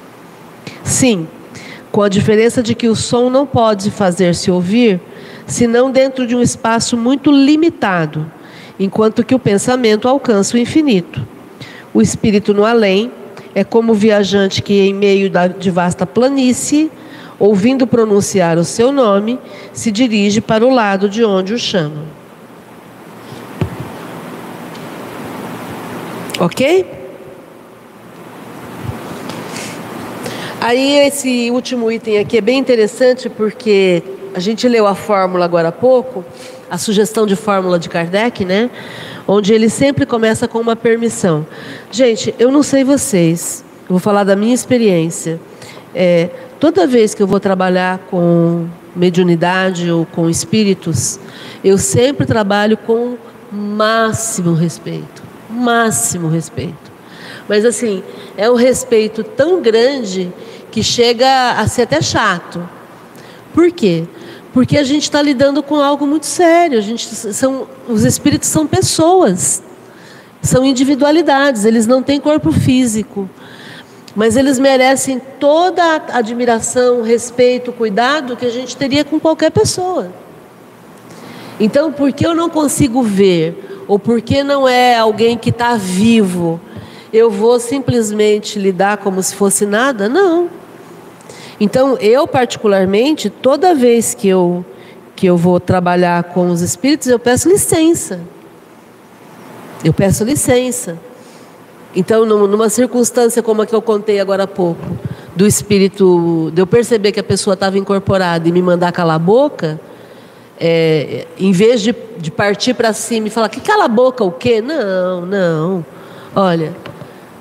Sim, 0.84 1.26
com 1.90 2.02
a 2.02 2.08
diferença 2.08 2.62
de 2.62 2.76
que 2.76 2.86
o 2.86 2.94
som 2.94 3.28
não 3.28 3.44
pode 3.44 3.90
fazer-se 3.90 4.48
ouvir 4.48 5.00
senão 5.46 5.90
dentro 5.90 6.26
de 6.26 6.34
um 6.34 6.42
espaço 6.42 6.96
muito 6.96 7.30
limitado, 7.30 8.30
enquanto 8.78 9.24
que 9.24 9.34
o 9.34 9.38
pensamento 9.38 10.08
alcança 10.08 10.56
o 10.56 10.60
infinito. 10.60 11.26
O 11.92 12.00
espírito 12.00 12.54
no 12.54 12.64
além 12.64 13.12
é 13.54 13.62
como 13.62 13.92
o 13.92 13.94
viajante 13.94 14.62
que, 14.62 14.80
em 14.80 14.94
meio 14.94 15.30
de 15.58 15.70
vasta 15.70 16.06
planície, 16.06 16.90
ouvindo 17.38 17.86
pronunciar 17.86 18.56
o 18.56 18.64
seu 18.64 18.92
nome, 18.92 19.38
se 19.72 19.90
dirige 19.90 20.40
para 20.40 20.64
o 20.64 20.70
lado 20.70 21.08
de 21.08 21.24
onde 21.24 21.52
o 21.52 21.58
chamam. 21.58 22.04
Ok? 26.38 26.86
Aí 30.60 30.98
esse 31.00 31.50
último 31.50 31.90
item 31.90 32.18
aqui 32.18 32.38
é 32.38 32.40
bem 32.40 32.58
interessante 32.58 33.28
porque 33.28 34.02
a 34.34 34.40
gente 34.40 34.66
leu 34.68 34.86
a 34.86 34.94
fórmula 34.94 35.44
agora 35.44 35.68
há 35.68 35.72
pouco, 35.72 36.24
a 36.70 36.78
sugestão 36.78 37.26
de 37.26 37.36
fórmula 37.36 37.78
de 37.78 37.88
Kardec, 37.88 38.44
né? 38.44 38.70
Onde 39.26 39.52
ele 39.52 39.68
sempre 39.68 40.06
começa 40.06 40.48
com 40.48 40.58
uma 40.58 40.74
permissão. 40.74 41.46
Gente, 41.90 42.34
eu 42.38 42.50
não 42.50 42.62
sei 42.62 42.82
vocês, 42.82 43.64
eu 43.82 43.90
vou 43.90 43.98
falar 43.98 44.24
da 44.24 44.34
minha 44.34 44.54
experiência. 44.54 45.40
É, 45.94 46.30
toda 46.58 46.86
vez 46.86 47.14
que 47.14 47.22
eu 47.22 47.26
vou 47.26 47.38
trabalhar 47.38 47.98
com 48.10 48.66
mediunidade 48.96 49.90
ou 49.90 50.06
com 50.06 50.28
espíritos, 50.28 51.18
eu 51.62 51.76
sempre 51.78 52.26
trabalho 52.26 52.76
com 52.76 53.16
máximo 53.50 54.54
respeito. 54.54 55.22
Máximo 55.50 56.28
respeito. 56.28 56.90
Mas 57.48 57.64
assim, 57.64 58.02
é 58.36 58.50
um 58.50 58.54
respeito 58.54 59.22
tão 59.22 59.60
grande 59.60 60.32
que 60.70 60.82
chega 60.82 61.52
a 61.52 61.66
ser 61.68 61.82
até 61.82 62.00
chato. 62.00 62.66
Por 63.52 63.70
quê? 63.70 64.04
Porque 64.52 64.76
a 64.76 64.84
gente 64.84 65.04
está 65.04 65.22
lidando 65.22 65.62
com 65.62 65.76
algo 65.80 66.06
muito 66.06 66.26
sério. 66.26 66.78
A 66.78 66.82
gente, 66.82 67.06
são, 67.06 67.66
os 67.88 68.04
espíritos 68.04 68.48
são 68.48 68.66
pessoas, 68.66 69.62
são 70.42 70.64
individualidades, 70.64 71.64
eles 71.64 71.86
não 71.86 72.02
têm 72.02 72.20
corpo 72.20 72.52
físico. 72.52 73.28
Mas 74.14 74.36
eles 74.36 74.58
merecem 74.58 75.20
toda 75.40 75.82
a 75.82 76.18
admiração, 76.18 77.02
respeito, 77.02 77.72
cuidado 77.72 78.36
que 78.36 78.44
a 78.44 78.50
gente 78.50 78.76
teria 78.76 79.04
com 79.04 79.18
qualquer 79.18 79.50
pessoa. 79.50 80.12
Então, 81.58 81.90
por 81.92 82.12
que 82.12 82.26
eu 82.26 82.34
não 82.34 82.50
consigo 82.50 83.02
ver, 83.02 83.84
ou 83.88 83.98
por 83.98 84.20
que 84.20 84.42
não 84.42 84.68
é 84.68 84.96
alguém 84.96 85.38
que 85.38 85.48
está 85.48 85.76
vivo, 85.76 86.60
eu 87.12 87.30
vou 87.30 87.58
simplesmente 87.58 88.58
lidar 88.58 88.98
como 88.98 89.22
se 89.22 89.34
fosse 89.34 89.64
nada? 89.64 90.08
Não. 90.08 90.50
Então, 91.60 91.96
eu 91.98 92.26
particularmente, 92.26 93.30
toda 93.30 93.74
vez 93.74 94.14
que 94.14 94.28
eu 94.28 94.64
que 95.14 95.26
eu 95.26 95.36
vou 95.36 95.60
trabalhar 95.60 96.24
com 96.24 96.50
os 96.50 96.62
espíritos, 96.62 97.06
eu 97.06 97.18
peço 97.18 97.48
licença. 97.48 98.18
Eu 99.84 99.92
peço 99.92 100.24
licença. 100.24 100.98
Então, 101.94 102.24
numa 102.24 102.68
circunstância 102.68 103.42
como 103.42 103.62
a 103.62 103.66
que 103.66 103.72
eu 103.72 103.82
contei 103.82 104.18
agora 104.18 104.44
há 104.44 104.46
pouco, 104.48 104.80
do 105.36 105.46
espírito, 105.46 106.50
de 106.52 106.60
eu 106.60 106.66
perceber 106.66 107.12
que 107.12 107.20
a 107.20 107.22
pessoa 107.22 107.54
estava 107.54 107.78
incorporada 107.78 108.48
e 108.48 108.52
me 108.52 108.60
mandar 108.60 108.90
calar 108.90 109.16
a 109.16 109.18
boca, 109.18 109.80
é, 110.58 111.26
em 111.38 111.52
vez 111.52 111.80
de, 111.82 111.94
de 112.18 112.30
partir 112.30 112.74
para 112.74 112.92
cima 112.92 113.28
e 113.28 113.30
falar, 113.30 113.48
que 113.48 113.60
cala 113.60 113.84
a 113.84 113.88
boca 113.88 114.24
o 114.24 114.32
quê? 114.32 114.60
Não, 114.60 115.26
não. 115.26 115.86
Olha, 116.34 116.74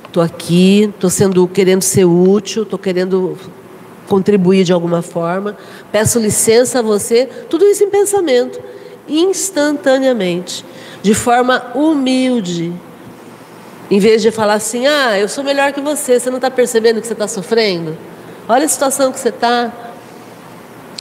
estou 0.06 0.22
aqui, 0.22 0.84
estou 0.94 1.10
sendo 1.10 1.48
querendo 1.48 1.82
ser 1.82 2.06
útil, 2.06 2.64
estou 2.64 2.78
querendo 2.78 3.38
contribuir 4.12 4.66
de 4.66 4.74
alguma 4.74 5.02
forma, 5.02 5.56
peço 5.90 6.20
licença 6.20 6.80
a 6.80 6.82
você, 6.82 7.30
tudo 7.50 7.64
isso 7.64 7.82
em 7.82 7.90
pensamento, 7.90 8.62
instantaneamente, 9.08 10.66
de 11.02 11.14
forma 11.14 11.72
humilde. 11.74 12.74
Em 13.90 14.00
vez 14.00 14.22
de 14.22 14.30
falar 14.30 14.56
assim, 14.56 14.86
ah, 14.86 15.18
eu 15.18 15.30
sou 15.30 15.46
melhor 15.46 15.72
que 15.72 15.80
você, 15.80 16.20
você 16.20 16.30
não 16.30 16.40
está 16.40 16.52
percebendo 16.52 17.00
que 17.00 17.08
você 17.08 17.14
está 17.14 17.26
sofrendo? 17.26 17.98
Olha 18.50 18.66
a 18.66 18.68
situação 18.68 19.14
que 19.14 19.20
você 19.20 19.30
está. 19.30 19.72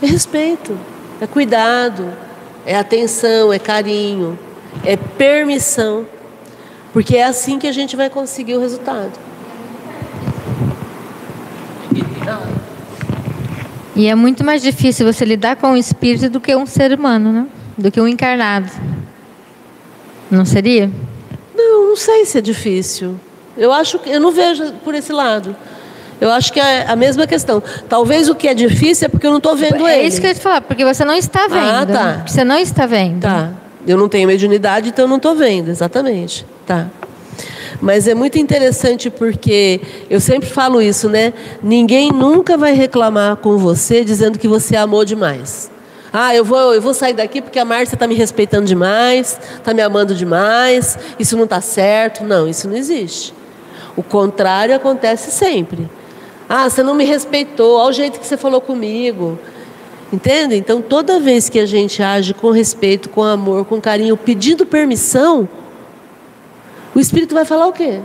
É 0.01 0.07
respeito, 0.07 0.79
é 1.21 1.27
cuidado, 1.27 2.13
é 2.65 2.77
atenção, 2.77 3.53
é 3.53 3.59
carinho, 3.59 4.39
é 4.85 4.97
permissão, 4.97 6.07
porque 6.93 7.17
é 7.17 7.25
assim 7.25 7.59
que 7.59 7.67
a 7.67 7.73
gente 7.73 7.97
vai 7.97 8.09
conseguir 8.09 8.55
o 8.55 8.61
resultado. 8.61 9.30
E 13.95 14.07
é 14.07 14.15
muito 14.15 14.45
mais 14.45 14.63
difícil 14.63 15.11
você 15.11 15.25
lidar 15.25 15.57
com 15.57 15.73
o 15.73 15.77
espírito 15.77 16.31
do 16.31 16.41
que 16.41 16.55
um 16.55 16.67
ser 16.67 16.93
humano, 16.93 17.33
né? 17.33 17.47
Do 17.77 17.91
que 17.91 18.01
um 18.01 18.07
encarnado. 18.07 18.71
Não 20.31 20.45
seria? 20.45 20.91
Não, 21.55 21.89
não 21.89 21.97
sei 21.97 22.25
se 22.25 22.39
é 22.39 22.41
difícil. 22.41 23.19
Eu 23.57 23.73
acho 23.73 23.99
que 23.99 24.09
eu 24.09 24.21
não 24.21 24.31
vejo 24.31 24.73
por 24.85 24.95
esse 24.95 25.13
lado. 25.13 25.57
Eu 26.21 26.31
acho 26.31 26.53
que 26.53 26.61
é 26.61 26.87
a 26.87 26.95
mesma 26.95 27.27
questão. 27.27 27.63
Talvez 27.89 28.29
o 28.29 28.35
que 28.35 28.47
é 28.47 28.55
difícil 28.55 29.07
é 29.07 29.09
porque 29.09 29.27
eu 29.27 29.31
não 29.31 29.39
estou 29.39 29.57
vendo 29.57 29.87
é 29.87 29.97
ele. 29.97 30.05
É 30.05 30.07
isso 30.07 30.21
que 30.21 30.27
eu 30.27 30.31
ia 30.31 30.35
te 30.35 30.41
falar, 30.41 30.61
porque 30.61 30.85
você 30.85 31.05
não 31.05 31.15
está 31.15 31.49
vendo. 31.49 31.59
Ah, 31.59 31.87
tá. 31.87 32.23
Você 32.27 32.45
não 32.45 32.59
está 32.59 32.87
vendo. 32.87 33.21
Tá. 33.21 33.51
Eu 33.87 33.97
não 33.97 34.09
tenho 34.09 34.29
mediunidade, 34.29 34.91
então 34.91 35.07
eu 35.07 35.09
não 35.09 35.17
estou 35.17 35.35
vendo, 35.35 35.71
exatamente. 35.71 36.47
Tá. 36.67 36.89
Mas 37.81 38.07
é 38.07 38.15
muito 38.15 38.39
interessante 38.39 39.09
porque 39.09 39.81
eu 40.11 40.21
sempre 40.21 40.49
falo 40.49 40.83
isso, 40.83 41.09
né? 41.09 41.33
Ninguém 41.63 42.13
nunca 42.13 42.57
vai 42.57 42.75
reclamar 42.75 43.37
com 43.37 43.57
você 43.57 44.05
dizendo 44.05 44.39
que 44.39 44.47
você 44.47 44.77
amou 44.77 45.05
demais. 45.05 45.71
Ah, 46.13 46.35
eu 46.35 46.45
vou, 46.45 46.75
eu 46.75 46.83
vou 46.83 46.93
sair 46.93 47.15
daqui 47.15 47.41
porque 47.41 47.59
a 47.59 47.65
Márcia 47.65 47.95
está 47.95 48.07
me 48.07 48.15
respeitando 48.15 48.67
demais, 48.67 49.39
está 49.57 49.73
me 49.73 49.81
amando 49.81 50.15
demais, 50.15 50.99
isso 51.19 51.37
não 51.37 51.45
está 51.45 51.61
certo. 51.61 52.25
Não, 52.25 52.49
isso 52.49 52.69
não 52.69 52.77
existe. 52.77 53.33
O 53.97 54.03
contrário 54.03 54.75
acontece 54.75 55.31
sempre. 55.31 55.89
Ah, 56.49 56.69
você 56.69 56.83
não 56.83 56.95
me 56.95 57.05
respeitou, 57.05 57.79
olha 57.79 57.91
o 57.91 57.93
jeito 57.93 58.19
que 58.19 58.27
você 58.27 58.37
falou 58.37 58.61
comigo. 58.61 59.39
Entende? 60.13 60.57
Então, 60.57 60.83
toda 60.83 61.21
vez 61.21 61.49
que 61.49 61.61
a 61.61 61.67
gente 61.67 62.03
age 62.03 62.35
com 62.35 62.51
respeito, 62.51 63.09
com 63.09 63.23
amor, 63.23 63.65
com 63.65 63.81
carinho, 63.81 64.17
pedindo 64.17 64.67
permissão, 64.67 65.49
o 66.95 67.01
Espírito 67.01 67.35
vai 67.35 67.45
falar 67.45 67.67
o 67.67 67.73
quê? 67.73 68.01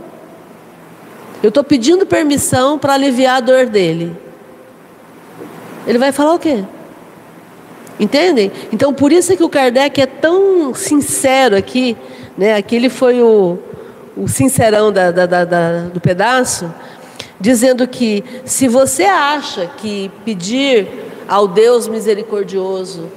Eu 1.42 1.48
estou 1.48 1.62
pedindo 1.62 2.06
permissão 2.06 2.78
para 2.78 2.94
aliviar 2.94 3.36
a 3.36 3.40
dor 3.40 3.66
dele. 3.66 4.16
Ele 5.86 5.98
vai 5.98 6.12
falar 6.12 6.34
o 6.34 6.38
quê? 6.38 6.64
Entendem? 7.98 8.50
Então, 8.72 8.92
por 8.92 9.12
isso 9.12 9.32
é 9.32 9.36
que 9.36 9.44
o 9.44 9.48
Kardec 9.48 10.00
é 10.00 10.06
tão 10.06 10.74
sincero 10.74 11.56
aqui. 11.56 11.96
Né? 12.36 12.54
Aqui 12.54 12.76
ele 12.76 12.88
foi 12.88 13.22
o, 13.22 13.58
o 14.16 14.28
sincerão 14.28 14.92
da, 14.92 15.10
da, 15.10 15.26
da, 15.26 15.80
do 15.82 16.00
pedaço, 16.00 16.72
dizendo 17.40 17.86
que 17.86 18.24
se 18.44 18.68
você 18.68 19.04
acha 19.04 19.66
que 19.76 20.10
pedir 20.24 20.88
ao 21.28 21.48
Deus 21.48 21.88
misericordioso 21.88 23.08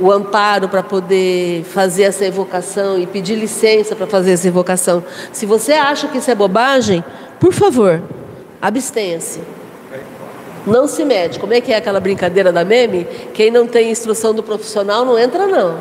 o 0.00 0.10
amparo 0.12 0.68
para 0.68 0.82
poder 0.82 1.64
fazer 1.64 2.04
essa 2.04 2.24
evocação 2.24 2.98
e 2.98 3.06
pedir 3.06 3.34
licença 3.34 3.96
para 3.96 4.06
fazer 4.06 4.32
essa 4.32 4.46
evocação. 4.46 5.02
Se 5.32 5.44
você 5.46 5.72
acha 5.72 6.08
que 6.08 6.18
isso 6.18 6.30
é 6.30 6.34
bobagem, 6.34 7.04
por 7.40 7.52
favor, 7.52 8.02
abstenha-se. 8.60 9.40
Não 10.66 10.86
se 10.86 11.04
mede. 11.04 11.38
Como 11.38 11.54
é 11.54 11.60
que 11.60 11.72
é 11.72 11.76
aquela 11.76 12.00
brincadeira 12.00 12.52
da 12.52 12.64
meme? 12.64 13.06
Quem 13.32 13.50
não 13.50 13.66
tem 13.66 13.90
instrução 13.90 14.34
do 14.34 14.42
profissional 14.42 15.04
não 15.04 15.18
entra, 15.18 15.46
não. 15.46 15.78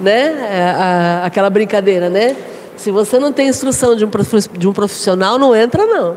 Né? 0.00 0.48
É, 0.50 0.62
a, 0.70 1.26
aquela 1.26 1.50
brincadeira, 1.50 2.08
né? 2.08 2.36
Se 2.76 2.90
você 2.90 3.18
não 3.18 3.32
tem 3.32 3.48
instrução 3.48 3.94
de 3.94 4.04
um, 4.04 4.10
de 4.58 4.68
um 4.68 4.72
profissional, 4.72 5.38
não 5.38 5.54
entra, 5.54 5.84
não. 5.86 6.16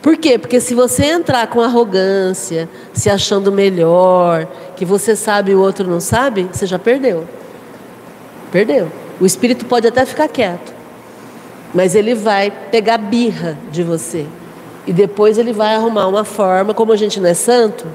Por 0.00 0.16
quê? 0.16 0.38
Porque 0.38 0.60
se 0.60 0.74
você 0.74 1.06
entrar 1.06 1.48
com 1.48 1.60
arrogância, 1.60 2.68
se 2.92 3.10
achando 3.10 3.50
melhor, 3.50 4.46
que 4.78 4.84
você 4.84 5.16
sabe 5.16 5.50
e 5.50 5.54
o 5.56 5.60
outro 5.60 5.90
não 5.90 5.98
sabe, 5.98 6.48
você 6.52 6.64
já 6.64 6.78
perdeu. 6.78 7.26
Perdeu. 8.52 8.88
O 9.20 9.26
espírito 9.26 9.66
pode 9.66 9.88
até 9.88 10.06
ficar 10.06 10.28
quieto, 10.28 10.72
mas 11.74 11.96
ele 11.96 12.14
vai 12.14 12.48
pegar 12.70 12.96
birra 12.96 13.58
de 13.72 13.82
você. 13.82 14.24
E 14.86 14.92
depois 14.92 15.36
ele 15.36 15.52
vai 15.52 15.74
arrumar 15.74 16.06
uma 16.06 16.24
forma, 16.24 16.72
como 16.72 16.92
a 16.92 16.96
gente 16.96 17.18
não 17.18 17.28
é 17.28 17.34
santo, 17.34 17.88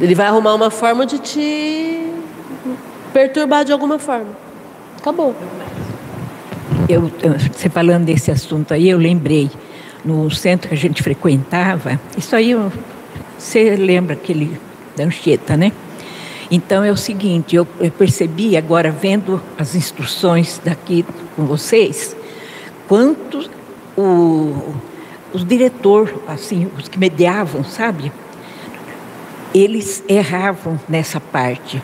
ele 0.00 0.14
vai 0.14 0.28
arrumar 0.28 0.54
uma 0.54 0.70
forma 0.70 1.04
de 1.04 1.18
te 1.18 2.06
perturbar 3.12 3.64
de 3.64 3.72
alguma 3.72 3.98
forma. 3.98 4.30
Acabou. 4.96 5.34
Eu, 6.88 7.10
você 7.52 7.68
falando 7.68 8.04
desse 8.04 8.30
assunto 8.30 8.72
aí, 8.72 8.88
eu 8.88 8.96
lembrei, 8.96 9.50
no 10.04 10.30
centro 10.30 10.68
que 10.68 10.74
a 10.74 10.78
gente 10.78 11.02
frequentava, 11.02 12.00
isso 12.16 12.36
aí 12.36 12.54
você 13.36 13.74
lembra 13.74 14.14
aquele 14.14 14.67
da 14.98 15.04
Anchieta, 15.04 15.56
né? 15.56 15.72
Então 16.50 16.82
é 16.82 16.90
o 16.90 16.96
seguinte, 16.96 17.56
eu, 17.56 17.66
percebi 17.96 18.56
agora 18.56 18.90
vendo 18.90 19.40
as 19.58 19.74
instruções 19.74 20.60
daqui 20.64 21.04
com 21.36 21.44
vocês, 21.44 22.16
quantos 22.86 23.50
o, 23.96 24.74
os 25.32 25.44
diretores, 25.44 26.14
assim, 26.26 26.70
os 26.78 26.88
que 26.88 26.98
mediavam, 26.98 27.64
sabe? 27.64 28.10
Eles 29.54 30.02
erravam 30.08 30.80
nessa 30.88 31.20
parte. 31.20 31.82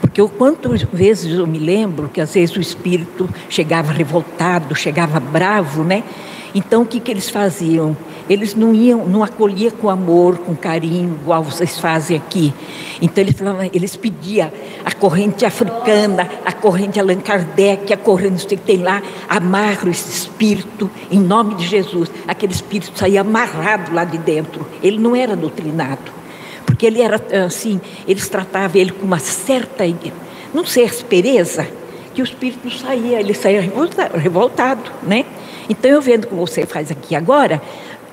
Porque 0.00 0.20
eu, 0.20 0.28
quantas 0.28 0.82
vezes 0.82 1.38
eu 1.38 1.46
me 1.46 1.58
lembro 1.58 2.08
que 2.08 2.20
às 2.20 2.32
vezes 2.32 2.56
o 2.56 2.60
espírito 2.60 3.28
chegava 3.50 3.92
revoltado, 3.92 4.74
chegava 4.74 5.20
bravo, 5.20 5.84
né? 5.84 6.02
Então 6.54 6.82
o 6.82 6.86
que, 6.86 7.00
que 7.00 7.10
eles 7.10 7.28
faziam? 7.28 7.94
Eles 8.28 8.54
não 8.54 8.74
iam, 8.74 9.06
não 9.06 9.22
acolhia 9.22 9.70
com 9.70 9.88
amor, 9.88 10.38
com 10.38 10.54
carinho, 10.54 11.18
igual 11.22 11.42
vocês 11.42 11.78
fazem 11.78 12.16
aqui. 12.16 12.52
Então 13.00 13.22
eles 13.22 13.36
falavam, 13.36 13.70
eles 13.72 13.94
pediam 13.96 14.50
a 14.84 14.92
corrente 14.92 15.44
africana, 15.44 16.28
a 16.44 16.52
corrente 16.52 16.98
Allan 16.98 17.20
Kardec, 17.20 17.92
a 17.92 17.96
corrente 17.96 18.46
que 18.46 18.56
tem 18.56 18.78
lá, 18.78 19.02
amarra 19.28 19.88
esse 19.90 20.10
espírito 20.10 20.90
em 21.10 21.20
nome 21.20 21.54
de 21.54 21.66
Jesus. 21.66 22.10
Aquele 22.26 22.52
espírito 22.52 22.98
saía 22.98 23.20
amarrado 23.20 23.94
lá 23.94 24.04
de 24.04 24.18
dentro. 24.18 24.66
Ele 24.82 24.98
não 24.98 25.14
era 25.14 25.36
doutrinado. 25.36 26.16
Porque 26.64 26.84
ele 26.84 27.00
era 27.00 27.20
assim, 27.46 27.80
eles 28.08 28.28
tratavam 28.28 28.80
ele 28.80 28.90
com 28.90 29.06
uma 29.06 29.20
certa, 29.20 29.84
não 30.52 30.66
sei, 30.66 30.84
aspereza, 30.84 31.66
que 32.12 32.20
o 32.20 32.24
espírito 32.24 32.70
saía, 32.70 33.20
ele 33.20 33.34
saía 33.34 33.60
revoltado, 33.60 34.16
revoltado 34.16 34.90
né? 35.02 35.24
Então 35.68 35.90
eu 35.90 36.00
vendo 36.00 36.26
como 36.26 36.46
você 36.46 36.64
faz 36.64 36.90
aqui 36.90 37.14
agora, 37.14 37.60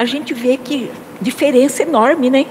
a 0.03 0.05
gente 0.05 0.33
vê 0.33 0.57
que 0.57 0.91
diferença 1.21 1.81
enorme, 1.81 2.29
né? 2.29 2.45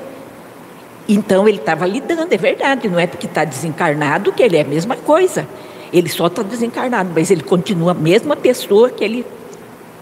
Então 1.09 1.47
ele 1.47 1.59
estava 1.59 1.87
lidando, 1.87 2.33
é 2.33 2.37
verdade, 2.39 2.89
não 2.89 2.99
é 2.99 3.07
porque 3.07 3.27
está 3.27 3.45
desencarnado 3.45 4.33
que 4.33 4.43
ele 4.43 4.57
é 4.57 4.63
a 4.63 4.65
mesma 4.65 4.97
coisa. 4.97 5.47
Ele 5.93 6.09
só 6.09 6.29
está 6.29 6.43
desencarnado, 6.43 7.11
mas 7.15 7.31
ele 7.31 7.43
continua 7.43 7.91
a 7.91 7.95
mesma 7.95 8.35
pessoa 8.35 8.89
que 8.89 9.05
ele 9.05 9.27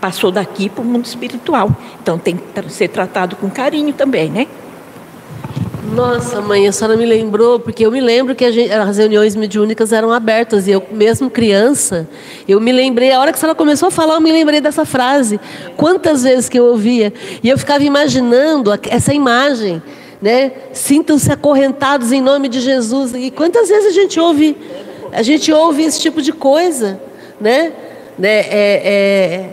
passou 0.00 0.30
daqui 0.30 0.68
para 0.68 0.82
o 0.82 0.84
mundo 0.84 1.04
espiritual. 1.04 1.74
Então 2.00 2.16
tem 2.18 2.36
que 2.36 2.70
ser 2.70 2.88
tratado 2.88 3.34
com 3.34 3.50
carinho 3.50 3.92
também, 3.92 4.30
né? 4.30 4.46
Nossa, 6.00 6.40
mãe, 6.40 6.66
a 6.66 6.72
senhora 6.72 6.96
me 6.96 7.04
lembrou, 7.04 7.60
porque 7.60 7.84
eu 7.84 7.92
me 7.92 8.00
lembro 8.00 8.34
que 8.34 8.50
gente, 8.50 8.72
as 8.72 8.96
reuniões 8.96 9.36
mediúnicas 9.36 9.92
eram 9.92 10.10
abertas, 10.10 10.66
e 10.66 10.70
eu, 10.70 10.82
mesmo 10.90 11.28
criança, 11.28 12.08
eu 12.48 12.58
me 12.58 12.72
lembrei, 12.72 13.12
a 13.12 13.20
hora 13.20 13.30
que 13.30 13.36
a 13.36 13.38
senhora 13.38 13.54
começou 13.54 13.88
a 13.88 13.90
falar, 13.90 14.14
eu 14.14 14.20
me 14.22 14.32
lembrei 14.32 14.62
dessa 14.62 14.86
frase. 14.86 15.38
Quantas 15.76 16.22
vezes 16.22 16.48
que 16.48 16.58
eu 16.58 16.64
ouvia, 16.64 17.12
e 17.42 17.50
eu 17.50 17.58
ficava 17.58 17.84
imaginando 17.84 18.72
essa 18.88 19.12
imagem, 19.12 19.82
né? 20.22 20.52
Sintam-se 20.72 21.30
acorrentados 21.30 22.12
em 22.12 22.22
nome 22.22 22.48
de 22.48 22.60
Jesus. 22.60 23.12
E 23.14 23.30
quantas 23.30 23.68
vezes 23.68 23.88
a 23.88 23.92
gente 23.92 24.18
ouve, 24.18 24.56
a 25.12 25.22
gente 25.22 25.52
ouve 25.52 25.82
esse 25.82 26.00
tipo 26.00 26.22
de 26.22 26.32
coisa, 26.32 26.98
né? 27.38 27.74
né? 28.18 28.38
É, 28.48 28.80
é, 28.84 29.50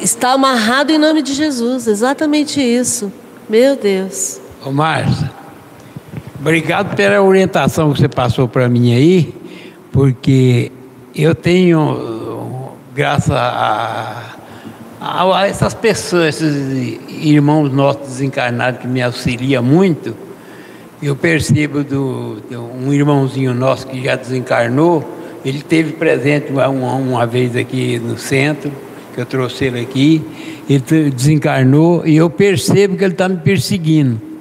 está 0.00 0.30
amarrado 0.30 0.92
em 0.92 0.98
nome 0.98 1.22
de 1.22 1.34
Jesus, 1.34 1.88
exatamente 1.88 2.60
isso. 2.60 3.12
Meu 3.48 3.74
Deus. 3.74 4.41
Ô 4.64 4.70
Márcia, 4.70 5.28
obrigado 6.38 6.94
pela 6.94 7.20
orientação 7.20 7.92
que 7.92 7.98
você 7.98 8.08
passou 8.08 8.46
para 8.46 8.68
mim 8.68 8.94
aí, 8.94 9.34
porque 9.90 10.70
eu 11.16 11.34
tenho, 11.34 12.70
graças 12.94 13.32
a, 13.32 14.36
a, 15.00 15.40
a, 15.40 15.48
essas 15.48 15.74
pessoas, 15.74 16.40
esses 16.40 17.00
irmãos 17.08 17.72
nossos 17.72 18.02
desencarnados 18.02 18.80
que 18.80 18.86
me 18.86 19.02
auxiliam 19.02 19.64
muito, 19.64 20.14
eu 21.02 21.16
percebo 21.16 21.82
do, 21.82 22.40
um 22.80 22.92
irmãozinho 22.92 23.52
nosso 23.52 23.88
que 23.88 24.00
já 24.00 24.14
desencarnou, 24.14 25.04
ele 25.44 25.60
teve 25.60 25.94
presente 25.94 26.52
uma, 26.52 26.68
uma 26.68 27.26
vez 27.26 27.56
aqui 27.56 27.98
no 27.98 28.16
centro, 28.16 28.70
que 29.12 29.20
eu 29.20 29.26
trouxe 29.26 29.64
ele 29.64 29.80
aqui, 29.80 30.22
ele 30.70 31.10
desencarnou 31.10 32.06
e 32.06 32.14
eu 32.14 32.30
percebo 32.30 32.96
que 32.96 33.02
ele 33.02 33.14
está 33.14 33.28
me 33.28 33.38
perseguindo. 33.38 34.31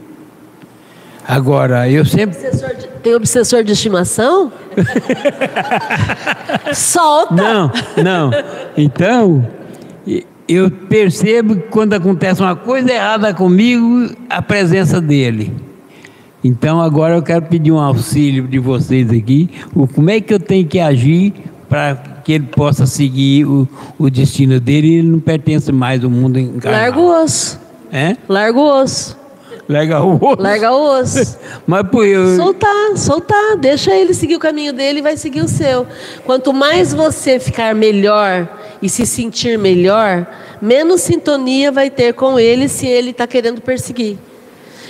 Agora, 1.32 1.90
eu 1.90 2.04
sempre. 2.04 2.36
Obsessor 2.36 2.76
de... 2.76 2.88
Tem 3.02 3.16
obsessor 3.16 3.64
de 3.64 3.72
estimação? 3.72 4.52
Solta! 6.76 7.34
Não, 7.34 7.72
não. 8.04 8.32
Então, 8.76 9.48
eu 10.46 10.70
percebo 10.70 11.56
que 11.56 11.70
quando 11.70 11.94
acontece 11.94 12.42
uma 12.42 12.54
coisa 12.54 12.92
errada 12.92 13.34
comigo, 13.34 14.14
a 14.30 14.42
presença 14.42 15.00
dele. 15.00 15.54
Então, 16.44 16.82
agora 16.82 17.16
eu 17.16 17.24
quero 17.24 17.44
pedir 17.44 17.72
um 17.72 17.80
auxílio 17.80 18.46
de 18.46 18.60
vocês 18.60 19.10
aqui. 19.10 19.50
O, 19.74 19.88
como 19.88 20.10
é 20.10 20.20
que 20.20 20.34
eu 20.34 20.40
tenho 20.40 20.68
que 20.68 20.82
agir 20.82 21.34
para 21.70 21.96
que 22.26 22.34
ele 22.34 22.48
possa 22.48 22.86
seguir 22.86 23.46
o, 23.46 23.66
o 23.98 24.10
destino 24.10 24.60
dele 24.60 24.88
e 24.88 24.94
ele 24.96 25.08
não 25.08 25.20
pertence 25.22 25.72
mais 25.72 26.04
ao 26.04 26.10
mundo 26.10 26.38
encarnado? 26.38 26.84
Larga 26.84 27.00
o 27.00 27.24
osso. 27.24 27.62
É? 27.90 28.18
Larga 28.28 28.60
o 28.60 28.82
osso. 28.82 29.21
Larga 29.72 30.02
o 30.02 30.16
osso. 30.16 30.42
Larga 30.42 30.72
o 30.74 31.00
osso. 31.00 31.38
Mas 31.66 31.88
por 31.88 32.06
eu... 32.06 32.36
Soltar, 32.36 32.98
soltar. 32.98 33.56
Deixa 33.56 33.96
ele 33.96 34.14
seguir 34.14 34.36
o 34.36 34.40
caminho 34.40 34.74
dele 34.74 35.00
e 35.00 35.02
vai 35.02 35.16
seguir 35.16 35.42
o 35.42 35.48
seu. 35.48 35.88
Quanto 36.26 36.52
mais 36.52 36.94
você 36.94 37.40
ficar 37.40 37.74
melhor 37.74 38.50
e 38.82 38.90
se 38.90 39.06
sentir 39.06 39.58
melhor, 39.58 40.28
menos 40.62 41.00
sintonia 41.00 41.72
vai 41.72 41.90
ter 41.90 42.14
com 42.14 42.38
ele 42.38 42.68
se 42.68 42.86
ele 42.86 43.12
está 43.12 43.26
querendo 43.26 43.62
perseguir. 43.62 44.18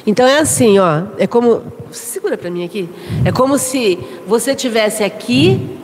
Então 0.07 0.25
é 0.25 0.39
assim, 0.39 0.79
ó. 0.79 1.03
É 1.19 1.27
como. 1.27 1.61
Segura 1.91 2.36
para 2.36 2.49
mim 2.49 2.63
aqui. 2.63 2.89
É 3.23 3.32
como 3.32 3.59
se 3.59 3.99
você 4.25 4.55
tivesse 4.55 5.03
aqui 5.03 5.77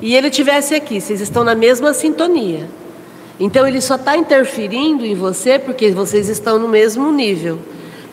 e 0.00 0.14
ele 0.14 0.30
tivesse 0.30 0.76
aqui. 0.76 1.00
Vocês 1.00 1.20
estão 1.20 1.42
na 1.42 1.56
mesma 1.56 1.92
sintonia. 1.92 2.68
Então 3.40 3.66
ele 3.66 3.80
só 3.80 3.96
está 3.96 4.16
interferindo 4.16 5.04
em 5.04 5.16
você 5.16 5.58
porque 5.58 5.90
vocês 5.90 6.28
estão 6.28 6.56
no 6.56 6.68
mesmo 6.68 7.10
nível. 7.10 7.58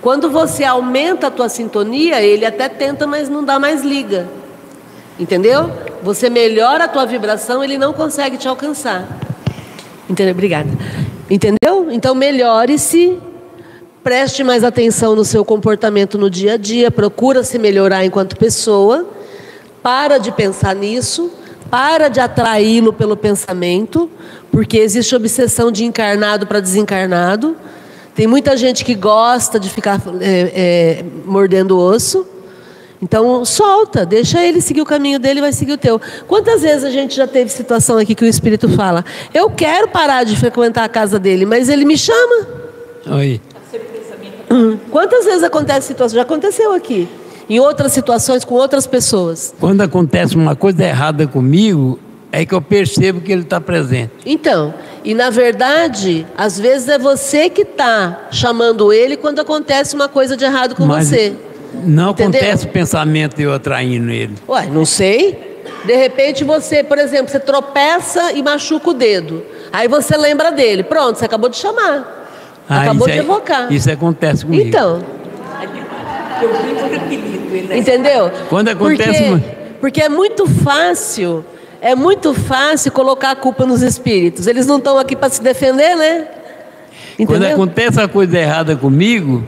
Quando 0.06 0.30
você 0.30 0.64
aumenta 0.64 1.26
a 1.26 1.32
tua 1.32 1.50
sintonia, 1.50 2.22
ele 2.22 2.46
até 2.46 2.70
tenta, 2.70 3.08
mas 3.08 3.28
não 3.28 3.44
dá 3.44 3.58
mais 3.58 3.82
liga. 3.84 4.28
Entendeu? 5.20 5.72
Você 6.04 6.30
melhora 6.30 6.84
a 6.84 6.88
tua 6.88 7.08
vibração, 7.08 7.64
ele 7.64 7.76
não 7.76 7.92
consegue 7.92 8.38
te 8.38 8.48
alcançar. 8.48 9.08
Entendeu? 10.08 10.32
Obrigada. 10.32 10.70
Entendeu? 11.28 11.88
Então 11.90 12.14
melhore-se, 12.14 13.18
preste 14.04 14.44
mais 14.44 14.64
atenção 14.64 15.16
no 15.16 15.26
seu 15.26 15.44
comportamento 15.44 16.20
no 16.20 16.30
dia 16.30 16.54
a 16.54 16.58
dia, 16.58 16.92
procura 16.92 17.44
se 17.44 17.58
melhorar 17.58 18.06
enquanto 18.06 18.38
pessoa, 18.38 19.08
para 19.82 20.20
de 20.20 20.32
pensar 20.32 20.76
nisso, 20.76 21.32
para 21.68 22.10
de 22.10 22.20
atraí-lo 22.20 22.94
pelo 22.94 23.18
pensamento, 23.18 24.08
porque 24.52 24.78
existe 24.78 25.16
obsessão 25.16 25.72
de 25.72 25.84
encarnado 25.84 26.46
para 26.46 26.60
desencarnado. 26.60 27.58
Tem 28.16 28.26
muita 28.26 28.56
gente 28.56 28.86
que 28.86 28.96
gosta 28.96 29.60
de 29.60 29.70
ficar 29.70 30.02
é, 30.22 30.52
é, 31.02 31.06
mordendo 31.26 31.78
osso. 31.78 32.26
Então, 33.02 33.44
solta, 33.44 34.06
deixa 34.06 34.42
ele 34.42 34.62
seguir 34.62 34.82
o 34.82 34.86
caminho 34.86 35.20
dele 35.20 35.40
e 35.40 35.42
vai 35.42 35.52
seguir 35.52 35.74
o 35.74 35.78
teu. 35.78 36.00
Quantas 36.26 36.62
vezes 36.62 36.86
a 36.86 36.90
gente 36.90 37.14
já 37.14 37.28
teve 37.28 37.52
situação 37.52 37.98
aqui 37.98 38.16
que 38.16 38.24
o 38.24 38.28
Espírito 38.28 38.70
fala: 38.70 39.04
Eu 39.34 39.50
quero 39.50 39.90
parar 39.90 40.24
de 40.24 40.36
frequentar 40.38 40.86
a 40.86 40.90
casa 40.90 41.20
dele, 41.20 41.46
mas 41.46 41.68
ele 41.68 41.84
me 41.84 41.98
chama. 41.98 42.48
Oi. 43.12 43.42
Hum. 44.50 44.78
Quantas 44.90 45.26
vezes 45.26 45.44
acontece 45.44 45.88
situação? 45.88 46.16
Já 46.16 46.22
aconteceu 46.22 46.74
aqui. 46.74 47.10
Em 47.50 47.60
outras 47.60 47.92
situações, 47.92 48.46
com 48.46 48.56
outras 48.56 48.88
pessoas. 48.88 49.54
Quando 49.60 49.82
acontece 49.82 50.36
uma 50.36 50.56
coisa 50.56 50.84
errada 50.84 51.28
comigo, 51.28 52.00
é 52.32 52.46
que 52.46 52.54
eu 52.54 52.62
percebo 52.62 53.22
que 53.22 53.32
ele 53.32 53.42
está 53.44 53.62
presente. 53.62 54.12
Então, 54.26 54.74
e 55.04 55.14
na 55.14 55.30
verdade, 55.30 56.26
às 56.38 56.60
vezes 56.60 56.90
é 56.90 56.98
você 56.98 57.50
que 57.50 57.62
está 57.62 58.28
chamando 58.32 58.92
ele 58.92 59.16
quando 59.16 59.40
acontece 59.40 59.96
uma 59.96 60.10
coisa 60.10 60.36
de 60.36 60.44
errado 60.44 60.76
com 60.76 60.86
Mas 60.86 61.08
você. 61.08 61.34
Não 61.84 62.12
Entendeu? 62.12 62.40
acontece 62.40 62.66
o 62.66 62.70
pensamento 62.70 63.36
de 63.36 63.44
eu 63.44 63.54
atraindo 63.54 64.10
ele. 64.10 64.34
Ué, 64.48 64.66
não 64.68 64.86
sei. 64.86 65.56
De 65.84 65.96
repente 65.96 66.44
você, 66.44 66.84
por 66.84 66.98
exemplo, 66.98 67.30
você 67.30 67.40
tropeça 67.40 68.32
e 68.34 68.42
machuca 68.42 68.90
o 68.90 68.94
dedo. 68.94 69.44
Aí 69.72 69.88
você 69.88 70.16
lembra 70.18 70.52
dele. 70.52 70.84
Pronto, 70.84 71.18
você 71.20 71.26
acabou 71.26 71.50
de 71.50 71.58
chamar. 71.58 72.28
Ah, 72.68 72.82
acabou 72.84 73.08
de 73.08 73.14
é- 73.14 73.18
evocar. 73.18 73.72
Isso 73.72 73.92
acontece 73.92 74.46
comigo. 74.46 74.68
Então, 74.68 75.04
Eu 76.42 76.50
vi 76.64 76.74
por 76.74 76.86
apelido 76.96 77.56
ele. 77.56 77.68
né? 77.68 77.78
entendeu? 77.78 78.32
Quando 78.50 78.70
acontece 78.70 79.24
Porque, 79.30 79.46
porque 79.82 80.02
é 80.02 80.10
muito 80.10 80.48
fácil, 80.48 81.46
é 81.86 81.94
muito 81.94 82.34
fácil 82.34 82.92
colocar 82.92 83.30
a 83.30 83.36
culpa 83.36 83.64
nos 83.64 83.84
espíritos. 83.84 84.48
Eles 84.48 84.66
não 84.66 84.78
estão 84.80 84.98
aqui 84.98 85.16
para 85.16 85.30
se 85.30 85.40
defender, 85.40 85.96
né? 85.96 86.28
Quando 87.16 87.36
Entendeu? 87.36 87.54
acontece 87.54 88.00
uma 88.00 88.08
coisa 88.08 88.40
errada 88.40 88.76
comigo, 88.76 89.44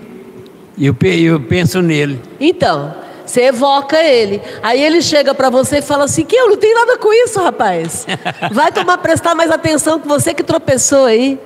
eu, 0.79 0.95
eu 1.01 1.39
penso 1.39 1.81
nele. 1.81 2.21
Então, 2.39 2.93
Você 3.25 3.41
evoca 3.41 3.97
ele. 3.97 4.39
Aí 4.61 4.81
ele 4.81 5.01
chega 5.01 5.33
para 5.33 5.49
você 5.49 5.79
e 5.79 5.81
fala 5.81 6.03
assim: 6.05 6.23
que 6.23 6.35
eu 6.35 6.47
não 6.47 6.57
tenho 6.57 6.75
nada 6.75 6.97
com 6.99 7.11
isso, 7.11 7.41
rapaz. 7.41 8.05
Vai 8.53 8.71
tomar 8.71 8.99
prestar 8.99 9.33
mais 9.33 9.49
atenção 9.49 9.99
que 9.99 10.07
você 10.07 10.31
que 10.33 10.43
tropeçou 10.43 11.05
aí. 11.05 11.39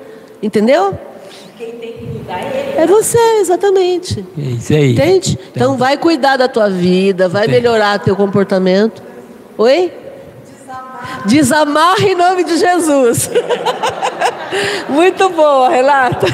Entendeu? 0.43 0.93
Quem 1.57 1.71
tem 1.71 1.93
que 1.93 2.05
cuidar 2.05 2.39
é 2.39 2.73
ele. 2.73 2.83
É 2.83 2.85
você, 2.85 3.17
exatamente. 3.39 4.25
É 4.37 4.41
isso 4.41 4.73
aí. 4.73 4.91
Entende? 4.91 5.39
Então 5.51 5.77
vai 5.77 5.97
cuidar 5.97 6.35
da 6.35 6.49
tua 6.49 6.69
vida, 6.69 7.29
vai 7.29 7.47
melhorar 7.47 7.97
teu 7.99 8.15
comportamento. 8.15 9.01
Oi? 9.57 10.00
Desamarra 11.25 12.03
em 12.03 12.15
nome 12.15 12.43
de 12.43 12.57
Jesus. 12.57 13.29
Muito 14.89 15.29
boa, 15.29 15.69
Renata. 15.69 16.27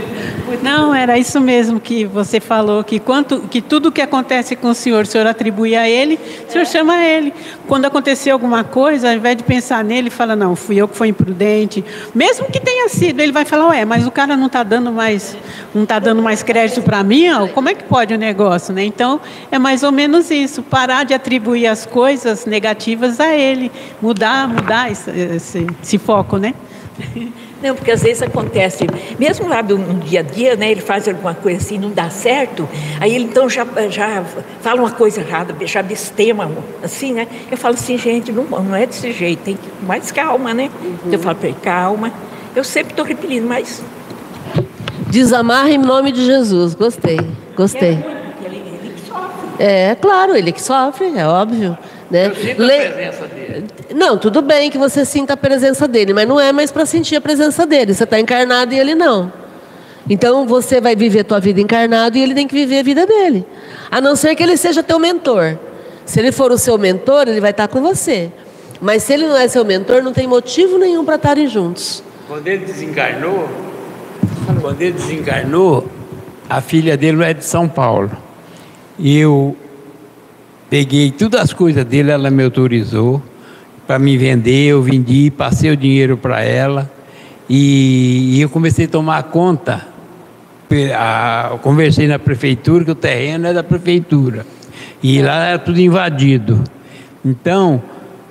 Não, 0.62 0.94
era 0.94 1.18
isso 1.18 1.40
mesmo 1.40 1.80
que 1.80 2.04
você 2.04 2.40
falou, 2.40 2.82
que, 2.82 2.98
quanto, 2.98 3.40
que 3.42 3.60
tudo 3.60 3.92
que 3.92 4.00
acontece 4.00 4.56
com 4.56 4.68
o 4.68 4.74
senhor, 4.74 5.04
o 5.04 5.06
senhor 5.06 5.26
atribui 5.26 5.76
a 5.76 5.88
ele, 5.88 6.18
o 6.48 6.52
senhor 6.52 6.66
chama 6.66 6.96
ele. 7.04 7.32
Quando 7.66 7.84
acontecer 7.84 8.30
alguma 8.30 8.64
coisa, 8.64 9.08
ao 9.08 9.14
invés 9.14 9.36
de 9.36 9.42
pensar 9.42 9.84
nele, 9.84 10.10
fala, 10.10 10.36
não, 10.36 10.54
fui 10.54 10.76
eu 10.76 10.88
que 10.88 10.96
fui 10.96 11.08
imprudente. 11.08 11.84
Mesmo 12.14 12.46
que 12.46 12.60
tenha 12.60 12.88
sido, 12.88 13.20
ele 13.20 13.32
vai 13.32 13.44
falar, 13.44 13.68
ué, 13.68 13.84
mas 13.84 14.06
o 14.06 14.10
cara 14.10 14.36
não 14.36 14.46
está 14.46 14.62
dando 14.62 14.92
mais, 14.92 15.36
não 15.74 15.84
tá 15.84 15.98
dando 15.98 16.22
mais 16.22 16.42
crédito 16.42 16.82
para 16.82 17.02
mim, 17.02 17.28
ó, 17.30 17.48
como 17.48 17.68
é 17.68 17.74
que 17.74 17.84
pode 17.84 18.14
o 18.14 18.18
negócio? 18.18 18.72
Né? 18.72 18.84
Então, 18.84 19.20
é 19.50 19.58
mais 19.58 19.82
ou 19.82 19.92
menos 19.92 20.30
isso, 20.30 20.62
parar 20.62 21.04
de 21.04 21.14
atribuir 21.14 21.66
as 21.66 21.86
coisas 21.86 22.46
negativas 22.46 23.20
a 23.20 23.34
ele, 23.34 23.70
mudar, 24.00 24.48
mudar 24.48 24.90
esse, 24.90 25.10
esse, 25.10 25.66
esse 25.82 25.98
foco, 25.98 26.36
né? 26.36 26.54
Não, 27.62 27.74
porque 27.74 27.90
às 27.90 28.02
vezes 28.02 28.22
acontece, 28.22 28.86
mesmo 29.18 29.48
lá 29.48 29.62
do, 29.62 29.78
no 29.78 29.94
dia 30.00 30.20
a 30.20 30.22
dia, 30.22 30.56
né, 30.56 30.70
ele 30.70 30.82
faz 30.82 31.08
alguma 31.08 31.34
coisa 31.34 31.58
assim, 31.58 31.78
não 31.78 31.90
dá 31.90 32.10
certo, 32.10 32.68
aí 33.00 33.14
ele 33.14 33.24
então 33.24 33.48
já, 33.48 33.66
já 33.88 34.22
fala 34.60 34.82
uma 34.82 34.90
coisa 34.90 35.20
errada, 35.20 35.54
já 35.66 35.82
bestema, 35.82 36.50
assim, 36.82 37.14
né? 37.14 37.26
Eu 37.50 37.56
falo 37.56 37.74
assim, 37.74 37.96
gente, 37.96 38.30
não, 38.30 38.44
não 38.44 38.76
é 38.76 38.86
desse 38.86 39.10
jeito, 39.10 39.42
tem 39.42 39.56
que 39.56 39.84
mais 39.84 40.12
calma, 40.12 40.52
né? 40.52 40.70
Uhum. 40.82 41.12
Eu 41.12 41.18
falo 41.18 41.36
para 41.36 41.48
ele, 41.48 41.58
calma. 41.62 42.12
Eu 42.54 42.64
sempre 42.64 42.92
estou 42.92 43.04
repetindo, 43.04 43.46
mas 43.46 43.82
Desamarra 45.08 45.70
em 45.70 45.78
nome 45.78 46.12
de 46.12 46.24
Jesus. 46.24 46.74
Gostei, 46.74 47.18
gostei. 47.56 47.92
ele, 48.44 48.56
ele 48.56 48.94
que 48.94 49.08
sofre. 49.08 49.48
É, 49.58 49.94
claro, 49.94 50.36
ele 50.36 50.52
que 50.52 50.62
sofre, 50.62 51.16
é 51.16 51.26
óbvio. 51.26 51.78
Né? 52.10 52.28
Le- 52.56 53.94
Não, 53.94 54.16
tudo 54.16 54.40
bem 54.42 54.70
que 54.70 54.78
você 54.78 55.04
sinta 55.04 55.32
a 55.32 55.36
presença 55.36 55.88
dele, 55.88 56.12
mas 56.12 56.28
não 56.28 56.38
é 56.38 56.52
mais 56.52 56.70
para 56.70 56.86
sentir 56.86 57.16
a 57.16 57.20
presença 57.20 57.66
dele. 57.66 57.92
Você 57.94 58.04
está 58.04 58.20
encarnado 58.20 58.72
e 58.74 58.78
ele 58.78 58.94
não. 58.94 59.32
Então 60.08 60.46
você 60.46 60.80
vai 60.80 60.94
viver 60.94 61.20
a 61.20 61.24
tua 61.24 61.40
vida 61.40 61.60
encarnado 61.60 62.16
e 62.16 62.22
ele 62.22 62.32
tem 62.34 62.46
que 62.46 62.54
viver 62.54 62.78
a 62.78 62.82
vida 62.82 63.06
dele. 63.06 63.44
A 63.90 64.00
não 64.00 64.14
ser 64.14 64.36
que 64.36 64.42
ele 64.42 64.56
seja 64.56 64.82
teu 64.82 64.98
mentor. 65.00 65.58
Se 66.04 66.20
ele 66.20 66.30
for 66.30 66.52
o 66.52 66.58
seu 66.58 66.78
mentor, 66.78 67.26
ele 67.26 67.40
vai 67.40 67.50
estar 67.50 67.66
com 67.66 67.82
você. 67.82 68.30
Mas 68.80 69.02
se 69.02 69.12
ele 69.14 69.26
não 69.26 69.36
é 69.36 69.48
seu 69.48 69.64
mentor, 69.64 70.02
não 70.02 70.12
tem 70.12 70.28
motivo 70.28 70.78
nenhum 70.78 71.04
para 71.04 71.16
estarem 71.16 71.48
juntos. 71.48 72.04
Quando 72.28 72.46
ele 72.46 72.64
desencarnou, 72.66 73.48
quando 74.60 74.80
ele 74.80 74.92
desencarnou, 74.92 75.88
a 76.48 76.60
filha 76.60 76.96
dele 76.96 77.24
é 77.24 77.34
de 77.34 77.44
São 77.44 77.68
Paulo. 77.68 78.10
E 78.98 79.18
eu 79.18 79.56
peguei 80.70 81.10
todas 81.10 81.40
as 81.40 81.52
coisas 81.52 81.84
dele, 81.84 82.10
ela 82.10 82.30
me 82.30 82.42
autorizou 82.44 83.22
para 83.86 83.98
me 83.98 84.16
vender, 84.18 84.66
eu 84.66 84.82
vendi, 84.82 85.30
passei 85.30 85.70
o 85.70 85.76
dinheiro 85.76 86.16
para 86.16 86.42
ela 86.42 86.90
e, 87.48 88.36
e 88.36 88.40
eu 88.42 88.48
comecei 88.48 88.86
a 88.86 88.88
tomar 88.88 89.22
conta. 89.24 89.86
A- 90.98 91.56
conversei 91.62 92.08
na 92.08 92.18
prefeitura 92.18 92.84
que 92.84 92.90
o 92.90 92.94
terreno 92.94 93.46
é 93.46 93.52
da 93.52 93.62
prefeitura 93.62 94.44
e 95.02 95.22
lá 95.22 95.44
era 95.50 95.58
tudo 95.58 95.80
invadido. 95.80 96.62
Então 97.24 97.80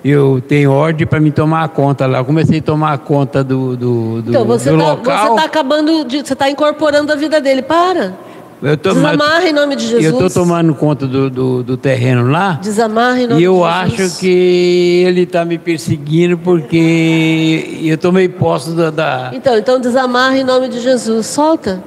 eu 0.04 0.42
tenho 0.46 0.70
ordem 0.70 1.06
para 1.06 1.18
me 1.18 1.30
tomar 1.30 1.66
conta 1.70 2.06
lá. 2.06 2.18
Eu 2.18 2.24
comecei 2.26 2.58
a 2.58 2.62
tomar 2.62 2.98
conta 2.98 3.42
do, 3.42 3.74
do, 3.76 4.22
do, 4.22 4.30
Então 4.30 4.44
você 4.44 4.70
do 4.70 4.76
está 4.76 4.90
local. 4.92 5.38
acabando, 5.38 6.04
de, 6.04 6.18
você 6.18 6.34
está 6.34 6.50
incorporando 6.50 7.10
a 7.10 7.16
vida 7.16 7.40
dele. 7.40 7.62
Para. 7.62 8.14
Eu 8.62 8.76
tô- 8.76 8.94
Desamarra 8.94 9.48
em 9.48 9.52
nome 9.52 9.76
de 9.76 9.82
Jesus. 9.86 10.04
Eu 10.04 10.12
estou 10.12 10.30
tomando 10.30 10.74
conta 10.74 11.06
do, 11.06 11.28
do, 11.28 11.62
do 11.62 11.76
terreno 11.76 12.30
lá. 12.30 12.52
Desamarra 12.62 13.20
em 13.20 13.26
nome 13.26 13.40
E 13.40 13.44
eu 13.44 13.52
de 13.62 13.90
Jesus. 13.90 14.10
acho 14.10 14.18
que 14.20 15.04
ele 15.06 15.22
está 15.22 15.44
me 15.44 15.58
perseguindo 15.58 16.38
porque 16.38 17.80
eu 17.84 17.98
tomei 17.98 18.28
posse 18.28 18.70
da. 18.70 18.90
da- 18.90 19.30
Então, 19.34 19.56
então 19.58 19.78
desamarra 19.78 20.38
em 20.38 20.44
nome 20.44 20.68
de 20.68 20.80
Jesus. 20.80 21.26
Solta. 21.26 21.82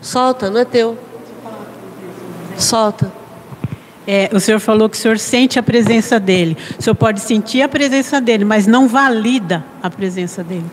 Solta, 0.00 0.50
não 0.50 0.60
é 0.60 0.64
teu. 0.64 0.96
Solta. 2.56 3.10
É, 4.06 4.28
o 4.32 4.40
senhor 4.40 4.58
falou 4.58 4.88
que 4.88 4.96
o 4.96 5.00
senhor 5.00 5.18
sente 5.18 5.58
a 5.58 5.62
presença 5.62 6.18
dele. 6.18 6.56
O 6.78 6.82
senhor 6.82 6.94
pode 6.96 7.20
sentir 7.20 7.62
a 7.62 7.68
presença 7.68 8.20
dele, 8.20 8.44
mas 8.44 8.66
não 8.66 8.88
valida 8.88 9.64
a 9.82 9.88
presença 9.88 10.42
dele. 10.42 10.64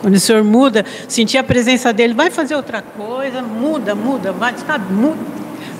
Quando 0.00 0.14
o 0.14 0.20
senhor 0.20 0.44
muda, 0.44 0.84
sentir 1.06 1.38
a 1.38 1.44
presença 1.44 1.92
dele, 1.92 2.14
vai 2.14 2.30
fazer 2.30 2.54
outra 2.54 2.82
coisa, 2.82 3.42
muda, 3.42 3.94
muda, 3.94 4.32
vai, 4.32 4.54
sabe? 4.66 4.92
Muda, 4.92 5.18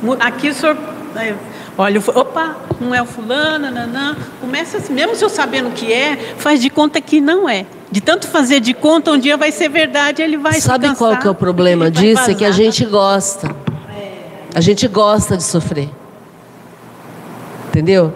muda. 0.02 0.24
Aqui 0.24 0.48
o 0.48 0.54
senhor. 0.54 0.76
é, 1.16 1.34
olha, 1.76 2.00
opa, 2.14 2.56
não 2.80 2.94
é 2.94 3.02
o 3.02 3.06
fulano, 3.06 3.70
nanã. 3.70 4.16
Começa 4.40 4.78
assim, 4.78 4.92
mesmo 4.92 5.12
o 5.12 5.16
senhor 5.16 5.30
sabendo 5.30 5.68
o 5.68 5.72
que 5.72 5.92
é, 5.92 6.16
faz 6.36 6.60
de 6.60 6.70
conta 6.70 7.00
que 7.00 7.20
não 7.20 7.48
é. 7.48 7.66
De 7.90 8.00
tanto 8.00 8.26
fazer 8.26 8.60
de 8.60 8.74
conta, 8.74 9.12
um 9.12 9.18
dia 9.18 9.36
vai 9.36 9.50
ser 9.50 9.68
verdade, 9.68 10.20
ele 10.20 10.36
vai 10.36 10.54
se 10.54 10.62
Sabe 10.62 10.94
qual 10.94 11.16
que 11.16 11.26
é 11.26 11.30
o 11.30 11.34
problema 11.34 11.90
disso? 11.90 12.30
É 12.30 12.34
que 12.34 12.44
a 12.44 12.50
gente 12.50 12.84
gosta. 12.84 13.54
A 14.54 14.60
gente 14.60 14.86
gosta 14.88 15.36
de 15.36 15.42
sofrer. 15.42 15.88
Entendeu? 17.68 18.12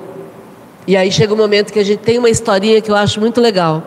E 0.86 0.96
aí 0.96 1.12
chega 1.12 1.32
um 1.32 1.36
momento 1.36 1.72
que 1.72 1.78
a 1.78 1.84
gente 1.84 2.00
tem 2.00 2.18
uma 2.18 2.28
historinha 2.28 2.80
que 2.80 2.90
eu 2.90 2.96
acho 2.96 3.20
muito 3.20 3.40
legal. 3.40 3.84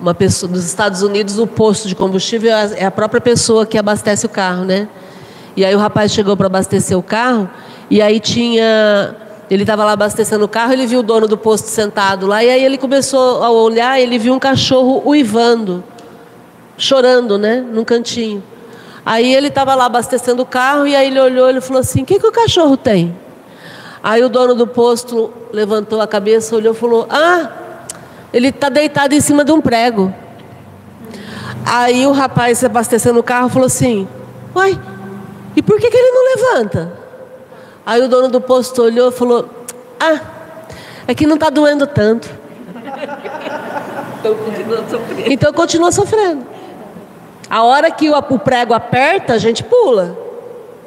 Uma 0.00 0.14
pessoa 0.14 0.50
nos 0.52 0.64
Estados 0.64 1.02
Unidos, 1.02 1.38
o 1.38 1.46
posto 1.46 1.88
de 1.88 1.94
combustível 1.94 2.50
é 2.50 2.54
a- 2.54 2.70
é 2.76 2.84
a 2.86 2.90
própria 2.90 3.20
pessoa 3.20 3.64
que 3.64 3.78
abastece 3.78 4.26
o 4.26 4.28
carro, 4.28 4.64
né? 4.64 4.88
E 5.56 5.64
aí 5.64 5.74
o 5.74 5.78
rapaz 5.78 6.12
chegou 6.12 6.36
para 6.36 6.46
abastecer 6.46 6.96
o 6.98 7.02
carro 7.02 7.48
e 7.90 8.02
aí 8.02 8.20
tinha 8.20 9.14
ele 9.48 9.62
estava 9.62 9.84
lá 9.84 9.92
abastecendo 9.92 10.44
o 10.44 10.48
carro, 10.48 10.72
ele 10.72 10.86
viu 10.86 10.98
o 11.00 11.02
dono 11.04 11.28
do 11.28 11.38
posto 11.38 11.68
sentado 11.68 12.26
lá 12.26 12.42
e 12.42 12.50
aí 12.50 12.64
ele 12.64 12.76
começou 12.76 13.42
a 13.44 13.48
olhar, 13.50 13.98
ele 14.00 14.18
viu 14.18 14.34
um 14.34 14.40
cachorro 14.40 15.02
uivando, 15.06 15.84
chorando, 16.76 17.38
né, 17.38 17.64
num 17.72 17.84
cantinho. 17.84 18.42
Aí 19.04 19.32
ele 19.32 19.46
estava 19.48 19.74
lá 19.76 19.84
abastecendo 19.86 20.42
o 20.42 20.46
carro 20.46 20.84
e 20.86 20.96
aí 20.96 21.06
ele 21.06 21.20
olhou, 21.20 21.48
ele 21.48 21.60
falou 21.60 21.80
assim: 21.80 22.02
"O 22.02 22.04
que 22.04 22.18
que 22.18 22.26
o 22.26 22.32
cachorro 22.32 22.76
tem?" 22.76 23.16
Aí 24.02 24.22
o 24.22 24.28
dono 24.28 24.54
do 24.54 24.66
posto 24.66 25.32
levantou 25.52 26.00
a 26.00 26.06
cabeça, 26.08 26.54
olhou 26.56 26.74
e 26.74 26.76
falou: 26.76 27.06
Ah, 27.08 27.48
ele 28.32 28.48
está 28.48 28.68
deitado 28.68 29.14
em 29.14 29.20
cima 29.20 29.44
de 29.44 29.52
um 29.52 29.60
prego. 29.60 30.12
Aí 31.64 32.06
o 32.06 32.12
rapaz 32.12 32.62
abastecendo 32.62 33.18
o 33.18 33.22
carro 33.22 33.48
falou 33.48 33.66
assim: 33.66 34.06
Uai, 34.54 34.78
e 35.54 35.62
por 35.62 35.80
que, 35.80 35.90
que 35.90 35.96
ele 35.96 36.10
não 36.10 36.36
levanta? 36.36 36.92
Aí 37.84 38.00
o 38.02 38.08
dono 38.08 38.28
do 38.28 38.40
posto 38.40 38.82
olhou 38.82 39.08
e 39.08 39.12
falou: 39.12 39.48
Ah, 39.98 40.20
é 41.08 41.14
que 41.14 41.26
não 41.26 41.34
está 41.34 41.50
doendo 41.50 41.86
tanto. 41.86 42.28
Então 44.18 44.34
continua 44.34 44.84
sofrendo. 44.88 45.32
Então 45.32 45.52
continua 45.52 45.92
sofrendo. 45.92 46.46
A 47.48 47.62
hora 47.62 47.90
que 47.90 48.10
o, 48.10 48.16
o 48.16 48.38
prego 48.38 48.74
aperta, 48.74 49.34
a 49.34 49.38
gente 49.38 49.62
pula. 49.62 50.18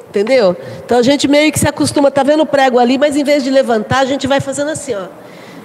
Entendeu? 0.08 0.56
Então 0.84 0.98
a 0.98 1.02
gente 1.02 1.28
meio 1.28 1.52
que 1.52 1.58
se 1.58 1.68
acostuma, 1.68 2.10
tá 2.10 2.22
vendo 2.22 2.42
o 2.42 2.46
prego 2.46 2.78
ali, 2.78 2.98
mas 2.98 3.16
em 3.16 3.22
vez 3.22 3.44
de 3.44 3.50
levantar, 3.50 4.00
a 4.00 4.04
gente 4.04 4.26
vai 4.26 4.40
fazendo 4.40 4.70
assim, 4.70 4.94
ó. 4.94 5.04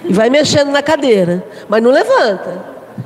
E 0.08 0.12
vai 0.12 0.30
mexendo 0.30 0.70
na 0.70 0.82
cadeira, 0.82 1.44
mas 1.68 1.82
não 1.82 1.90
levanta. 1.90 2.64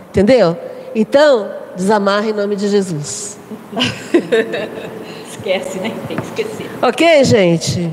Entendeu? 0.09 0.57
Então, 0.95 1.51
desamarra 1.77 2.29
em 2.29 2.33
nome 2.33 2.57
de 2.57 2.69
Jesus. 2.69 3.39
Esquece, 5.31 5.79
né? 5.79 5.93
Tem 6.07 6.17
que 6.17 6.23
esquecer. 6.25 6.71
Ok, 6.83 7.25
gente? 7.25 7.91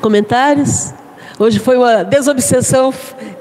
Comentários? 0.00 0.92
Hoje 1.38 1.58
foi 1.58 1.76
uma 1.76 2.02
desobsessão 2.02 2.92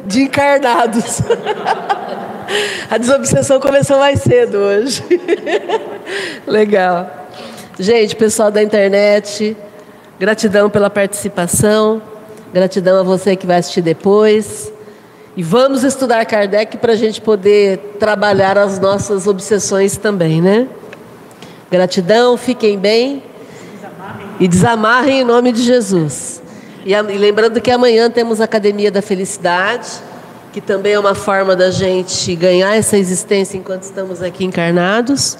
de 0.05 0.23
encarnados. 0.23 1.21
A 2.89 2.97
desobsessão 2.97 3.59
começou 3.59 3.99
mais 3.99 4.21
cedo 4.21 4.57
hoje. 4.57 5.03
Legal. 6.47 7.27
Gente, 7.79 8.15
pessoal 8.15 8.49
da 8.49 8.63
internet, 8.63 9.55
gratidão 10.19 10.69
pela 10.69 10.89
participação, 10.89 12.01
gratidão 12.53 12.99
a 12.99 13.03
você 13.03 13.35
que 13.35 13.45
vai 13.45 13.57
assistir 13.57 13.81
depois. 13.81 14.71
E 15.37 15.43
vamos 15.43 15.83
estudar 15.83 16.25
Kardec 16.25 16.77
para 16.77 16.93
a 16.93 16.95
gente 16.95 17.21
poder 17.21 17.95
trabalhar 17.99 18.57
as 18.57 18.79
nossas 18.79 19.27
obsessões 19.27 19.95
também, 19.95 20.41
né? 20.41 20.67
Gratidão, 21.71 22.35
fiquem 22.35 22.77
bem 22.77 23.23
e 24.39 24.47
desamarrem 24.47 25.21
em 25.21 25.23
nome 25.23 25.51
de 25.51 25.61
Jesus. 25.61 26.41
E, 26.85 26.95
a- 26.95 27.01
e 27.03 27.17
lembrando 27.17 27.61
que 27.61 27.69
amanhã 27.69 28.09
temos 28.09 28.41
a 28.41 28.45
Academia 28.45 28.91
da 28.91 29.01
Felicidade, 29.01 29.87
que 30.51 30.59
também 30.59 30.93
é 30.93 30.99
uma 30.99 31.13
forma 31.13 31.55
da 31.55 31.69
gente 31.69 32.35
ganhar 32.35 32.75
essa 32.75 32.97
existência 32.97 33.55
enquanto 33.57 33.83
estamos 33.83 34.21
aqui 34.21 34.43
encarnados. 34.43 35.37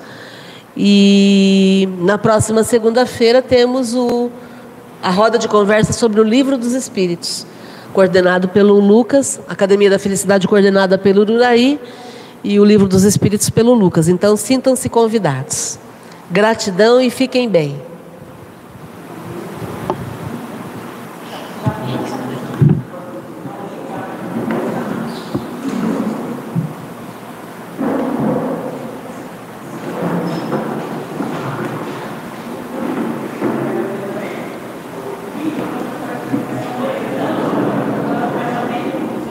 E 0.77 1.89
na 1.99 2.17
próxima 2.17 2.63
segunda-feira 2.63 3.41
temos 3.41 3.93
o, 3.95 4.29
a 5.01 5.09
roda 5.09 5.37
de 5.37 5.47
conversa 5.47 5.93
sobre 5.93 6.19
o 6.19 6.23
Livro 6.23 6.57
dos 6.57 6.73
Espíritos, 6.73 7.45
coordenado 7.93 8.49
pelo 8.49 8.79
Lucas, 8.79 9.39
Academia 9.47 9.89
da 9.89 9.99
Felicidade 9.99 10.47
coordenada 10.47 10.97
pelo 10.97 11.21
Uraí 11.21 11.79
e 12.43 12.59
o 12.59 12.65
Livro 12.65 12.87
dos 12.87 13.03
Espíritos 13.03 13.49
pelo 13.49 13.73
Lucas. 13.73 14.07
Então 14.07 14.35
sintam-se 14.35 14.89
convidados. 14.89 15.79
Gratidão 16.29 17.01
e 17.01 17.09
fiquem 17.09 17.49
bem. 17.49 17.89